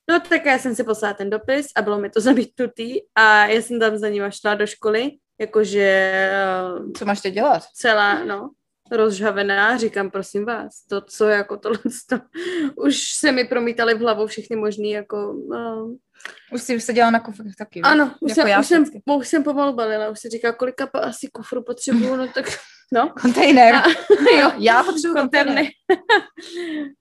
No 0.10 0.20
tak 0.20 0.46
já 0.46 0.60
jsem 0.60 0.76
si 0.76 0.84
poslala 0.84 1.14
ten 1.14 1.30
dopis 1.30 1.68
a 1.76 1.82
bylo 1.82 2.00
mi 2.00 2.10
to 2.10 2.22
zamítnutý 2.22 3.00
a 3.16 3.46
já 3.46 3.62
jsem 3.62 3.80
tam 3.80 3.98
za 3.98 4.10
nima 4.10 4.30
šla 4.32 4.56
do 4.56 4.68
školy, 4.68 5.12
jakože 5.40 5.82
eh, 6.34 6.92
Co 6.98 7.06
máš 7.06 7.22
teď 7.22 7.34
dělat? 7.34 7.64
celá, 7.74 8.24
no, 8.26 8.50
rozžhavená, 8.92 9.78
říkám, 9.78 10.12
prosím 10.12 10.46
vás, 10.46 10.84
to, 10.90 11.02
co 11.02 11.28
jako 11.28 11.58
tohle, 11.58 11.78
to, 12.10 12.20
už 12.76 13.14
se 13.14 13.32
mi 13.32 13.44
promítali 13.48 13.94
v 13.94 14.00
hlavu 14.00 14.28
všechny 14.28 14.56
možný, 14.56 14.92
jako, 14.92 15.32
uh, 15.34 15.92
Už 16.54 16.62
jsi 16.62 16.80
seděla 16.82 17.12
na 17.12 17.20
kufrech 17.20 17.56
taky. 17.58 17.82
ano, 17.82 18.06
už, 18.20 18.30
Jako 18.30 18.42
jsem, 18.42 18.48
já 18.48 18.60
už, 18.60 18.68
jsem, 18.68 18.84
už 19.18 19.28
jsem 19.28 19.44
pomalu 19.44 19.74
balila, 19.74 20.10
už 20.10 20.20
si 20.20 20.30
říká, 20.30 20.52
kolika 20.54 20.88
pa 20.88 21.00
asi 21.00 21.28
kufru 21.34 21.64
potřebuju, 21.64 22.16
no 22.16 22.28
tak, 22.28 22.46
no, 22.94 23.14
Kontejner. 23.22 23.76
A- 23.76 23.86
jo, 24.40 24.52
Já 24.58 24.84
potřebuji 24.84 25.14
kontejner. 25.14 25.48
konterny. 25.56 25.70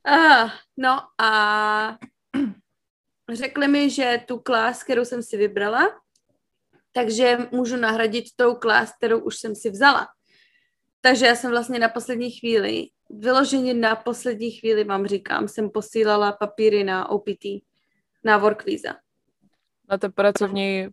ah, 0.09 0.51
no 0.77 1.01
a 1.21 1.97
řekli 3.37 3.69
mi, 3.69 3.91
že 3.91 4.21
tu 4.27 4.39
klás, 4.39 4.83
kterou 4.83 5.05
jsem 5.05 5.23
si 5.23 5.37
vybrala, 5.37 6.01
takže 6.93 7.39
můžu 7.53 7.77
nahradit 7.77 8.25
tou 8.37 8.55
klás, 8.55 8.93
kterou 8.97 9.19
už 9.19 9.37
jsem 9.37 9.55
si 9.55 9.71
vzala. 9.71 10.09
Takže 11.01 11.27
já 11.27 11.37
jsem 11.37 11.51
vlastně 11.51 11.79
na 11.79 11.89
poslední 11.89 12.31
chvíli, 12.31 12.87
vyloženě 13.11 13.75
na 13.75 13.97
poslední 13.97 14.51
chvíli 14.51 14.85
vám 14.85 15.07
říkám, 15.07 15.49
jsem 15.49 15.71
posílala 15.71 16.33
papíry 16.33 16.85
na 16.85 17.09
OPT, 17.09 17.45
na 18.25 18.39
work 18.39 18.65
visa. 18.65 18.97
Na 19.91 19.99
to 19.99 20.11
pracovní, 20.11 20.89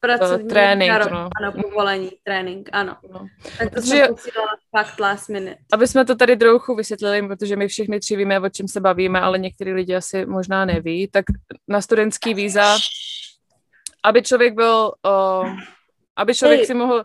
Pracovní 0.00 0.48
trénink, 0.48 0.90
nárok, 0.90 1.10
no. 1.10 1.28
Ano, 1.42 1.52
povolení, 1.62 2.10
trénink, 2.24 2.68
ano. 2.72 2.96
no. 3.12 3.26
Tak 3.58 3.68
to 3.68 3.74
Protože- 3.74 3.96
jsem 3.96 4.14
posílala 4.14 4.50
fakt 4.76 5.00
last 5.00 5.28
minute. 5.28 5.56
Aby 5.72 5.86
jsme 5.86 6.04
to 6.04 6.14
tady 6.14 6.36
trochu 6.36 6.74
vysvětlili, 6.74 7.28
protože 7.28 7.56
my 7.56 7.68
všichni 7.68 8.00
tři 8.00 8.16
víme, 8.16 8.40
o 8.40 8.48
čem 8.48 8.68
se 8.68 8.80
bavíme, 8.80 9.20
ale 9.20 9.38
některý 9.38 9.72
lidi 9.72 9.94
asi 9.96 10.26
možná 10.26 10.64
neví, 10.64 11.08
tak 11.08 11.24
na 11.68 11.80
studentský 11.80 12.34
víza, 12.34 12.78
aby 14.04 14.22
člověk 14.22 14.54
byl, 14.54 14.92
uh, 15.06 15.50
aby 16.16 16.34
člověk 16.34 16.58
Hej. 16.60 16.66
si 16.66 16.74
mohl 16.74 17.04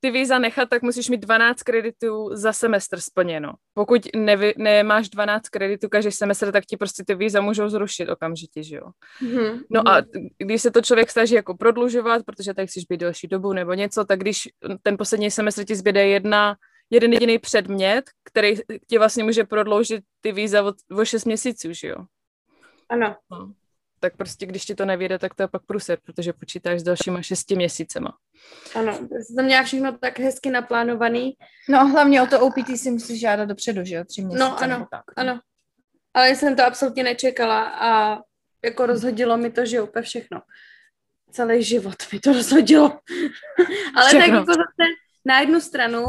ty 0.00 0.10
víza 0.10 0.38
nechat, 0.38 0.68
tak 0.68 0.82
musíš 0.82 1.08
mít 1.08 1.20
12 1.20 1.62
kreditů 1.62 2.28
za 2.32 2.52
semestr 2.52 3.00
splněno. 3.00 3.52
Pokud 3.74 4.02
nevy, 4.16 4.54
nemáš 4.58 5.08
12 5.08 5.48
kreditů 5.48 5.88
každý 5.88 6.12
semestr, 6.12 6.52
tak 6.52 6.64
ti 6.66 6.76
prostě 6.76 7.04
ty 7.06 7.14
víza 7.14 7.40
můžou 7.40 7.68
zrušit 7.68 8.08
okamžitě, 8.08 8.62
že 8.62 8.76
jo. 8.76 8.90
Mhm, 9.22 9.60
No 9.70 9.88
a 9.88 10.02
když 10.38 10.62
se 10.62 10.70
to 10.70 10.82
člověk 10.82 11.10
snaží 11.10 11.34
jako 11.34 11.56
prodlužovat, 11.56 12.22
protože 12.26 12.54
tady 12.54 12.66
chceš 12.66 12.84
být 12.84 13.00
delší 13.00 13.28
dobu 13.28 13.52
nebo 13.52 13.72
něco, 13.74 14.04
tak 14.04 14.20
když 14.20 14.48
ten 14.82 14.96
poslední 14.96 15.30
semestr 15.30 15.64
ti 15.64 15.76
zbyde 15.76 16.06
jedna, 16.06 16.56
jeden 16.90 17.12
jediný 17.12 17.38
předmět, 17.38 18.04
který 18.24 18.56
ti 18.86 18.98
vlastně 18.98 19.24
může 19.24 19.44
prodloužit 19.44 20.04
ty 20.20 20.32
víza 20.32 20.62
o, 20.62 20.72
o 21.00 21.04
6 21.04 21.24
měsíců, 21.24 21.72
že 21.72 21.88
jo. 21.88 21.96
Ano. 22.88 23.16
No. 23.30 23.52
Tak 24.00 24.16
prostě, 24.16 24.46
když 24.46 24.64
ti 24.64 24.74
to 24.74 24.84
nevyjde, 24.84 25.18
tak 25.18 25.34
to 25.34 25.42
je 25.42 25.48
pak 25.48 25.62
průser, 25.66 25.98
protože 26.04 26.32
počítáš 26.32 26.80
s 26.80 26.82
dalšíma 26.82 27.22
šesti 27.22 27.56
měsícema. 27.56 28.16
Ano, 28.74 28.98
jsem 29.10 29.44
měla 29.44 29.62
všechno 29.62 29.98
tak 29.98 30.18
hezky 30.18 30.50
naplánovaný. 30.50 31.32
No 31.68 31.88
hlavně 31.88 32.22
o 32.22 32.26
to 32.26 32.40
OPT 32.40 32.76
si 32.76 32.90
musíš 32.90 33.20
žádat 33.20 33.48
dopředu, 33.48 33.84
že 33.84 33.94
jo? 33.94 34.04
Tři 34.04 34.22
měsíce 34.22 34.44
No, 34.44 34.62
ano, 34.62 34.86
tak. 34.90 35.02
Ano. 35.16 35.40
Ale 36.14 36.30
jsem 36.30 36.56
to 36.56 36.64
absolutně 36.64 37.02
nečekala 37.02 37.64
a 37.64 38.18
jako 38.64 38.86
rozhodilo 38.86 39.36
mi 39.36 39.50
to, 39.50 39.66
že 39.66 39.80
úplně 39.80 40.02
všechno. 40.02 40.40
Celý 41.30 41.62
život 41.62 41.94
mi 42.12 42.20
to 42.20 42.32
rozhodilo. 42.32 42.84
Ale 43.94 44.10
tak 44.10 44.20
Všechno. 44.20 44.38
jako 44.38 44.52
zase 44.52 44.84
na 45.24 45.40
jednu 45.40 45.60
stranu 45.60 46.04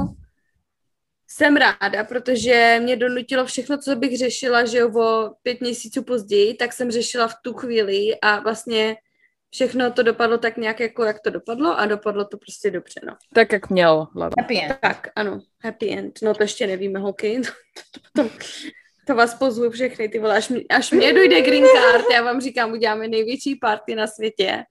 jsem 1.31 1.55
ráda, 1.55 2.03
protože 2.03 2.79
mě 2.83 2.95
donutilo 2.95 3.45
všechno, 3.45 3.77
co 3.77 3.95
bych 3.95 4.17
řešila, 4.17 4.65
že 4.65 4.77
jo, 4.77 4.99
o 4.99 5.33
pět 5.43 5.61
měsíců 5.61 6.03
později, 6.03 6.53
tak 6.53 6.73
jsem 6.73 6.91
řešila 6.91 7.27
v 7.27 7.35
tu 7.43 7.53
chvíli 7.53 8.19
a 8.21 8.39
vlastně 8.39 8.95
všechno 9.51 9.91
to 9.91 10.03
dopadlo 10.03 10.37
tak 10.37 10.57
nějak 10.57 10.79
jako, 10.79 11.03
jak 11.03 11.19
to 11.19 11.29
dopadlo 11.29 11.79
a 11.79 11.85
dopadlo 11.85 12.25
to 12.25 12.37
prostě 12.37 12.71
dobře, 12.71 13.01
no. 13.03 13.15
Tak, 13.33 13.51
jak 13.51 13.69
měl 13.69 14.07
hlavně. 14.15 14.35
Happy 14.39 14.61
end. 14.61 14.77
Tak, 14.81 15.07
ano, 15.15 15.41
happy 15.63 15.89
end. 15.91 16.19
No 16.23 16.33
to 16.33 16.43
ještě 16.43 16.67
nevíme, 16.67 16.99
holky. 16.99 17.41
To, 17.93 18.23
to, 18.23 18.29
to, 18.29 18.35
to 19.07 19.15
vás 19.15 19.33
pozvu 19.33 19.69
všechny, 19.69 20.09
ty 20.09 20.19
vole, 20.19 20.37
až, 20.37 20.49
mě- 20.49 20.63
až 20.69 20.91
mě 20.91 21.13
dojde 21.13 21.41
green 21.41 21.65
card, 21.75 22.05
já 22.13 22.21
vám 22.21 22.41
říkám, 22.41 22.71
uděláme 22.71 23.07
největší 23.07 23.55
party 23.55 23.95
na 23.95 24.07
světě. 24.07 24.63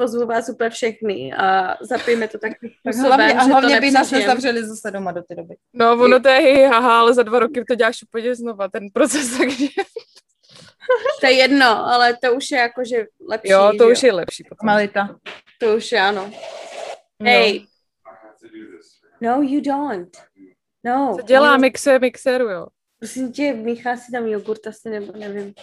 Pozvu 0.00 0.26
vás 0.26 0.48
úplně 0.48 0.70
všechny 0.70 1.32
a 1.32 1.76
zapijeme 1.84 2.28
to 2.28 2.38
tak 2.38 2.52
Tak 2.84 2.94
způsobem, 2.94 3.06
hlavně, 3.06 3.34
a 3.34 3.44
že 3.44 3.50
hlavně 3.50 3.74
to 3.74 3.80
by 3.80 3.90
nás 3.90 4.10
nezavřeli 4.10 4.64
zase 4.66 4.90
doma 4.90 5.12
do 5.12 5.22
té 5.22 5.34
doby. 5.34 5.56
No, 5.72 5.92
ono 5.92 6.20
to 6.20 6.28
je 6.28 6.38
hi, 6.38 6.62
haha, 6.62 7.00
ale 7.00 7.14
za 7.14 7.22
dva 7.22 7.38
roky 7.38 7.64
to 7.64 7.74
děláš 7.74 8.02
úplně 8.02 8.34
znova, 8.34 8.68
ten 8.68 8.88
proces, 8.92 9.30
takže 9.38 9.66
To 11.20 11.26
je 11.26 11.32
jedno, 11.32 11.66
ale 11.86 12.16
to 12.22 12.34
už 12.34 12.50
je 12.50 12.58
jakože 12.58 13.06
lepší. 13.28 13.50
jo, 13.52 13.72
to 13.78 13.88
už 13.88 14.02
je 14.02 14.12
lepší 14.12 14.44
potom. 14.44 14.66
Malita. 14.66 15.16
To 15.58 15.76
už 15.76 15.92
je, 15.92 16.00
ano. 16.00 16.30
No. 17.20 17.30
Hej. 17.30 17.66
No, 19.20 19.42
you 19.42 19.60
don't. 19.60 20.16
No. 20.84 21.16
Co 21.20 21.22
dělá 21.26 21.54
you- 21.54 21.60
mixer, 21.60 22.00
mixeru, 22.00 22.48
jo. 22.48 22.66
Prosím 22.98 23.32
tě, 23.32 23.52
míchá 23.52 23.96
si 23.96 24.12
tam 24.12 24.26
jogurt 24.26 24.66
asi, 24.66 24.90
nebo 24.90 25.12
nevím. 25.16 25.54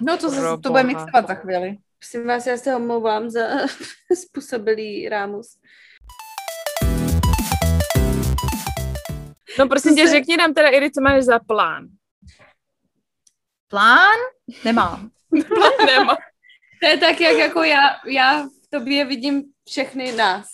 No 0.00 0.16
to 0.16 0.28
zase 0.28 0.40
Pro 0.40 0.58
to 0.58 0.70
bude 0.70 0.82
mixovat 0.82 1.28
za 1.28 1.34
chvíli. 1.34 1.76
Prosím 2.02 2.26
vás, 2.26 2.46
já 2.46 2.56
se 2.56 2.76
omlouvám 2.76 3.30
za 3.30 3.40
způsobilý 4.24 5.08
rámus. 5.08 5.56
No 9.58 9.68
prosím 9.68 9.96
tě, 9.96 10.06
se- 10.06 10.12
řekni 10.12 10.36
nám 10.36 10.54
teda, 10.54 10.68
Iri, 10.68 10.90
co 10.90 11.00
máš 11.00 11.22
za 11.24 11.38
plán. 11.38 11.88
Plán? 13.68 14.16
Nemám. 14.64 15.10
Nemá. 15.86 16.16
To 16.80 16.86
je 16.88 16.98
tak, 16.98 17.20
jak 17.20 17.36
jako 17.38 17.62
já, 17.62 17.78
já 18.06 18.42
v 18.42 18.70
tobě 18.70 19.04
vidím 19.04 19.42
všechny 19.68 20.12
nás, 20.12 20.48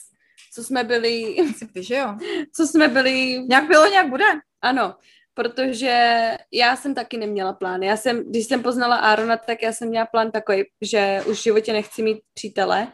co 0.55 0.65
jsme 0.65 0.85
byli, 0.85 1.35
Principy, 1.37 1.83
že 1.85 1.97
jo? 1.97 2.17
co 2.57 2.67
jsme 2.67 2.89
byli, 2.89 3.39
Nějak 3.49 3.65
bylo, 3.69 3.87
nějak 3.87 4.09
bude. 4.09 4.25
ano, 4.63 4.97
protože 5.39 6.35
já 6.53 6.77
jsem 6.77 6.95
taky 6.95 7.17
neměla 7.17 7.53
plán. 7.53 7.83
Já 7.83 7.97
jsem, 7.97 8.31
když 8.31 8.47
jsem 8.47 8.63
poznala 8.63 8.97
Arona, 8.97 9.37
tak 9.37 9.63
já 9.63 9.73
jsem 9.73 9.89
měla 9.89 10.07
plán 10.07 10.31
takový, 10.31 10.65
že 10.83 11.23
už 11.27 11.39
v 11.39 11.43
životě 11.43 11.73
nechci 11.73 12.03
mít 12.03 12.19
přítele, 12.35 12.89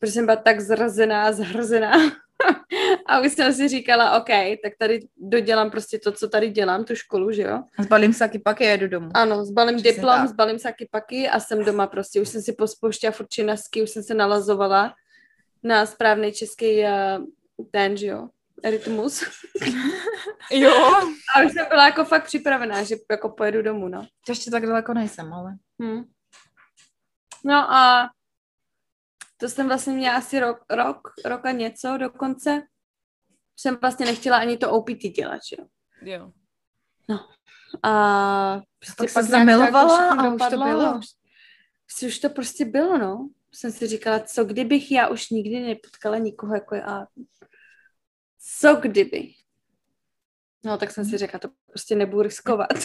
protože 0.00 0.12
jsem 0.12 0.26
byla 0.26 0.36
tak 0.36 0.60
zrazená, 0.60 1.32
zhrzená. 1.32 1.92
A 3.06 3.20
už 3.20 3.32
jsem 3.32 3.52
si 3.52 3.68
říkala, 3.68 4.16
OK, 4.18 4.28
tak 4.62 4.72
tady 4.78 5.00
dodělám 5.16 5.70
prostě 5.70 5.98
to, 5.98 6.12
co 6.12 6.28
tady 6.28 6.50
dělám, 6.50 6.84
tu 6.84 6.94
školu, 6.94 7.32
že 7.32 7.42
jo? 7.42 7.62
Zbalím 7.80 8.12
saky 8.12 8.38
pak 8.38 8.60
a 8.60 8.64
jedu 8.64 8.88
domů. 8.88 9.10
Ano, 9.14 9.44
zbalím 9.44 9.76
Přesně 9.76 9.92
diplom, 9.92 10.14
tak. 10.14 10.28
zbalím 10.28 10.58
saky 10.58 10.88
paky 10.90 11.28
a 11.28 11.40
jsem 11.40 11.64
doma 11.64 11.86
prostě. 11.86 12.20
Už 12.20 12.28
jsem 12.28 12.42
si 12.42 12.52
pospouštěla 12.52 13.10
furt 13.10 13.28
činasky, 13.28 13.82
už 13.82 13.90
jsem 13.90 14.02
se 14.02 14.14
nalazovala 14.14 14.94
na 15.62 15.86
správný 15.86 16.32
český 16.32 16.82
uh, 16.82 16.88
ten, 17.70 17.96
že 17.96 18.06
jo, 18.06 18.28
rytmus. 18.64 19.24
Jo. 20.50 20.72
A 21.36 21.42
už 21.46 21.52
jsem 21.52 21.66
byla 21.68 21.86
jako 21.86 22.04
fakt 22.04 22.24
připravená, 22.24 22.82
že 22.82 22.96
jako 23.10 23.28
pojedu 23.28 23.62
domů, 23.62 23.88
no. 23.88 24.06
To 24.26 24.32
ještě 24.32 24.50
tak 24.50 24.66
daleko 24.66 24.94
nejsem, 24.94 25.32
ale... 25.32 25.56
Hm. 25.82 26.02
No 27.44 27.72
a 27.72 28.10
to 29.36 29.48
jsem 29.48 29.68
vlastně 29.68 29.92
měla 29.92 30.16
asi 30.16 30.40
rok, 30.40 30.58
rok, 30.70 31.08
rok 31.24 31.46
a 31.46 31.50
něco 31.50 31.96
dokonce. 31.96 32.62
Jsem 33.56 33.78
vlastně 33.80 34.06
nechtěla 34.06 34.36
ani 34.36 34.56
to 34.56 34.70
OPT 34.70 34.98
dělat, 35.16 35.40
že 35.48 35.56
jo. 35.58 35.66
jo. 36.02 36.30
A 37.82 38.60
prostě 38.78 39.02
Pak 39.02 39.08
se 39.08 39.14
pak 39.14 39.24
jako 39.24 39.30
zamilovala 39.30 40.10
a 40.10 40.34
už 40.34 40.42
to 40.50 40.56
bylo. 40.58 40.98
Už, 40.98 41.06
prostě 41.86 42.06
už 42.06 42.18
to 42.18 42.30
prostě 42.30 42.64
bylo, 42.64 42.98
no. 42.98 43.28
Jsem 43.54 43.72
si 43.72 43.86
říkala, 43.86 44.20
co 44.20 44.44
kdybych 44.44 44.90
já 44.90 45.08
už 45.08 45.30
nikdy 45.30 45.60
nepotkala 45.60 46.18
nikoho 46.18 46.54
jako 46.54 46.74
a 46.74 47.06
co 48.60 48.74
kdyby? 48.74 49.28
No, 50.64 50.78
tak 50.78 50.90
jsem 50.90 51.04
si 51.04 51.18
řekla, 51.18 51.38
to 51.38 51.48
prostě 51.66 51.94
nebudu 51.96 52.22
riskovat. 52.22 52.68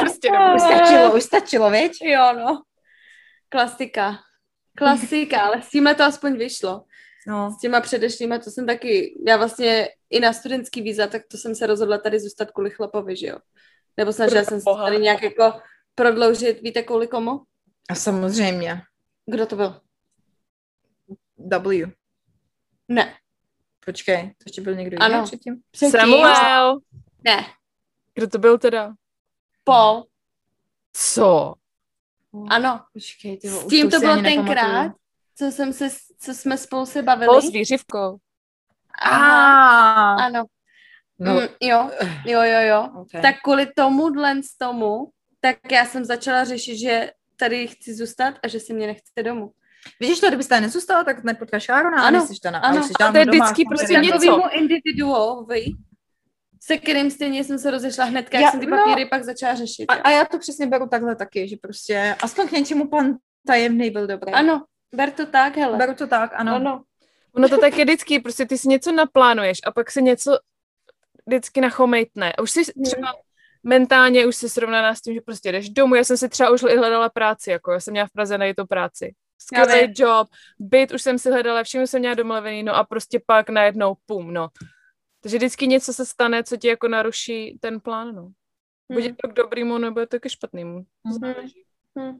Prostě 0.00 0.30
Už 0.54 0.62
stačilo, 0.62 1.14
už 1.16 1.22
stačilo, 1.22 1.70
viď? 1.70 1.92
jo, 2.02 2.32
no. 2.32 2.62
Klasika. 3.48 4.18
Klasika, 4.76 5.40
ale 5.40 5.62
s 5.62 5.68
tímhle 5.68 5.94
to 5.94 6.02
aspoň 6.04 6.36
vyšlo. 6.36 6.84
No. 7.26 7.50
S 7.50 7.60
těma 7.60 7.80
předešlýma, 7.80 8.38
to 8.38 8.50
jsem 8.50 8.66
taky, 8.66 9.22
já 9.26 9.36
vlastně 9.36 9.88
i 10.10 10.20
na 10.20 10.32
studentský 10.32 10.82
víza, 10.82 11.06
tak 11.06 11.22
to 11.30 11.36
jsem 11.36 11.54
se 11.54 11.66
rozhodla 11.66 11.98
tady 11.98 12.20
zůstat 12.20 12.50
kvůli 12.50 12.70
chlapovi, 12.70 13.16
že 13.16 13.26
jo. 13.26 13.38
Nebo 13.96 14.12
snažila 14.12 14.44
jsem 14.44 14.60
se 14.60 14.70
tady 14.84 14.98
nějak 14.98 15.22
jako 15.22 15.60
prodloužit, 15.94 16.60
víte 16.62 16.82
kvůli 16.82 17.08
komu? 17.08 17.40
A 17.90 17.94
samozřejmě. 17.94 18.82
Kdo 19.26 19.46
to 19.46 19.56
byl? 19.56 19.80
W. 21.38 21.99
Ne. 22.90 23.14
Počkej, 23.84 24.22
to 24.28 24.42
ještě 24.46 24.60
byl 24.60 24.74
někdo 24.74 24.96
Ano. 25.00 25.14
jiný 25.14 25.24
předtím? 25.26 25.62
Předtím? 25.70 26.00
Samuel. 26.00 26.78
Ne. 27.24 27.44
Kdo 28.14 28.26
to 28.28 28.38
byl 28.38 28.58
teda? 28.58 28.92
Paul. 29.64 30.06
Co? 30.92 31.54
Ano. 32.48 32.80
Počkej, 32.92 33.36
ty 33.38 33.48
S 33.48 33.66
tím 33.66 33.90
to 33.90 33.98
bylo 34.00 34.22
tenkrát, 34.22 34.92
co 35.34 35.44
jsem 35.52 35.72
se, 35.72 35.88
co 36.18 36.34
jsme 36.34 36.58
spolu 36.58 36.86
se 36.86 37.02
bavili. 37.02 37.26
Pol 37.26 37.40
s 37.40 37.50
výřivkou. 37.52 38.16
Aha. 39.02 40.14
Ah. 40.14 40.24
Ano. 40.24 40.44
No, 41.18 41.32
Mm, 41.32 41.40
jo, 41.60 41.90
jo, 42.26 42.42
jo, 42.42 42.60
jo. 42.60 42.88
okay. 43.00 43.22
Tak 43.22 43.34
kvůli 43.44 43.66
tomuhle 43.76 44.42
z 44.42 44.56
tomu, 44.58 45.10
tak 45.40 45.56
já 45.72 45.84
jsem 45.84 46.04
začala 46.04 46.44
řešit, 46.44 46.78
že 46.78 47.12
tady 47.36 47.66
chci 47.68 47.94
zůstat 47.94 48.34
a 48.42 48.48
že 48.48 48.60
si 48.60 48.72
mě 48.74 48.86
nechce 48.86 49.22
domů. 49.22 49.52
Vidíš 50.00 50.20
to, 50.20 50.28
kdybyste 50.28 50.48
tady 50.54 50.60
nezůstala, 50.60 51.04
tak 51.04 51.24
nepotkáš 51.24 51.68
Arona, 51.68 52.02
Ano, 52.06 52.18
ano, 52.18 52.26
jsi 52.26 52.40
to 52.42 52.50
na, 52.50 52.58
ano. 52.58 52.82
jsi 52.84 52.92
A 53.04 53.12
to 53.12 53.18
je 53.18 53.24
vždycky 53.24 53.64
prostě 53.68 53.94
něco. 53.94 54.50
individuovi, 54.52 55.64
se 56.62 56.78
kterým 56.78 57.10
stejně 57.10 57.44
jsem 57.44 57.58
se 57.58 57.70
rozešla 57.70 58.04
hnedka, 58.04 58.38
jak 58.38 58.44
Já- 58.44 58.50
jsem 58.50 58.60
ty 58.60 58.66
no. 58.66 58.76
papíry 58.76 59.06
pak 59.06 59.24
začala 59.24 59.54
řešit. 59.54 59.84
A, 59.88 59.92
a 59.94 60.10
já 60.10 60.24
to 60.24 60.38
přesně 60.38 60.66
beru 60.66 60.88
takhle 60.88 61.16
taky, 61.16 61.48
že 61.48 61.56
prostě 61.62 62.16
aspoň 62.22 62.48
k 62.48 62.52
něčemu 62.52 62.88
pan 62.88 63.16
tajemný 63.46 63.90
byl 63.90 64.06
dobrý. 64.06 64.32
Ano, 64.32 64.64
ber 64.94 65.10
to 65.10 65.26
tak, 65.26 65.56
hele. 65.56 65.78
Beru 65.78 65.94
to 65.94 66.06
tak, 66.06 66.30
ano. 66.34 66.54
ano. 66.54 66.82
Ono 67.34 67.48
to 67.48 67.58
tak 67.58 67.78
je 67.78 67.84
vždycky, 67.84 68.20
prostě 68.20 68.46
ty 68.46 68.58
si 68.58 68.68
něco 68.68 68.92
naplánuješ 68.92 69.58
a 69.66 69.70
pak 69.72 69.90
se 69.90 70.00
něco 70.02 70.38
vždycky 71.26 71.60
nachomejtne. 71.60 72.32
A 72.32 72.42
už 72.42 72.50
si 72.50 72.62
třeba 72.84 73.14
mentálně 73.62 74.26
už 74.26 74.36
si 74.36 74.48
srovnaná 74.48 74.94
s 74.94 75.00
tím, 75.00 75.14
že 75.14 75.20
prostě 75.20 75.52
jdeš 75.52 75.70
domů. 75.70 75.94
Já 75.94 76.04
jsem 76.04 76.16
si 76.16 76.28
třeba 76.28 76.50
už 76.50 76.62
i 76.62 76.76
hledala 76.76 77.08
práci, 77.08 77.50
jako 77.50 77.72
já 77.72 77.80
jsem 77.80 77.92
měla 77.92 78.06
v 78.06 78.10
Praze 78.10 78.38
najít 78.38 78.56
to 78.56 78.66
práci. 78.66 79.14
Skvělý 79.42 79.92
job, 79.96 80.28
byt 80.58 80.92
už 80.92 81.02
jsem 81.02 81.18
si 81.18 81.30
hledala, 81.30 81.62
všechno 81.62 81.86
jsem 81.86 82.00
měla 82.00 82.14
domluvený, 82.14 82.62
no 82.62 82.76
a 82.76 82.84
prostě 82.84 83.20
pak 83.26 83.48
najednou 83.48 83.96
pum, 84.06 84.32
no. 84.32 84.48
Takže 85.22 85.36
vždycky 85.36 85.66
něco 85.66 85.92
se 85.92 86.06
stane, 86.06 86.44
co 86.44 86.56
ti 86.56 86.68
jako 86.68 86.88
naruší 86.88 87.58
ten 87.60 87.80
plán, 87.80 88.14
no. 88.14 88.30
Buď 88.92 89.04
je 89.04 89.10
Hm. 89.10 89.16
to 89.22 89.28
k 89.28 89.32
dobrýmu, 89.32 89.78
nebo 89.78 90.00
je 90.00 90.06
to 90.06 90.20
ke 90.20 90.28
špatnému. 90.30 90.84
Hm. 91.08 91.34
Hm. 91.98 92.18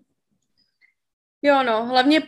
Jo, 1.43 1.63
no, 1.63 1.87
hlavně 1.87 2.23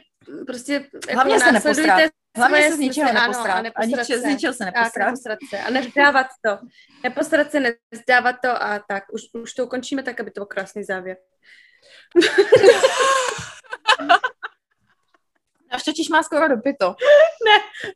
prostě 0.46 0.72
jako 0.72 1.14
Hlavně 1.14 1.40
se 1.40 1.52
následujte 1.52 1.96
nepostrát. 1.96 2.12
Hlavně 2.36 2.68
se 2.70 2.76
z 2.76 2.78
ničeho 2.78 3.08
smysly, 3.08 3.26
ano, 3.26 3.54
a 3.54 3.62
nepostrát. 3.62 4.00
Niče, 4.00 4.18
z 4.18 4.22
se. 4.22 4.28
ničeho 4.28 4.52
se 4.54 4.64
nepostrát. 4.64 5.06
nepostrat 5.06 5.38
se 5.50 5.58
a 5.58 5.70
nevzdávat 5.70 6.26
to. 6.46 6.58
Nepostrat 7.02 7.50
se, 7.50 7.60
nevzdávat 7.60 8.36
to 8.42 8.62
a 8.62 8.78
tak. 8.88 9.04
Už, 9.12 9.22
už 9.42 9.54
to 9.54 9.64
ukončíme 9.64 10.02
tak, 10.02 10.20
aby 10.20 10.30
to 10.30 10.40
byl 10.40 10.46
krásný 10.46 10.84
závěr. 10.84 11.16
Až 15.72 15.82
totiž 15.82 16.08
má 16.08 16.22
skoro 16.22 16.48
dopito. 16.48 16.94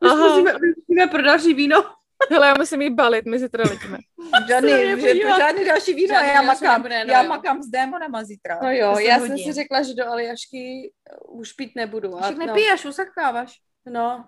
Už 0.02 0.10
Aha. 0.10 0.28
musíme, 0.28 0.52
musíme 0.52 1.06
pro 1.06 1.22
další 1.22 1.54
víno. 1.54 1.84
Hele, 2.30 2.46
já 2.46 2.54
musím 2.58 2.82
jít 2.82 2.94
balit, 2.94 3.24
my 3.26 3.38
si 3.38 3.48
teda 3.48 3.64
letíme. 3.70 3.98
Žádný, 4.48 4.70
že, 5.00 5.14
žádný 5.38 5.64
další 5.64 5.94
víno, 5.94 6.14
Žádný 6.14 6.28
já 6.28 6.42
makám, 6.42 6.72
nebude, 6.82 7.04
no 7.04 7.12
já 7.12 7.22
jo. 7.22 7.28
makám 7.28 7.62
s 7.62 7.66
démonama 7.66 8.24
zítra. 8.24 8.58
No 8.62 8.70
jo, 8.70 8.98
já 8.98 9.18
jsem 9.18 9.28
hodin. 9.30 9.44
si 9.44 9.52
řekla, 9.52 9.82
že 9.82 9.94
do 9.94 10.08
Aljašky 10.08 10.92
už 11.28 11.52
pít 11.52 11.72
nebudu. 11.76 12.16
A, 12.16 12.22
Však 12.22 12.36
no, 12.36 12.46
nepiješ, 12.46 12.84
usrcháváš. 12.84 13.54
no, 13.86 14.24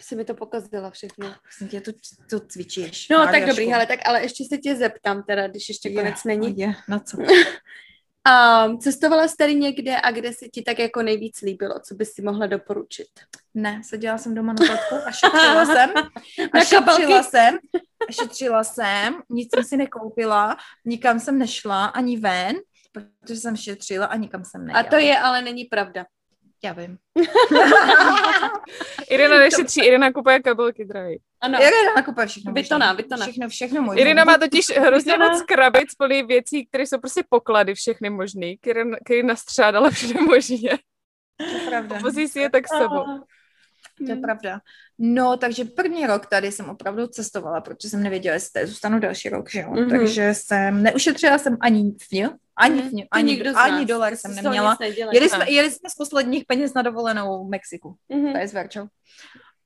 si 0.00 0.16
mi 0.16 0.24
to 0.24 0.34
pokazila 0.34 0.90
všechno. 0.90 1.34
Prosím 1.42 1.68
tě, 1.68 1.80
to, 1.80 1.92
to 2.30 2.40
cvičíš. 2.46 3.08
No, 3.08 3.18
Máriašku. 3.18 3.40
tak 3.40 3.48
dobrý, 3.48 3.66
hele, 3.70 3.86
tak 3.86 4.00
ale 4.04 4.22
ještě 4.22 4.44
se 4.44 4.58
tě 4.58 4.76
zeptám 4.76 5.22
teda, 5.22 5.48
když 5.48 5.68
ještě 5.68 5.90
konec 5.94 6.24
není. 6.24 6.58
Je, 6.58 6.74
na 6.88 6.98
co? 6.98 7.16
Um, 8.28 8.78
cestovala 8.78 9.28
jsi 9.28 9.36
tady 9.36 9.54
někde 9.54 10.00
a 10.00 10.10
kde 10.10 10.32
se 10.32 10.48
ti 10.48 10.62
tak 10.62 10.78
jako 10.78 11.02
nejvíc 11.02 11.40
líbilo? 11.42 11.74
Co 11.80 11.94
bys 11.94 12.12
si 12.12 12.22
mohla 12.22 12.46
doporučit? 12.46 13.06
Ne, 13.54 13.80
seděla 13.84 14.18
jsem 14.18 14.34
doma 14.34 14.52
na 14.52 14.66
zadku 14.66 14.94
a 15.06 15.10
šetřila 15.10 15.64
jsem. 15.74 15.90
A 16.52 16.60
šetřila 16.64 17.22
jsem. 17.22 17.58
A 18.08 18.12
šetřila 18.12 18.64
jsem, 18.64 19.14
nic 19.30 19.48
jsem 19.54 19.64
si 19.64 19.76
nekoupila, 19.76 20.56
nikam 20.84 21.20
jsem 21.20 21.38
nešla, 21.38 21.86
ani 21.86 22.16
ven, 22.16 22.56
protože 22.92 23.36
jsem 23.40 23.56
šetřila 23.56 24.06
a 24.06 24.16
nikam 24.16 24.44
jsem 24.44 24.60
A 24.60 24.64
nejela. 24.64 24.82
to 24.82 24.96
je, 24.96 25.18
ale 25.18 25.42
není 25.42 25.64
pravda. 25.64 26.06
Já 26.64 26.72
vím. 26.72 26.98
Irina 29.10 29.38
nešetří, 29.38 29.80
Irina 29.86 30.12
kupuje 30.12 30.40
kabelky, 30.42 30.84
drahý. 30.84 31.20
Ano, 31.40 31.58
Irina 31.62 31.94
nakupuje 31.96 32.26
všechno. 32.26 32.52
Vytona, 32.52 32.92
vytona. 32.92 33.26
Všechno, 33.26 33.48
všechno 33.48 33.82
možné. 33.82 34.00
Irina 34.00 34.24
má 34.24 34.38
totiž 34.38 34.66
hrozně 34.78 35.18
moc 35.18 35.42
krabic 35.42 35.94
plný 35.94 36.22
věcí, 36.22 36.66
které 36.66 36.86
jsou 36.86 36.98
prostě 36.98 37.22
poklady 37.28 37.74
všechny 37.74 38.10
možný, 38.10 38.58
které, 38.58 38.84
které 39.04 39.22
nastřádala 39.22 39.90
všude 39.90 40.20
možně. 40.20 40.70
To 41.36 41.44
je 41.44 41.60
pravda. 41.68 41.98
Vozí 41.98 42.28
si 42.28 42.38
je 42.40 42.50
tak 42.50 42.68
s 42.68 42.78
sebou. 42.78 43.04
To 43.98 44.04
je 44.04 44.12
Hmm. 44.12 44.22
pravda. 44.22 44.60
No, 44.98 45.36
takže 45.36 45.64
první 45.64 46.06
rok 46.06 46.26
tady 46.26 46.52
jsem 46.52 46.68
opravdu 46.70 47.06
cestovala, 47.06 47.60
protože 47.60 47.88
jsem 47.88 48.02
nevěděla, 48.02 48.34
jestli 48.34 48.50
tady 48.52 48.66
zůstanu 48.66 48.98
další 49.00 49.28
rok, 49.28 49.50
že 49.50 49.60
jo. 49.60 49.70
Mhm. 49.70 49.90
Takže 49.90 50.34
jsem, 50.34 50.82
neušetřila 50.82 51.38
jsem 51.38 51.56
ani 51.60 51.92
fňu, 52.08 52.30
ani 52.58 52.82
To 52.82 53.06
ani, 53.10 53.38
ani 53.54 53.86
dolar 53.86 54.10
Ty 54.12 54.16
jsem 54.16 54.34
neměla. 54.34 54.76
Jeli 55.12 55.28
jsme, 55.28 55.50
jeli 55.50 55.70
jsme 55.70 55.90
z 55.90 55.94
posledních 55.94 56.44
peněz 56.46 56.74
na 56.74 56.82
dovolenou 56.82 57.46
v 57.46 57.50
Mexiku. 57.50 57.94
Mhm. 58.08 58.32
To 58.32 58.38
je 58.38 58.48
s 58.48 58.52
Verčou. 58.52 58.86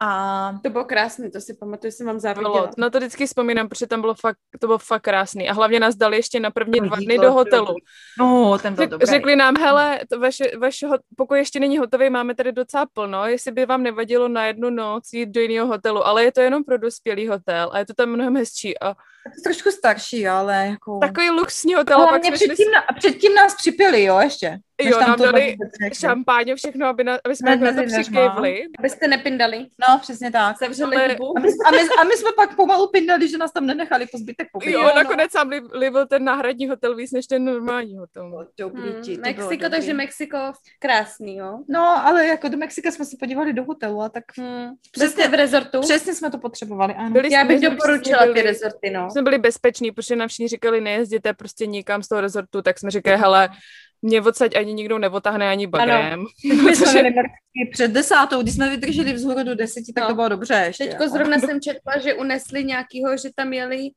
A 0.05 0.55
To 0.63 0.71
bylo 0.71 0.85
krásné, 0.85 1.31
to 1.31 1.41
si 1.41 1.55
pamatuju, 1.55 1.93
jsem 1.93 2.07
vám 2.07 2.21
záviděla. 2.21 2.71
no 2.79 2.91
to 2.91 2.99
vždycky 2.99 3.27
vzpomínám, 3.27 3.69
protože 3.69 3.87
tam 3.87 4.01
bylo 4.01 4.15
fakt, 4.15 4.37
to 4.61 4.67
bylo 4.67 4.79
fakt 4.79 5.03
krásný. 5.03 5.49
A 5.49 5.53
hlavně 5.53 5.81
nás 5.81 5.95
dali 5.95 6.17
ještě 6.17 6.41
na 6.41 6.51
první 6.51 6.81
dva 6.81 6.97
dny 6.97 7.19
do 7.19 7.33
hotelu. 7.33 7.75
no, 8.19 8.59
ten 8.63 8.75
byl 8.75 8.83
Řek, 8.85 8.91
dobrý. 8.91 9.07
řekli 9.07 9.37
nám, 9.37 9.55
hele, 9.57 10.01
to 10.11 10.21
vaše, 10.21 10.45
vaše 10.59 10.87
hot- 10.87 11.01
pokoj 11.17 11.39
ještě 11.39 11.61
není 11.61 11.79
hotový, 11.79 12.11
máme 12.11 12.35
tady 12.35 12.53
docela 12.53 12.87
plno, 12.93 13.27
jestli 13.27 13.53
by 13.53 13.67
vám 13.67 13.83
nevadilo 13.83 14.29
na 14.29 14.47
jednu 14.47 14.71
noc 14.71 15.13
jít 15.13 15.29
do 15.29 15.41
jiného 15.41 15.67
hotelu, 15.67 16.07
ale 16.07 16.25
je 16.25 16.33
to 16.33 16.41
jenom 16.41 16.65
pro 16.65 16.79
dospělý 16.79 17.29
hotel 17.29 17.71
a 17.73 17.79
je 17.79 17.87
to 17.87 17.95
tam 17.95 18.09
mnohem 18.09 18.37
hezčí. 18.37 18.81
A 18.83 18.95
trošku 19.45 19.71
starší, 19.71 20.29
ale 20.29 20.67
jako... 20.67 20.99
takový 20.99 21.31
luxusní 21.31 21.75
hotel, 21.75 22.03
a 22.03 22.07
pak 22.07 22.25
jsme 22.25 22.37
šli 22.39 22.47
předtím, 22.49 22.71
na, 22.71 22.81
a 22.81 22.93
předtím 22.93 23.35
nás 23.35 23.55
připili, 23.55 24.05
jo, 24.05 24.19
ještě. 24.21 24.59
Jo, 24.83 24.99
tam 24.99 25.09
nám 25.09 25.17
to 25.19 25.25
dali 25.25 25.57
šampáně, 25.93 26.55
všechno, 26.57 26.87
aby, 26.87 27.05
na, 27.05 27.19
aby 27.25 27.37
jsme 27.37 27.51
Hned 27.51 27.67
jako 27.67 27.77
na 27.77 27.83
to 27.83 27.89
dveřma. 27.89 28.03
přikejvli. 28.21 28.65
Abyste 28.79 29.09
nepindali. 29.09 29.59
No, 29.59 29.99
přesně 30.01 30.31
tak. 30.31 30.59
Zavřeli 30.59 30.97
Ale-. 30.97 31.17
A 31.37 31.41
my, 31.41 31.49
a, 31.67 31.71
my, 31.71 31.79
a 32.01 32.05
my 32.05 32.15
jsme 32.17 32.31
pak 32.37 32.57
pomalu 32.57 32.89
pindali, 32.89 33.29
že 33.29 33.39
nás 33.39 33.53
tam 33.53 33.67
nenechali 33.67 34.07
po 34.13 34.19
zbytek 34.19 34.49
pobytu. 34.53 34.71
Jo, 34.73 34.81
Jo, 34.81 34.89
no. 34.89 34.95
nakonec 35.03 35.33
nám 35.35 35.49
li- 35.49 35.79
líbil 35.79 36.07
ten 36.07 36.25
náhradní 36.25 36.69
hotel 36.69 36.97
víc 36.97 37.13
než 37.13 37.27
ten 37.27 37.45
normální 37.45 37.97
hotel. 37.99 38.47
dobrý, 38.59 38.91
Hmm, 38.91 39.03
ti, 39.03 39.17
to 39.17 39.21
Mexiko, 39.23 39.47
dobrý. 39.51 39.71
takže 39.71 39.95
Mexiko 39.95 40.39
krásný, 40.79 41.37
jo. 41.37 41.59
No, 41.69 42.07
ale 42.07 42.27
jako 42.27 42.49
do 42.49 42.57
Mexika 42.59 42.91
jsme 42.91 43.05
se 43.05 43.17
podívali 43.21 43.53
do 43.53 43.65
hotelu 43.65 44.03
a 44.03 44.09
tak 44.09 44.25
Hmm. 44.39 44.69
Přesně- 44.93 45.09
Přesně 45.09 45.29
v 45.29 45.35
rezortu. 45.35 45.81
přesně 45.81 46.15
jsme 46.15 46.31
to 46.31 46.39
potřebovali, 46.39 46.95
ano. 46.95 47.11
Byli 47.11 47.33
Já 47.33 47.45
bych 47.45 47.61
doporučila 47.61 48.27
ty 48.35 48.43
rezorty, 48.43 48.91
no. 48.91 49.09
Jsme 49.13 49.23
byli 49.23 49.39
bezpeční, 49.39 49.91
protože 49.93 50.17
nám 50.17 50.29
všichni 50.29 50.49
říkali, 50.49 50.81
nejezděte 50.81 51.33
prostě 51.35 51.67
nikam 51.67 52.03
z 52.03 52.09
toho 52.09 52.21
rezortu, 52.21 52.63
tak 52.63 52.79
jsme 52.79 52.91
říkali, 52.91 53.17
hele, 53.17 53.49
mě 54.03 54.21
odsaď 54.23 54.57
ani 54.57 54.75
nikdo 54.75 54.99
nevotáhne 54.99 55.49
ani 55.51 55.67
bagrem. 55.67 56.25
My 56.65 56.77
jsme 56.77 56.87
Protože- 56.87 57.03
před 57.73 57.89
desátou, 57.91 58.43
když 58.43 58.55
jsme 58.55 58.71
vydrželi 58.71 59.13
vzhůru 59.13 59.43
do 59.45 59.55
deseti, 59.55 59.93
tak 59.93 60.03
No. 60.05 60.09
to 60.09 60.15
bylo 60.15 60.29
dobře 60.29 60.55
ještě. 60.67 60.85
Teďko 60.87 61.09
zrovna 61.09 61.39
jsem 61.39 61.61
četla, 61.61 61.99
že 62.03 62.15
unesli 62.15 62.65
nějakýho, 62.65 63.17
že 63.17 63.29
tam 63.35 63.53
jeli 63.53 63.89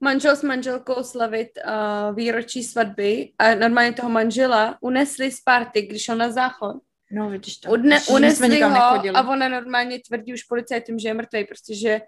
manžel 0.00 0.36
s 0.36 0.42
manželkou 0.42 1.02
slavit 1.02 1.48
uh, 1.66 2.16
výročí 2.16 2.62
svatby 2.62 3.30
a 3.38 3.54
normálně 3.54 3.92
toho 3.92 4.08
manžela 4.08 4.76
unesli 4.80 5.30
z 5.30 5.40
party, 5.40 5.82
když 5.82 6.02
šel 6.02 6.16
na 6.16 6.30
záchod. 6.30 6.76
No, 7.14 7.30
vidíš 7.30 7.56
to. 7.56 7.70
Udne, 7.70 8.00
unesli 8.10 8.60
ho 8.62 8.70
nechodili. 8.70 9.14
a 9.16 9.28
ona 9.28 9.48
normálně 9.48 9.98
tvrdí 10.08 10.34
už 10.34 10.42
policajtům, 10.42 10.98
že 10.98 11.08
je 11.08 11.14
mrtvý, 11.14 11.44
prostě, 11.44 11.74
že 11.74 12.00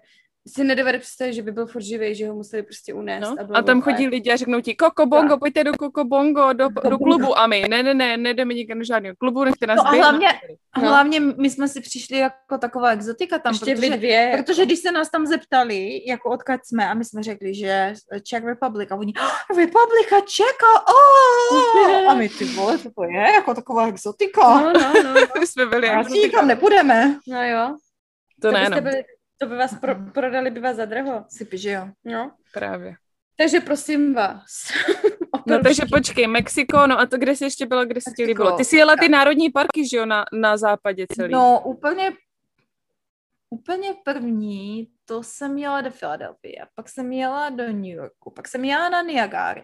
si 0.47 0.63
nedovede 0.63 0.99
představit, 0.99 1.33
že 1.33 1.41
by 1.41 1.51
byl 1.51 1.65
furt 1.67 1.81
živý, 1.81 2.15
že 2.15 2.27
ho 2.27 2.35
museli 2.35 2.63
prostě 2.63 2.93
unést. 2.93 3.21
No, 3.21 3.35
a, 3.53 3.57
a 3.57 3.61
tam 3.61 3.81
chodí 3.81 4.07
lidi 4.07 4.31
a 4.31 4.35
řeknou 4.35 4.61
ti, 4.61 4.75
Koko 4.75 5.05
Bongo, 5.05 5.37
pojďte 5.37 5.63
do 5.63 5.73
Koko 5.73 6.03
Bongo, 6.03 6.53
do, 6.53 6.69
do 6.89 6.97
klubu. 6.97 7.39
A 7.39 7.47
my, 7.47 7.65
ne, 7.69 7.83
ne, 7.83 7.93
ne, 7.93 8.17
nejdeme 8.17 8.53
nikam 8.53 8.77
do 8.79 8.83
žádného 8.85 9.15
klubu, 9.15 9.43
nechte 9.43 9.67
nás 9.67 9.77
No 9.77 9.87
a 9.87 9.91
hlavně, 9.91 10.27
No. 10.77 10.89
hlavně 10.89 11.19
my 11.19 11.49
jsme 11.49 11.67
si 11.67 11.81
přišli 11.81 12.17
jako 12.17 12.57
taková 12.57 12.89
exotika 12.91 13.39
tam, 13.39 13.53
Ještě 13.53 13.75
protože, 13.75 13.97
dvě. 13.97 14.33
protože 14.37 14.65
když 14.65 14.79
se 14.79 14.91
nás 14.91 15.09
tam 15.09 15.25
zeptali, 15.25 16.01
jako 16.07 16.29
odkud 16.29 16.65
jsme, 16.65 16.87
a 16.89 16.93
my 16.93 17.05
jsme 17.05 17.23
řekli, 17.23 17.53
že 17.55 17.93
Czech 18.23 18.43
Republic, 18.43 18.91
a 18.91 18.95
oni, 18.95 19.13
"Oh, 19.19 19.57
Republika 19.57 20.15
Čeka, 20.27 20.85
oh! 20.89 22.09
a 22.11 22.13
my 22.13 22.29
ty 22.29 22.45
vole, 22.45 22.77
co 22.79 22.89
to 22.95 23.03
je, 23.03 23.19
jako 23.33 23.53
taková 23.53 23.87
exotika. 23.87 24.59
No, 24.61 24.73
no, 24.73 24.93
no, 25.03 25.13
no. 25.13 25.21
My 25.39 25.47
jsme 25.47 25.65
byli, 25.65 25.89
A 25.89 26.01
nikam 26.01 26.47
nepůjdeme. 26.47 27.19
no 27.27 27.43
jo. 27.43 27.75
to 28.41 28.51
ne, 28.51 28.59
byste 28.59 28.75
no, 28.75 28.81
byli, 28.81 29.03
to 29.37 29.47
by 29.47 29.55
vás 29.55 29.79
pro, 29.79 29.95
prodali 30.13 30.51
by 30.51 30.59
vás 30.59 30.75
za 30.75 30.85
draho. 30.85 31.25
Si 31.29 31.57
že 31.57 31.71
jo. 31.71 31.87
No. 32.05 32.31
právě. 32.53 32.95
Takže 33.37 33.59
prosím 33.59 34.13
vás. 34.13 34.47
No 35.47 35.63
takže 35.63 35.83
počkej, 35.91 36.27
Mexiko, 36.27 36.87
no 36.87 36.99
a 36.99 37.05
to 37.05 37.17
kde 37.17 37.35
jsi 37.35 37.43
ještě 37.43 37.65
byla, 37.65 37.85
kde 37.85 38.01
se 38.01 38.11
ti 38.17 38.25
líbilo? 38.25 38.57
Ty 38.57 38.65
jsi 38.65 38.77
jela 38.77 38.95
ty 38.95 39.09
národní 39.09 39.49
parky, 39.49 39.87
že 39.89 39.97
jo, 39.97 40.05
na, 40.05 40.25
na 40.33 40.57
západě 40.57 41.05
celý. 41.15 41.33
No, 41.33 41.61
úplně, 41.65 42.13
úplně 43.49 43.93
první, 44.05 44.87
to 45.05 45.23
jsem 45.23 45.57
jela 45.57 45.81
do 45.81 45.91
Filadelfie, 45.91 46.65
pak 46.75 46.89
jsem 46.89 47.11
jela 47.11 47.49
do 47.49 47.63
New 47.63 47.85
Yorku, 47.85 48.31
pak 48.31 48.47
jsem 48.47 48.65
jela 48.65 48.89
na 48.89 49.01
Niagara, 49.01 49.63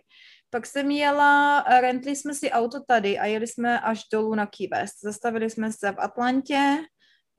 pak 0.49 0.65
jsem 0.65 0.91
jela, 0.91 1.61
rentli 1.61 2.15
jsme 2.15 2.34
si 2.34 2.51
auto 2.51 2.84
tady 2.88 3.19
a 3.19 3.26
jeli 3.26 3.47
jsme 3.47 3.80
až 3.80 4.01
dolů 4.13 4.36
na 4.36 4.45
Key 4.45 4.67
West. 4.67 5.01
Zastavili 5.01 5.49
jsme 5.49 5.72
se 5.72 5.91
v 5.91 5.99
Atlantě, 5.99 6.78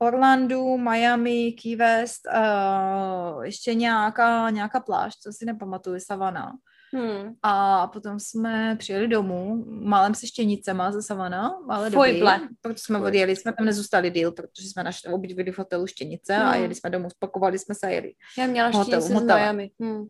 Orlandu, 0.03 0.77
Miami, 0.77 1.51
Key 1.51 1.75
West, 1.75 2.21
uh, 2.35 3.43
ještě 3.43 3.73
nějaká, 3.73 4.49
nějaká 4.49 4.79
pláž, 4.79 5.13
co 5.15 5.33
si 5.33 5.45
nepamatuju, 5.45 5.99
Savana. 5.99 6.51
Hmm. 6.95 7.33
A 7.43 7.87
potom 7.87 8.19
jsme 8.19 8.75
přijeli 8.79 9.07
domů, 9.07 9.65
málem 9.67 10.15
se 10.15 10.27
štěnicema 10.27 10.91
ze 10.91 11.01
Savana, 11.01 11.51
ale 11.69 11.89
dobrý, 11.89 12.11
Fojble. 12.11 12.39
proto 12.61 12.79
jsme 12.79 12.99
odjeli, 12.99 13.35
jsme 13.35 13.53
tam 13.53 13.65
nezůstali 13.65 14.11
díl, 14.11 14.31
protože 14.31 14.69
jsme 14.69 14.83
našli 14.83 15.13
obydvili 15.13 15.51
v 15.51 15.57
hotelu 15.57 15.87
štěnice 15.87 16.35
a 16.35 16.49
Hmm. 16.49 16.61
jeli 16.61 16.75
jsme 16.75 16.89
domů, 16.89 17.09
spakovali 17.09 17.59
jsme 17.59 17.75
se 17.75 17.87
a 17.87 17.89
jeli. 17.89 18.13
Já 18.37 18.47
měla 18.47 18.67
Hotel, 18.67 18.83
štěnice 18.83 19.07
z 19.07 19.13
hotel. 19.13 19.35
Miami. 19.37 19.71
Hmm. 19.81 20.05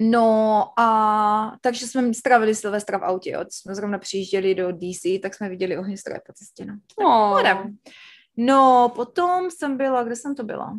No 0.00 0.64
a 0.80 1.52
takže 1.60 1.86
jsme 1.86 2.14
strávili 2.14 2.54
Silvestra 2.54 2.98
v 2.98 3.04
autě, 3.04 3.30
jo. 3.30 3.44
Jsme 3.50 3.74
zrovna 3.74 3.98
přijížděli 3.98 4.54
do 4.54 4.72
DC, 4.72 5.18
tak 5.22 5.34
jsme 5.34 5.48
viděli 5.48 5.78
ohnistroje 5.78 6.20
po 6.26 6.32
cestě, 6.32 6.64
no. 6.64 6.74
No, 7.00 7.36
No, 8.40 8.92
potom 8.94 9.50
jsem 9.50 9.76
byla, 9.76 10.02
kde 10.02 10.16
jsem 10.16 10.34
to 10.34 10.42
byla? 10.44 10.78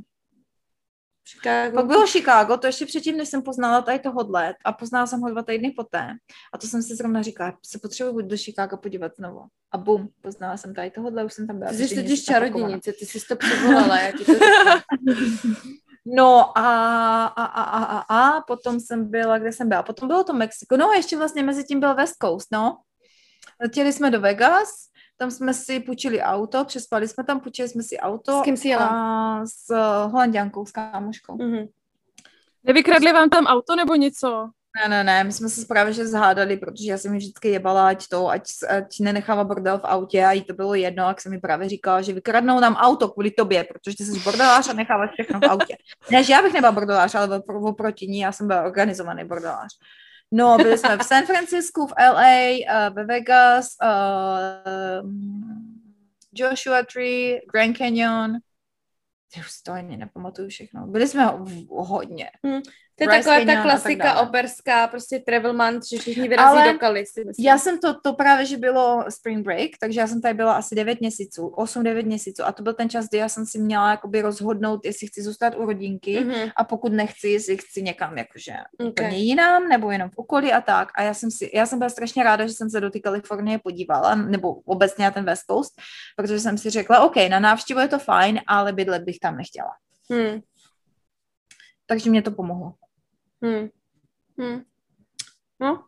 Chicago. 1.32 1.76
Pak 1.76 1.86
bylo 1.86 2.08
Chicago, 2.08 2.58
to 2.58 2.68
ještě 2.68 2.86
předtím, 2.86 3.18
než 3.18 3.30
jsem 3.30 3.42
poznala 3.42 3.82
tady 3.82 4.00
tohohle 4.00 4.56
a 4.66 4.74
poznala 4.74 5.08
jsem 5.08 5.22
ho 5.22 5.30
dva 5.30 5.44
týdny 5.44 5.72
poté. 5.72 6.10
A 6.54 6.58
to 6.58 6.68
jsem 6.68 6.84
si 6.84 6.96
zrovna 6.96 7.22
říkala, 7.22 7.58
se 7.66 7.80
potřebuji 7.80 8.22
do 8.22 8.38
Chicago 8.38 8.78
podívat 8.78 9.16
znovu. 9.16 9.42
A 9.72 9.78
bum, 9.78 10.10
poznala 10.22 10.58
jsem 10.58 10.76
tady 10.76 10.92
tohohle, 10.92 11.26
už 11.26 11.34
jsem 11.34 11.48
tam 11.48 11.60
byla. 11.60 11.72
Ty 11.72 11.88
jsi 11.88 11.96
totiž 11.96 12.26
čarodějnice, 12.26 12.94
ty 12.94 13.06
jsi 13.06 13.20
to 13.28 13.36
přivolala, 13.36 14.00
já 14.00 14.12
ti 14.12 14.26
to. 14.26 14.34
No 16.16 16.58
a, 16.58 17.26
a, 17.26 17.46
a, 17.46 17.64
a, 17.64 17.84
a, 17.84 18.38
a, 18.38 18.42
potom 18.42 18.80
jsem 18.80 19.12
byla, 19.12 19.38
kde 19.38 19.52
jsem 19.52 19.70
byla? 19.70 19.84
Potom 19.84 20.08
bylo 20.08 20.24
to 20.24 20.34
Mexiko, 20.34 20.78
no 20.78 20.90
a 20.90 20.96
ještě 20.96 21.18
vlastně 21.18 21.44
mezi 21.44 21.64
tím 21.64 21.80
byl 21.80 21.96
West 21.96 22.16
Coast, 22.22 22.48
no. 22.52 22.78
Letěli 23.62 23.94
jsme 23.94 24.12
do 24.12 24.22
Vegas, 24.22 24.70
tam 25.20 25.32
jsme 25.32 25.54
si 25.54 25.80
půjčili 25.80 26.22
auto, 26.22 26.66
přespali 26.66 27.08
jsme 27.08 27.24
tam, 27.24 27.40
půjčili 27.40 27.70
jsme 27.70 27.84
si 27.84 27.98
auto. 27.98 28.40
S 28.40 28.44
kým 28.44 28.58
jsi 28.58 28.68
jela? 28.68 28.88
A 28.88 29.46
s 29.46 29.76
holanděnkou, 30.08 30.66
s 30.66 30.72
kámoškou. 30.72 31.38
Mhm. 31.38 31.68
Nevykradli 32.64 33.14
vám 33.14 33.30
tam 33.30 33.46
auto 33.46 33.76
nebo 33.76 33.96
něco? 33.96 34.50
Ne, 34.82 34.90
ne, 34.90 35.04
ne, 35.04 35.24
my 35.24 35.32
jsme 35.32 35.50
se 35.50 35.66
právě 35.66 35.94
že 35.94 36.08
zhádali, 36.08 36.58
protože 36.58 36.92
já 36.92 36.98
jsem 36.98 37.12
mi 37.12 37.18
vždycky 37.18 37.50
jebala, 37.50 37.88
ať 37.88 38.08
to, 38.08 38.30
ať, 38.30 38.44
ať 38.70 39.00
nenechává 39.00 39.44
bordel 39.44 39.80
v 39.80 39.86
autě 39.86 40.26
a 40.26 40.32
jí 40.32 40.42
to 40.44 40.54
bylo 40.54 40.76
jedno, 40.76 41.08
jak 41.08 41.22
jsem 41.22 41.32
mi 41.32 41.40
právě 41.40 41.70
říkala, 41.70 42.02
že 42.02 42.14
vykradnou 42.14 42.60
nám 42.60 42.76
auto 42.76 43.10
kvůli 43.10 43.32
tobě, 43.32 43.64
protože 43.64 43.98
ty 43.98 44.04
jsi 44.06 44.20
bordelář 44.20 44.70
a 44.70 44.74
necháváš 44.74 45.10
všechno 45.14 45.40
v 45.40 45.44
autě. 45.44 45.76
Ne, 46.12 46.24
že 46.24 46.34
já 46.34 46.42
bych 46.42 46.54
nebyla 46.54 46.72
bordelář, 46.72 47.16
ale 47.16 47.40
opr- 47.40 47.70
oproti 47.70 48.08
ní 48.08 48.20
já 48.20 48.32
jsem 48.32 48.48
byla 48.48 48.64
organizovaný 48.64 49.26
bordelář. 49.26 49.70
No, 50.32 50.58
byli 50.58 50.78
jsme 50.78 50.98
v 50.98 51.04
San 51.04 51.26
Francisku, 51.26 51.88
v 51.88 51.94
LA, 52.00 52.50
uh, 52.90 52.96
ve 52.96 53.04
Vegas, 53.06 53.68
uh, 53.84 55.10
Joshua 56.34 56.84
Tree, 56.94 57.42
Grand 57.54 57.78
Canyon. 57.78 58.38
Ty 59.34 59.40
už 59.40 59.62
to 59.62 59.72
ani 59.72 59.98
nepamatuju 59.98 60.50
všechno. 60.50 60.88
Byli 60.88 61.08
jsme 61.08 61.26
v- 61.38 61.68
hodně. 61.70 62.30
To 63.06 63.12
je 63.12 63.18
taková 63.24 63.40
ta 63.40 63.46
tak 63.46 63.64
klasika 63.64 64.04
dále. 64.04 64.28
operská, 64.28 64.88
prostě 64.88 65.20
travel 65.20 65.54
month, 65.54 65.84
že 65.92 65.98
všichni 65.98 66.28
vyrazí 66.28 66.58
Ale 66.60 66.74
do 66.74 66.80
Kali, 66.80 67.06
si 67.06 67.26
myslím. 67.26 67.46
Já 67.46 67.58
jsem 67.58 67.80
to, 67.80 68.00
to 68.00 68.14
právě, 68.14 68.46
že 68.46 68.58
bylo 68.58 69.06
spring 69.10 69.46
break, 69.46 69.70
takže 69.82 70.00
já 70.00 70.08
jsem 70.08 70.22
tady 70.22 70.34
byla 70.34 70.54
asi 70.54 70.76
9 70.76 71.00
měsíců, 71.00 71.48
8-9 71.48 72.06
měsíců 72.06 72.44
a 72.46 72.52
to 72.52 72.64
byl 72.64 72.74
ten 72.74 72.90
čas, 72.90 73.06
kdy 73.10 73.18
já 73.18 73.30
jsem 73.30 73.46
si 73.46 73.60
měla 73.60 73.92
jakoby 73.92 74.22
rozhodnout, 74.22 74.86
jestli 74.86 75.08
chci 75.08 75.22
zůstat 75.24 75.56
u 75.58 75.66
rodinky 75.66 76.20
Mhm. 76.20 76.50
a 76.56 76.64
pokud 76.64 76.94
nechci, 76.94 77.28
jestli 77.30 77.58
chci 77.58 77.82
někam 77.82 78.18
jakože 78.18 78.54
Ok. 78.80 78.90
úplně 78.90 79.18
jinam 79.18 79.68
nebo 79.70 79.92
jenom 79.92 80.10
v 80.10 80.18
okolí 80.18 80.54
a 80.54 80.62
tak. 80.62 80.90
A 80.96 81.02
já 81.02 81.14
jsem 81.14 81.32
si, 81.32 81.52
já 81.54 81.66
jsem 81.66 81.80
byla 81.80 81.90
strašně 81.90 82.24
ráda, 82.24 82.48
že 82.48 82.54
jsem 82.54 82.70
se 82.70 82.82
do 82.82 82.90
té 82.90 83.00
Kalifornie 83.00 83.60
podívala, 83.64 84.16
nebo 84.16 84.54
obecně 84.54 85.06
na 85.06 85.12
ten 85.12 85.26
West 85.26 85.44
Coast, 85.52 85.74
protože 86.16 86.40
jsem 86.40 86.58
si 86.58 86.70
řekla, 86.70 87.00
OK, 87.00 87.16
na 87.30 87.40
návštěvu 87.40 87.80
je 87.80 87.88
to 87.88 88.00
fajn, 88.00 88.40
ale 88.48 88.74
bydlet 88.74 89.04
bych 89.04 89.20
tam 89.20 89.38
nechtěla. 89.38 89.72
Hmm. 90.12 90.40
Takže 91.86 92.10
mě 92.10 92.22
to 92.22 92.32
pomohlo. 92.32 92.74
Hmm. 93.44 93.70
Hmm. 94.40 94.62
No. 95.60 95.84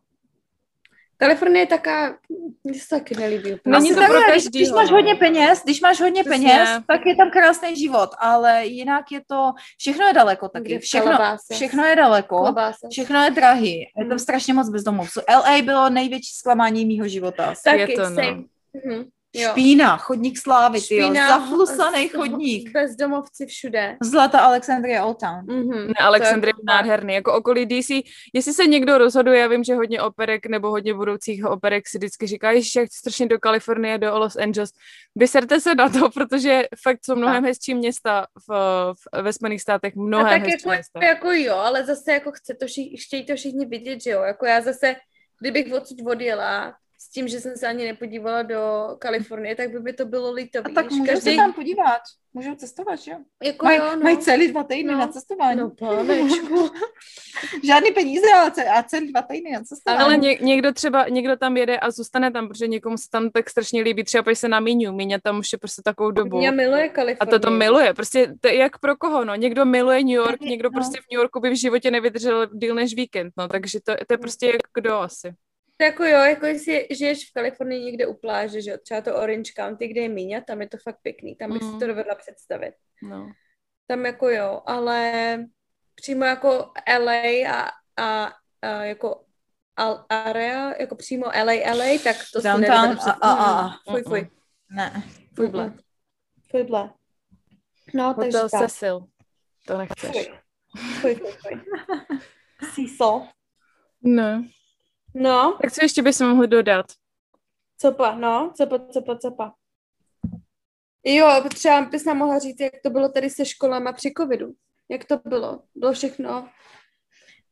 Kalifornie 1.18 1.62
je 1.64 1.68
taká, 1.68 2.18
mně 2.64 2.80
se 2.80 2.90
taky 2.90 3.16
nelíbí 3.16 3.54
úplně. 3.54 3.74
Není 3.80 3.90
to 3.90 3.96
pro 3.96 4.06
když, 4.14 4.26
každýho, 4.26 4.52
když 4.52 4.72
máš 4.72 4.90
no. 4.90 4.96
hodně 4.96 5.16
peněz, 5.16 5.62
když 5.64 5.82
máš 5.82 6.00
hodně 6.02 6.24
Přesně. 6.24 6.38
peněz, 6.48 6.70
tak 6.88 7.02
je 7.06 7.16
tam 7.16 7.32
krásný 7.32 7.76
život, 7.76 8.10
ale 8.20 8.66
jinak 8.66 9.12
je 9.12 9.22
to, 9.28 9.52
všechno 9.78 10.06
je 10.06 10.14
daleko 10.14 10.50
taky, 10.50 10.80
všechno, 10.80 11.18
všechno 11.54 11.86
je 11.86 11.96
daleko, 11.96 12.38
Klobáse. 12.38 12.88
všechno 12.92 13.24
je 13.24 13.32
drahý, 13.32 13.80
je 13.80 13.86
tam 13.98 14.08
Mhm. 14.08 14.20
strašně 14.20 14.54
moc 14.54 14.70
bezdomovců. 14.70 15.20
LA 15.30 15.62
bylo 15.62 15.90
největší 15.90 16.34
zklamání 16.36 16.86
mýho 16.86 17.08
života. 17.08 17.54
Taky, 17.64 17.94
to, 17.96 18.02
no. 18.10 18.16
same. 18.16 18.44
Mhm. 18.86 19.06
Jo. 19.34 19.50
Špína, 19.52 19.98
chodník 19.98 20.38
slávy, 20.38 20.82
Špína, 20.82 21.28
zaflusaný 21.28 22.08
z- 22.08 22.12
chodník. 22.12 22.72
Bezdomovci 22.72 23.46
všude. 23.46 23.98
Zlata 24.04 24.40
Alexandria 24.40 25.06
Old 25.06 25.20
Town. 25.20 25.46
Mhm. 25.46 25.88
Ne, 25.88 25.94
Alexandrie 26.02 26.50
je 26.58 26.64
nádherný, 26.64 27.14
jako 27.14 27.34
okolí 27.34 27.66
DC. 27.66 27.90
Jestli 28.34 28.54
se 28.54 28.66
někdo 28.66 28.98
rozhoduje, 28.98 29.40
já 29.40 29.48
vím, 29.48 29.64
že 29.64 29.76
hodně 29.76 30.02
operek 30.02 30.46
nebo 30.46 30.70
hodně 30.70 30.94
budoucích 30.94 31.46
operek 31.46 31.88
si 31.88 31.98
vždycky 31.98 32.28
říká, 32.28 32.60
že 32.60 32.80
jak 32.80 32.90
chci 32.90 32.98
strašně 32.98 33.26
do 33.28 33.40
Kalifornie, 33.40 33.98
do 33.98 34.20
Los 34.20 34.36
Angeles. 34.36 34.70
Vyserte 35.16 35.60
se 35.60 35.76
na 35.76 35.90
to, 35.90 36.10
protože 36.10 36.64
fakt 36.84 37.00
jsou 37.06 37.16
mnohem 37.16 37.44
hezčí 37.46 37.76
města 37.76 38.26
v, 38.50 38.54
v, 38.94 39.22
ve 39.22 39.34
Spojených 39.34 39.62
státech, 39.62 39.94
A 39.98 40.02
mnohem 40.02 40.28
tak 40.42 40.42
hezčí 40.42 40.52
jako, 40.52 40.70
města. 40.70 41.06
jako 41.06 41.32
jo, 41.32 41.56
ale 41.56 41.86
zase 41.86 42.12
jako 42.12 42.32
chce 42.32 42.54
to 42.60 42.66
vši, 42.66 42.96
chtějí 43.08 43.26
to 43.26 43.36
všichni 43.36 43.66
vidět, 43.66 44.02
že 44.04 44.10
jo. 44.10 44.22
Jako 44.22 44.46
já 44.46 44.62
zase, 44.62 44.96
kdybych 45.42 45.74
odsud 45.74 45.98
odjela 46.08 46.74
tím, 47.14 47.28
že 47.28 47.40
jsem 47.40 47.58
se 47.58 47.68
ani 47.68 47.86
nepodívala 47.86 48.42
do 48.42 48.62
Kalifornie, 49.00 49.56
tak 49.56 49.72
by 49.72 49.80
mi 49.80 49.94
to 49.94 50.06
bylo 50.06 50.32
líto, 50.34 50.60
A 50.60 50.68
víš. 50.68 50.76
tak 50.76 50.92
můžou 50.92 51.06
Každý, 51.06 51.32
se 51.32 51.36
tam 51.36 51.54
podívat, 51.54 52.02
můžou 52.34 52.56
cestovat, 52.56 53.00
že 53.00 53.12
jo? 53.12 53.18
jako 53.44 53.66
Mají, 53.66 53.78
jo, 53.78 53.86
no. 53.96 54.02
mají 54.02 54.18
celý 54.18 54.48
dva 54.48 54.64
týdny 54.64 54.92
No. 54.92 54.98
na 55.00 55.08
cestování. 55.08 55.60
No, 55.60 55.70
pánečku. 55.70 56.70
Žádný 57.64 57.92
peníze, 57.92 58.28
ale 58.36 58.52
ce- 58.52 58.66
a 58.70 58.84
celý 58.84 59.12
dva 59.12 59.22
týdny 59.22 59.52
na 59.52 59.64
cestování. 59.64 60.04
Ale 60.04 60.18
ně, 60.18 60.38
někdo 60.42 60.74
třeba, 60.74 61.08
někdo 61.10 61.36
tam 61.38 61.58
jede 61.58 61.78
a 61.80 61.92
zůstane 61.92 62.32
tam, 62.32 62.48
protože 62.48 62.68
někomu 62.68 62.98
se 62.98 63.08
tam 63.12 63.30
tak 63.30 63.50
strašně 63.50 63.82
líbí, 63.82 64.04
třeba 64.04 64.24
pojď 64.24 64.38
se 64.38 64.48
na 64.48 64.60
Míňu, 64.60 64.92
Míňa 64.94 65.18
tam 65.24 65.40
už 65.40 65.52
je 65.52 65.58
prostě 65.58 65.82
takovou 65.86 66.12
dobu. 66.12 66.38
Mě 66.38 66.52
miluje 66.52 66.90
A 66.90 66.94
Kalifornie. 66.94 67.40
to 67.40 67.48
to 67.48 67.52
miluje, 67.52 67.94
prostě 67.94 68.34
to 68.42 68.48
je 68.48 68.56
jak 68.56 68.80
pro 68.80 68.96
koho, 68.98 69.26
no, 69.26 69.36
někdo 69.36 69.66
miluje 69.66 70.00
New 70.04 70.10
York, 70.16 70.42
někdo 70.42 70.70
no. 70.70 70.74
prostě 70.74 71.00
v 71.02 71.06
New 71.12 71.20
Yorku 71.20 71.40
by 71.40 71.50
v 71.50 71.60
životě 71.60 71.92
nevydržel 71.92 72.48
díl 72.54 72.76
než 72.76 72.96
víkend, 72.96 73.34
no, 73.38 73.48
takže 73.48 73.80
to, 73.84 73.94
to 74.08 74.14
je 74.14 74.18
prostě 74.18 74.46
jak 74.46 74.62
kdo 74.74 75.00
asi. 75.00 75.34
To 75.82 75.86
jako 75.86 76.04
jo, 76.04 76.18
jako 76.20 76.46
jestli 76.46 76.88
žiješ 76.92 77.30
v 77.30 77.34
Kalifornii 77.34 77.86
někde 77.86 78.08
u 78.08 78.14
pláže, 78.14 78.62
že 78.62 78.72
jo, 78.72 78.78
třeba 78.84 79.02
to 79.02 79.16
Orange 79.16 79.52
County, 79.56 79.88
kde 79.88 80.02
je 80.02 80.10
Míňa, 80.10 80.42
tam 80.42 80.62
je 80.62 80.70
to 80.70 80.78
fakt 80.84 81.00
pěkný, 81.02 81.36
tam 81.36 81.54
bych 81.54 81.62
Mhm. 81.62 81.74
si 81.74 81.80
to 81.80 81.88
dovedla 81.88 82.16
představit. 82.16 82.74
No. 83.04 83.32
Tam 83.88 84.06
jako 84.06 84.30
jo, 84.30 84.62
ale 84.66 85.38
přímo 85.96 86.26
jako 86.26 86.72
LA 87.00 87.22
a, 87.52 87.70
a, 87.98 88.34
a 88.62 88.84
jako 88.84 89.26
al- 89.80 90.06
area, 90.10 90.74
jako 90.80 90.96
přímo 90.96 91.26
LA, 91.26 91.54
LA, 91.74 91.98
tak 92.04 92.16
to 92.34 92.42
si 92.42 92.48
Downtown 92.48 92.62
nedovedu 92.62 92.92
a- 92.92 92.96
před... 92.96 93.12
a- 93.22 93.34
a- 93.34 93.60
a. 93.62 93.68
Mm, 93.68 93.74
Fuj, 93.92 94.04
fuj, 94.04 94.30
Ne. 94.70 95.04
fuj, 95.36 95.48
ble. 95.48 95.74
Fuj, 96.52 96.64
ble. 96.64 96.90
No, 97.94 98.14
takže 98.14 98.38
Hotel 98.38 98.50
tak. 98.60 98.70
Cecil, 98.72 99.06
to 99.68 99.78
nechceš. 99.78 100.12
Fuj, 100.12 101.16
fuj, 101.16 101.16
fuj, 101.16 101.32
fuj. 101.42 101.62
Cecil. 102.76 103.28
No. 104.04 104.44
No, 105.14 105.58
Tak 105.62 105.72
co 105.72 105.86
ještě 105.86 106.02
bychom 106.02 106.30
mohli 106.30 106.48
dodat? 106.48 106.86
copa, 107.82 108.16
no, 108.16 108.54
copa, 108.58 108.80
copa, 108.80 109.18
copa. 109.18 109.54
Jo, 111.06 111.44
třeba 111.50 111.82
bys 111.82 112.06
nám 112.06 112.18
mohla 112.18 112.40
říct, 112.40 112.60
jak 112.60 112.74
to 112.84 112.90
bylo 112.90 113.10
tady 113.10 113.30
se 113.30 113.46
školama 113.46 113.94
při 113.94 114.14
covidu. 114.18 114.54
Jak 114.90 115.06
to 115.06 115.18
bylo? 115.26 115.64
Bylo 115.76 115.94
všechno? 115.94 116.50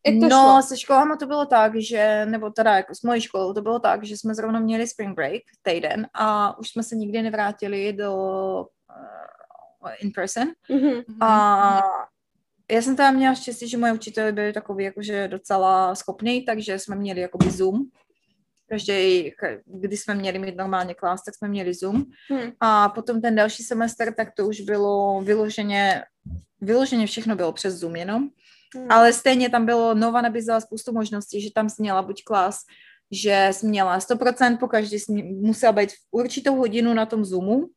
Jak 0.05 0.16
to 0.22 0.28
no, 0.28 0.30
šlo? 0.30 0.62
se 0.62 0.78
školama 0.78 1.16
to 1.16 1.26
bylo 1.26 1.45
tak, 1.45 1.72
že, 1.76 2.26
nebo 2.26 2.49
teda 2.49 2.76
jako 2.76 2.95
s 2.95 3.01
mojí 3.01 3.22
školou 3.22 3.53
to 3.53 3.62
bylo 3.62 3.80
tak, 3.80 4.03
že 4.03 4.18
jsme 4.18 4.36
zrovna 4.36 4.60
měli 4.60 4.88
spring 4.88 5.16
break 5.16 5.41
týden 5.62 6.07
a 6.14 6.57
už 6.60 6.70
jsme 6.70 6.84
se 6.84 6.95
nikdy 6.95 7.22
nevrátili 7.22 7.93
do 7.93 8.16
uh, 8.16 9.91
in 10.01 10.12
person. 10.16 10.47
Mhm. 10.70 11.22
A 11.22 11.82
já 12.72 12.82
jsem 12.82 12.95
tam 12.95 13.15
měla 13.15 13.36
štěstí, 13.36 13.67
že 13.70 13.78
moje 13.78 13.93
učitelé 13.93 14.32
byli 14.32 14.53
takový 14.53 14.84
jakože 14.84 15.28
docela 15.28 15.95
schopný, 15.95 16.45
takže 16.45 16.80
jsme 16.80 16.95
měli 16.95 17.22
jakoby 17.22 17.51
Zoom. 17.51 17.86
Každý, 18.70 19.32
ka- 19.43 19.61
když 19.65 19.99
jsme 19.99 20.15
měli 20.15 20.39
mít 20.39 20.57
normálně 20.57 20.93
klas, 20.93 21.24
tak 21.24 21.36
jsme 21.36 21.47
měli 21.47 21.74
Zoom. 21.74 22.05
Hm. 22.34 22.51
A 22.59 22.89
potom 22.89 23.22
ten 23.22 23.36
další 23.36 23.63
semestr, 23.63 24.13
tak 24.13 24.28
to 24.38 24.47
už 24.47 24.61
bylo 24.61 25.22
vyloženě, 25.22 26.03
vyloženě 26.61 27.07
všechno 27.07 27.36
bylo 27.36 27.53
přes 27.53 27.74
Zoom 27.76 27.95
jenom. 27.95 28.30
Hm. 28.78 28.86
Ale 28.89 29.13
stejně 29.13 29.49
tam 29.49 29.65
bylo, 29.65 29.93
Nova 29.93 30.22
nabízela 30.22 30.61
spoustu 30.61 30.93
možností, 30.93 31.41
že 31.41 31.49
tam 31.55 31.70
jsi 31.70 31.82
měla 31.82 32.01
buď 32.01 32.24
klas, 32.24 32.59
že 33.11 33.49
jsi 33.51 33.67
měla 33.67 33.99
100%, 33.99 34.57
pokaždý 34.57 34.99
jsi 34.99 35.11
mě- 35.13 35.24
musela 35.24 35.72
být 35.72 35.91
v 35.91 35.95
určitou 36.11 36.55
hodinu 36.55 36.93
na 36.93 37.05
tom 37.05 37.26
Zoomu. 37.26 37.67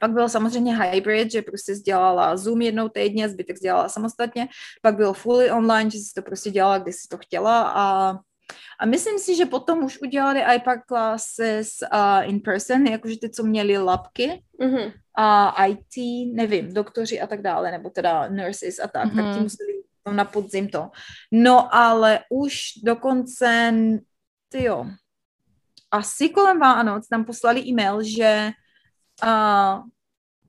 Pak 0.00 0.10
bylo 0.10 0.28
samozřejmě 0.28 0.76
hybrid, 0.76 1.32
že 1.32 1.42
prostě 1.42 1.74
dělala 1.74 2.36
Zoom 2.36 2.62
jednou 2.62 2.88
týdně, 2.88 3.28
zbytek 3.28 3.56
dělala 3.58 3.88
samostatně. 3.88 4.48
Pak 4.82 4.96
bylo 4.96 5.12
fully 5.12 5.50
online, 5.50 5.90
že 5.90 5.98
jsi 5.98 6.12
to 6.14 6.22
prostě 6.22 6.50
dělala, 6.50 6.78
když 6.78 6.94
jsi 6.94 7.08
to 7.08 7.18
chtěla 7.18 7.68
a 7.74 8.14
a 8.80 8.86
myslím 8.86 9.18
si, 9.18 9.36
že 9.36 9.46
potom 9.46 9.84
už 9.84 9.98
udělali 10.02 10.40
iPad 10.56 10.78
classes 10.88 11.68
uh, 11.92 12.28
in 12.30 12.40
person, 12.40 12.86
jakože 12.86 13.16
ty, 13.20 13.30
co 13.30 13.42
měli 13.42 13.78
labky 13.78 14.42
Mhm. 14.60 14.92
a 15.18 15.64
IT, 15.66 15.96
nevím, 16.34 16.74
doktoři 16.74 17.20
a 17.20 17.26
tak 17.26 17.42
dále, 17.42 17.70
nebo 17.70 17.90
teda 17.90 18.28
nurses 18.28 18.78
a 18.78 18.88
tak, 18.88 19.04
mm-hmm. 19.04 19.16
tak 19.16 19.24
ti 19.24 19.30
Mhm. 19.30 19.42
museli 19.42 19.72
na 20.12 20.24
podzim 20.24 20.68
to. 20.68 20.90
No 21.32 21.74
ale 21.74 22.20
už 22.30 22.60
dokonce, 22.84 23.74
ty 24.48 24.64
jo, 24.64 24.86
asi 25.90 26.28
kolem 26.28 26.58
Vánoc 26.60 27.06
nám 27.12 27.24
poslali 27.24 27.60
e-mail, 27.68 28.02
že 28.02 28.50
uh, 29.22 29.82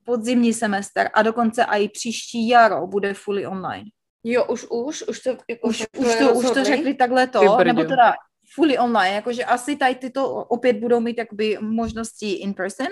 podzimní 0.04 0.54
semestr 0.54 1.08
a 1.14 1.22
dokonce 1.22 1.64
i 1.64 1.88
příští 1.88 2.48
jaro 2.48 2.86
bude 2.86 3.14
fully 3.14 3.46
online. 3.46 3.84
Jo, 4.24 4.44
už, 4.44 4.66
už, 4.70 5.02
už 5.08 5.20
to, 5.20 5.30
jako 5.48 5.68
Už, 5.68 5.78
takhle 5.78 6.14
už, 6.14 6.18
to, 6.18 6.34
už 6.34 6.50
to 6.50 6.64
řekli 6.64 6.94
takhle 6.94 7.26
to, 7.26 7.64
nebo 7.64 7.84
teda 7.84 8.14
fully 8.54 8.78
online, 8.78 9.14
jakože 9.14 9.44
asi 9.44 9.76
tady 9.76 9.94
tyto 9.94 10.34
opět 10.34 10.76
budou 10.76 11.00
mít 11.00 11.18
jakoby 11.18 11.58
možnosti 11.60 12.32
in 12.32 12.54
person, 12.54 12.86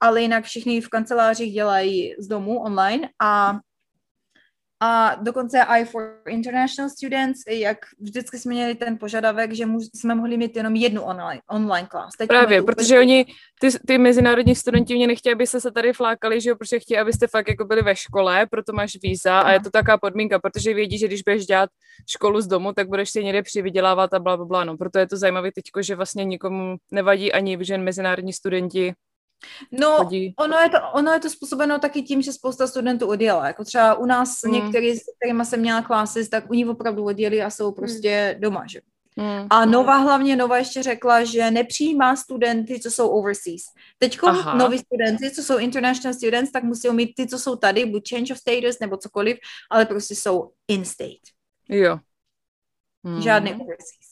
ale 0.00 0.22
jinak 0.22 0.44
všichni 0.44 0.80
v 0.80 0.88
kancelářích 0.88 1.52
dělají 1.52 2.14
z 2.18 2.26
domu 2.28 2.58
online 2.58 3.08
a 3.22 3.58
a 4.84 5.14
dokonce 5.14 5.60
i 5.60 5.84
for 5.84 6.16
international 6.28 6.90
students, 6.90 7.40
jak 7.48 7.78
vždycky 8.00 8.38
jsme 8.38 8.54
měli 8.54 8.74
ten 8.74 8.98
požadavek, 8.98 9.52
že 9.52 9.66
mu, 9.66 9.80
jsme 9.80 10.14
mohli 10.14 10.36
mít 10.36 10.56
jenom 10.56 10.76
jednu 10.76 11.02
online, 11.02 11.40
online 11.50 11.88
class. 11.90 12.16
Teď 12.18 12.28
Právě, 12.28 12.58
mají 12.58 12.66
protože 12.66 12.98
oni, 12.98 13.26
ty, 13.60 13.68
ty 13.86 13.98
mezinárodní 13.98 14.54
studenti 14.54 14.94
mě 14.94 15.06
nechtějí, 15.06 15.32
aby 15.32 15.46
se 15.46 15.60
se 15.60 15.70
tady 15.70 15.92
flákali, 15.92 16.40
že 16.40 16.50
jo, 16.50 16.56
protože 16.56 16.78
chtějí, 16.78 16.98
abyste 16.98 17.26
fakt 17.26 17.48
jako 17.48 17.64
byli 17.64 17.82
ve 17.82 17.96
škole, 17.96 18.46
proto 18.50 18.72
máš 18.72 18.92
víza 19.02 19.40
a 19.40 19.52
je 19.52 19.60
to 19.60 19.70
taková 19.70 19.98
podmínka, 19.98 20.38
protože 20.38 20.74
vědí, 20.74 20.98
že 20.98 21.06
když 21.06 21.22
budeš 21.22 21.46
dělat 21.46 21.70
školu 22.10 22.40
z 22.40 22.46
domu, 22.46 22.72
tak 22.72 22.88
budeš 22.88 23.10
si 23.10 23.24
někde 23.24 23.42
přivydělávat 23.42 24.14
a 24.14 24.18
bla, 24.18 24.36
bla, 24.36 24.46
bla, 24.46 24.64
no. 24.64 24.76
Proto 24.76 24.98
je 24.98 25.06
to 25.06 25.16
zajímavé 25.16 25.52
teďko, 25.54 25.82
že 25.82 25.96
vlastně 25.96 26.24
nikomu 26.24 26.76
nevadí 26.90 27.32
ani, 27.32 27.58
že 27.60 27.78
mezinárodní 27.78 28.32
studenti 28.32 28.94
No, 29.72 29.96
chodí. 29.96 30.34
ono 30.38 30.58
je, 30.58 30.68
to, 30.68 30.76
ono 30.94 31.12
je 31.12 31.20
to 31.20 31.30
způsobeno 31.30 31.78
taky 31.78 32.02
tím, 32.02 32.22
že 32.22 32.32
spousta 32.32 32.66
studentů 32.66 33.06
odjela. 33.06 33.46
Jako 33.46 33.64
třeba 33.64 33.94
u 33.94 34.06
nás 34.06 34.42
Mm. 34.42 34.50
mm. 34.50 34.56
některý, 34.64 34.96
s 34.98 35.02
kterými 35.20 35.44
jsem 35.44 35.60
měla 35.60 35.82
klasy, 35.82 36.28
tak 36.28 36.50
oni 36.50 36.66
opravdu 36.66 37.04
odjeli 37.04 37.42
a 37.42 37.50
jsou 37.50 37.72
prostě 37.72 38.36
doma, 38.40 38.64
že? 38.68 38.80
Mm. 39.16 39.46
A 39.50 39.64
Nova 39.64 39.96
hlavně, 39.96 40.36
Nova 40.36 40.58
ještě 40.58 40.82
řekla, 40.82 41.24
že 41.24 41.50
nepřijímá 41.50 42.16
studenty, 42.16 42.80
co 42.80 42.90
jsou 42.90 43.08
overseas. 43.08 43.62
Teď 43.98 44.18
noví 44.56 44.78
studenty, 44.78 45.30
co 45.30 45.42
jsou 45.42 45.58
international 45.58 46.14
students, 46.14 46.52
tak 46.52 46.64
musí 46.64 46.90
mít 46.90 47.12
ty, 47.16 47.26
co 47.26 47.38
jsou 47.38 47.56
tady, 47.56 47.86
buď 47.86 48.10
change 48.10 48.32
of 48.32 48.38
status 48.38 48.78
nebo 48.80 48.96
cokoliv, 48.96 49.36
ale 49.70 49.86
prostě 49.86 50.14
jsou 50.14 50.50
in-state. 50.68 51.24
Jo. 51.68 51.98
Mm. 53.02 53.20
Žádný 53.22 53.50
overseas. 53.54 54.03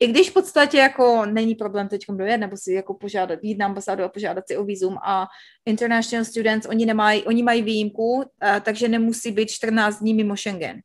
I 0.00 0.06
když 0.06 0.30
v 0.30 0.32
podstatě 0.32 0.78
jako 0.78 1.26
není 1.26 1.54
problém 1.54 1.88
teď 1.88 2.04
dojet, 2.10 2.38
nebo 2.38 2.56
si 2.56 2.72
jako 2.72 2.94
požádat, 2.94 3.38
jít 3.42 3.58
na 3.58 3.66
ambasádu 3.66 4.04
a 4.04 4.08
požádat 4.08 4.44
si 4.46 4.56
o 4.56 4.64
vízum 4.64 4.98
a 5.04 5.26
international 5.66 6.24
students, 6.24 6.66
oni 6.68 6.86
nemají, 6.86 7.24
oni 7.24 7.42
mají 7.42 7.62
výjimku, 7.62 8.24
a, 8.40 8.60
takže 8.60 8.88
nemusí 8.88 9.32
být 9.32 9.50
14 9.50 10.00
dní 10.00 10.14
mimo 10.14 10.36
Schengen. 10.36 10.80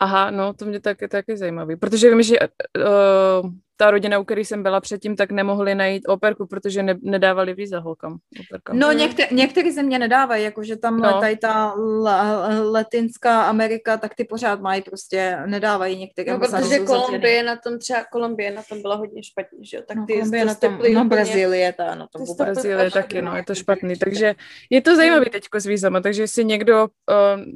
Aha, 0.00 0.30
no 0.30 0.54
to 0.54 0.64
mě 0.64 0.80
taky, 0.80 1.08
taky 1.08 1.36
zajímavý, 1.36 1.76
protože 1.76 2.10
vím, 2.10 2.22
že 2.22 2.36
uh, 2.40 3.50
ta 3.80 3.90
rodina, 3.90 4.18
u 4.18 4.24
které 4.24 4.40
jsem 4.40 4.62
byla 4.62 4.80
předtím, 4.80 5.16
tak 5.16 5.30
nemohli 5.30 5.74
najít 5.74 6.08
operku, 6.08 6.46
protože 6.46 6.82
ne, 6.82 6.94
nedávali 7.02 7.54
víza 7.54 7.78
holkám. 7.78 8.18
Operkám. 8.40 8.78
No, 8.78 8.92
některé, 8.92 9.28
některé 9.32 9.72
země 9.72 9.98
nedávají, 9.98 10.44
jakože 10.44 10.76
tam 10.76 10.98
No. 10.98 11.10
no. 11.10 11.20
tady 11.20 11.36
ta 11.36 11.74
la, 12.02 12.48
latinská 12.70 13.42
Amerika, 13.42 13.96
tak 13.96 14.14
ty 14.14 14.24
pořád 14.24 14.60
mají 14.60 14.82
prostě, 14.82 15.38
nedávají 15.46 15.98
některé. 15.98 16.32
No, 16.32 16.38
protože. 16.38 16.78
Kolumbie 16.78 17.42
na 17.42 17.56
tom, 17.56 17.78
třeba 17.78 18.04
Kolumbie 18.12 18.50
na 18.50 18.62
tom 18.68 18.82
byla 18.82 18.94
hodně 18.94 19.22
špatně, 19.22 19.58
že 19.64 19.76
jo? 19.76 19.82
Tak 19.88 19.96
No, 19.96 20.06
ty 20.06 20.12
Kolumbie 20.12 20.44
na 20.44 20.54
tom, 20.54 20.78
no 20.92 21.04
Brazílie, 21.04 21.72
ta 21.72 21.94
na 21.94 22.06
tom 22.06 22.22
Ty 22.22 22.26
vůbec. 22.28 22.46
Brazílie 22.48 22.90
taky, 22.90 23.22
no, 23.22 23.36
je 23.36 23.44
to 23.44 23.54
špatný. 23.54 23.94
špatný. 23.94 23.98
Takže 23.98 24.34
je 24.70 24.80
to 24.82 24.96
zajímavý 24.96 25.30
teďko 25.30 25.60
s 25.60 25.66
vízama, 25.66 26.00
takže 26.00 26.22
jestli 26.22 26.44
někdo 26.44 26.82
uh, 26.84 26.88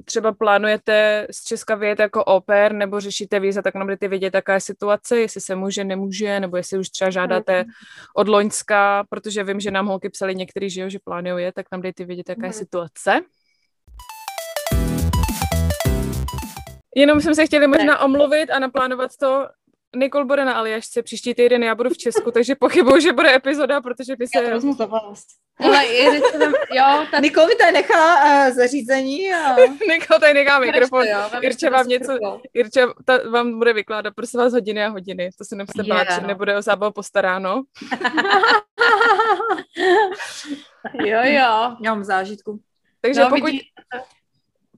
třeba 0.05 0.33
plánujete 0.33 1.27
z 1.31 1.45
Česka 1.45 1.75
vyjet 1.75 1.99
jako 2.01 2.25
oper 2.25 2.73
nebo 2.73 3.01
řešíte 3.01 3.41
víza, 3.41 3.62
tak 3.62 3.75
nám 3.75 3.87
budete 3.87 4.09
vědět, 4.09 4.35
jaká 4.35 4.55
je 4.55 4.61
situace, 4.61 5.18
jestli 5.20 5.41
se 5.41 5.57
může, 5.57 5.85
nemůže, 5.85 6.11
nebo 6.20 6.56
jestli 6.56 6.78
už 6.78 6.88
třeba 6.88 7.10
žádáte 7.10 7.64
od 8.16 8.28
Loňska, 8.28 9.04
protože 9.10 9.44
vím, 9.44 9.60
že 9.60 9.70
nám 9.70 9.86
holky 9.86 10.08
psali 10.08 10.34
některý, 10.34 10.70
že 10.70 10.80
jo, 10.80 10.88
že 10.88 10.98
plánuje, 11.04 11.52
tak 11.52 11.66
nám 11.72 11.82
dejte 11.82 12.04
vědět, 12.04 12.28
jaká 12.28 12.46
je 12.46 12.52
situace. 12.52 13.20
Jenom 16.96 17.20
jsme 17.20 17.34
se 17.34 17.46
chtěli 17.46 17.66
možná 17.66 17.98
omluvit 17.98 18.50
a 18.50 18.58
naplánovat 18.58 19.10
to. 19.20 19.46
Nikol 19.97 20.24
bude 20.24 20.45
na 20.45 20.53
Aljašce 20.55 21.03
příští 21.03 21.34
týden, 21.34 21.62
já 21.62 21.74
budu 21.74 21.90
v 21.90 21.99
Česku, 21.99 22.30
takže 22.30 22.55
pochybuju, 22.55 23.01
že 23.01 23.12
bude 23.12 23.34
epizoda, 23.34 23.80
protože 23.80 24.16
by 24.16 24.24
Já 24.34 24.40
to 24.40 24.47
se... 24.47 24.55
vezmu 24.55 24.74
za 24.74 24.86
vás. 24.86 25.22
Ale 25.64 25.84
to 26.32 26.38
tam- 26.38 26.53
jo, 26.72 27.07
ta 27.11 27.18
Nikol 27.20 27.47
mi 27.47 27.55
tady 27.55 27.72
nechá 27.72 28.24
uh, 28.49 28.55
zařízení 28.55 29.32
a... 29.34 29.57
Nikol 29.88 30.18
tady 30.20 30.34
nechá 30.34 30.59
mikrofon. 30.59 31.07
jo, 31.07 31.18
Irče 31.40 31.59
si 31.66 31.70
vám 31.70 31.84
to 31.84 31.88
něco-. 31.90 32.40
Irča 32.55 32.80
ta, 33.05 33.18
vám 33.30 33.59
bude 33.59 33.72
vykládat, 33.72 34.14
prosím 34.14 34.40
vás, 34.40 34.53
hodiny 34.53 34.84
a 34.84 34.88
hodiny. 34.88 35.30
To 35.38 35.45
se 35.45 35.57
nemusíte 35.57 35.82
bát, 35.95 36.09
Je, 36.11 36.14
že 36.14 36.20
no. 36.20 36.26
nebude 36.28 36.57
o 36.57 36.62
zábavu 36.62 36.93
postaráno. 36.93 37.62
Jo, 40.95 41.18
jo. 41.24 41.76
Já 41.80 41.95
mám 41.95 42.05
zážitku. 42.05 42.61
Takže 43.01 43.20
No, 43.20 43.28
pokud, 43.28 43.45
vidíš, 43.45 43.62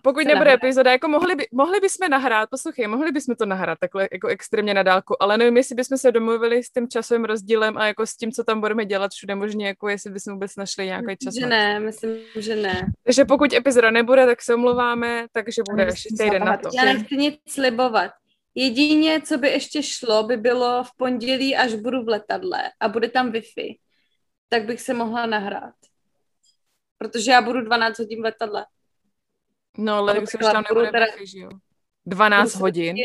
pokud 0.05 0.23
se 0.23 0.29
nebude 0.29 0.51
nahrá. 0.51 0.53
epizoda, 0.53 0.93
jako 0.93 1.09
mohli, 1.09 1.35
by, 1.35 1.47
mohli 1.53 1.81
bychom 1.81 2.11
nahrát, 2.11 2.51
poslouchej, 2.51 2.87
mohli 2.87 3.13
bychom 3.13 3.35
to 3.35 3.47
nahrát 3.47 3.79
takhle 3.79 4.09
jako 4.13 4.29
extrémně 4.29 4.75
na 4.75 4.83
dálku, 4.83 5.23
ale 5.23 5.39
nevím, 5.39 5.57
jestli 5.57 5.75
bychom 5.75 5.99
se 5.99 6.13
domluvili 6.13 6.65
s 6.65 6.71
tím 6.71 6.89
časovým 6.89 7.25
rozdílem 7.25 7.79
a 7.79 7.87
jako 7.87 8.07
s 8.07 8.17
tím, 8.17 8.33
co 8.33 8.45
tam 8.45 8.61
budeme 8.61 8.85
dělat 8.85 9.13
všude 9.13 9.35
možně, 9.35 9.67
jako 9.67 9.89
jestli 9.89 10.11
bychom 10.11 10.33
vůbec 10.33 10.57
našli 10.57 10.87
nějaký 10.87 11.17
čas. 11.17 11.35
že 11.35 11.47
ne, 11.47 11.81
myslím, 11.81 12.17
že 12.39 12.57
ne. 12.57 12.87
Takže 13.05 13.25
pokud 13.25 13.53
epizoda 13.53 13.91
nebude, 13.91 14.27
tak 14.27 14.43
se 14.43 14.55
omlouváme, 14.55 15.27
takže 15.33 15.63
bude 15.71 15.85
ještě 15.85 16.09
týden 16.19 16.45
na 16.45 16.57
to. 16.57 16.69
Já 16.75 16.85
nechci 16.85 17.17
nic 17.17 17.41
slibovat. 17.49 18.11
Jedině, 18.55 19.21
co 19.21 19.39
by 19.39 19.49
ještě 19.49 19.83
šlo, 19.83 20.23
by 20.23 20.37
bylo 20.37 20.85
v 20.85 20.97
pondělí, 20.97 21.57
až 21.57 21.75
budu 21.75 22.03
v 22.03 22.09
letadle 22.09 22.63
a 22.81 22.89
bude 22.89 23.09
tam 23.09 23.33
Wi-Fi, 23.33 23.79
tak 24.49 24.65
bych 24.65 24.81
se 24.81 24.95
mohla 24.95 25.27
nahrát. 25.27 25.75
Protože 26.99 27.31
já 27.31 27.43
budu 27.43 27.61
12 27.61 27.99
hodin 27.99 28.21
v 28.21 28.25
letadle. 28.25 28.67
No, 29.79 29.95
ale 29.95 30.15
No, 30.15 30.21
když 30.21 30.35
už 30.35 30.41
tam 30.53 30.65
nebude 30.71 30.91
teda- 30.91 31.07
že 31.25 31.39
jo? 31.39 31.49
12 32.07 32.53
Budu 32.53 32.61
hodin. 32.65 32.97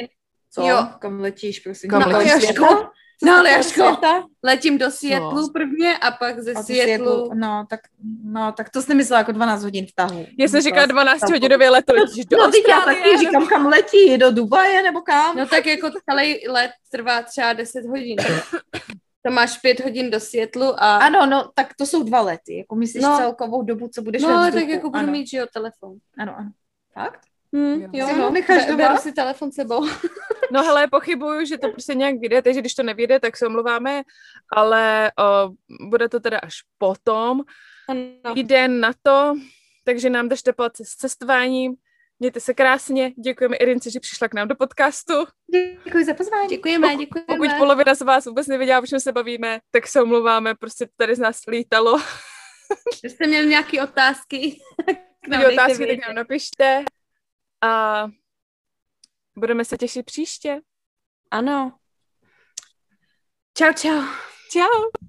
Co? 0.51 0.61
Jo. 0.67 0.87
Kam 0.99 1.19
letíš, 1.19 1.59
prosím? 1.59 1.89
Kam 1.89 1.99
Na 2.01 2.17
letíš? 2.17 2.43
Jaško? 2.43 2.89
No 3.25 3.43
Jaško, 3.43 3.97
letím 4.43 4.77
do 4.77 4.91
Seattle 4.91 5.43
Co? 5.43 5.49
prvně 5.53 5.97
a 5.97 6.11
pak 6.11 6.39
ze 6.39 6.53
A. 6.53 6.63
Seattle, 6.63 7.29
no, 7.35 7.65
tak, 7.69 7.79
no, 8.23 8.51
tak 8.51 8.69
to 8.69 8.81
jsi 8.81 8.89
nemyslela 8.89 9.17
jako 9.19 9.31
12 9.31 9.63
hodin 9.63 9.85
v 9.85 9.91
tahu. 9.95 10.25
Já 10.39 10.47
jsem 10.47 10.61
říkala 10.61 10.81
Myslela 10.85 11.03
12 11.03 11.19
tam- 11.19 11.31
hodinově 11.31 11.69
leto, 11.69 11.93
letíš 11.93 12.25
do 12.25 12.37
No, 12.37 12.51
já 12.69 12.81
taky 12.81 13.17
říkám, 13.17 13.47
kam 13.47 13.65
letí, 13.65 14.17
do 14.17 14.31
Dubaje 14.31 14.83
nebo 14.83 15.01
kam? 15.01 15.37
No 15.37 15.45
tak 15.47 15.65
jako 15.65 15.89
celý 16.09 16.47
let 16.47 16.71
trvá 16.91 17.21
třeba 17.21 17.53
10 17.53 17.85
hodin. 17.85 18.17
To 19.25 19.31
máš 19.31 19.57
5 19.57 19.79
hodin 19.79 20.11
do 20.11 20.19
Seattle 20.19 20.73
a... 20.77 20.97
Ano, 20.97 21.25
no, 21.25 21.51
tak 21.55 21.67
to 21.77 21.85
jsou 21.85 22.03
dva 22.03 22.21
lety. 22.21 22.57
Jako 22.57 22.75
myslíš 22.75 23.03
No. 23.03 23.17
celkovou 23.17 23.61
dobu, 23.63 23.87
co 23.93 24.01
budeš 24.01 24.21
no 24.21 24.29
ale 24.29 24.51
tak 24.51 24.67
jako 24.67 24.89
budu 24.89 24.99
ano. 24.99 25.11
mít, 25.11 25.27
že 25.27 25.37
jo, 25.37 25.45
telefon. 25.53 25.97
Ano, 26.17 26.35
ano. 26.37 26.51
Fakt? 27.03 27.19
Hm, 27.55 27.81
Jo. 27.81 27.89
jo, 27.93 28.15
no. 28.17 28.29
necháš 28.29 28.65
doma? 28.65 28.77
Beru 28.77 28.97
si 28.97 29.11
telefon 29.11 29.51
sebou. 29.51 29.87
No 30.51 30.63
hele, 30.63 30.87
pochybuju, 30.87 31.45
že 31.45 31.57
to 31.57 31.69
prostě 31.69 31.95
nějak 31.95 32.15
vyjde, 32.19 32.41
takže 32.41 32.59
když 32.59 32.75
to 32.75 32.83
nevyjde, 32.83 33.19
tak 33.19 33.37
se 33.37 33.47
omluváme, 33.47 34.01
ale 34.55 35.11
o, 35.19 35.49
bude 35.89 36.09
to 36.09 36.19
teda 36.19 36.39
až 36.39 36.55
potom. 36.77 37.41
Ano. 37.89 38.33
Týden 38.33 38.79
na 38.79 38.91
to, 39.03 39.33
takže 39.83 40.09
nám 40.09 40.29
držte 40.29 40.53
palce 40.53 40.85
s 40.85 40.89
cestováním. 40.89 41.75
Mějte 42.19 42.39
se 42.39 42.53
krásně, 42.53 43.11
děkujeme 43.23 43.55
Irince, 43.55 43.91
že 43.91 43.99
přišla 43.99 44.27
k 44.27 44.33
nám 44.33 44.47
do 44.47 44.55
podcastu. 44.55 45.13
Děkuji 45.85 46.05
za 46.05 46.13
pozvání. 46.13 46.47
Děkujeme, 46.49 46.95
děkujeme. 46.95 47.25
Pokud 47.27 47.49
polovina 47.57 47.95
z 47.95 48.01
vás 48.01 48.25
vůbec 48.25 48.47
nevěděla, 48.47 48.79
o 48.79 48.85
čem 48.85 48.99
se 48.99 49.11
bavíme, 49.11 49.59
tak 49.71 49.87
se 49.87 50.01
omluváme, 50.01 50.55
prostě 50.55 50.85
to 50.85 50.91
tady 50.97 51.15
z 51.15 51.19
nás 51.19 51.41
lítalo. 51.47 52.01
Jste 53.03 53.27
měli 53.27 53.47
nějaké 53.47 53.83
otázky, 53.83 54.57
Kdyby 55.21 55.43
dejte 55.43 55.63
otázky, 55.63 55.87
tak 55.87 56.07
nám 56.07 56.15
napište. 56.15 56.83
A 57.61 58.03
budeme 59.35 59.65
se 59.65 59.77
těšit 59.77 60.05
příště. 60.05 60.61
Ano. 61.31 61.77
Čau, 63.57 63.73
čau. 63.73 64.03
Ciao. 64.51 65.08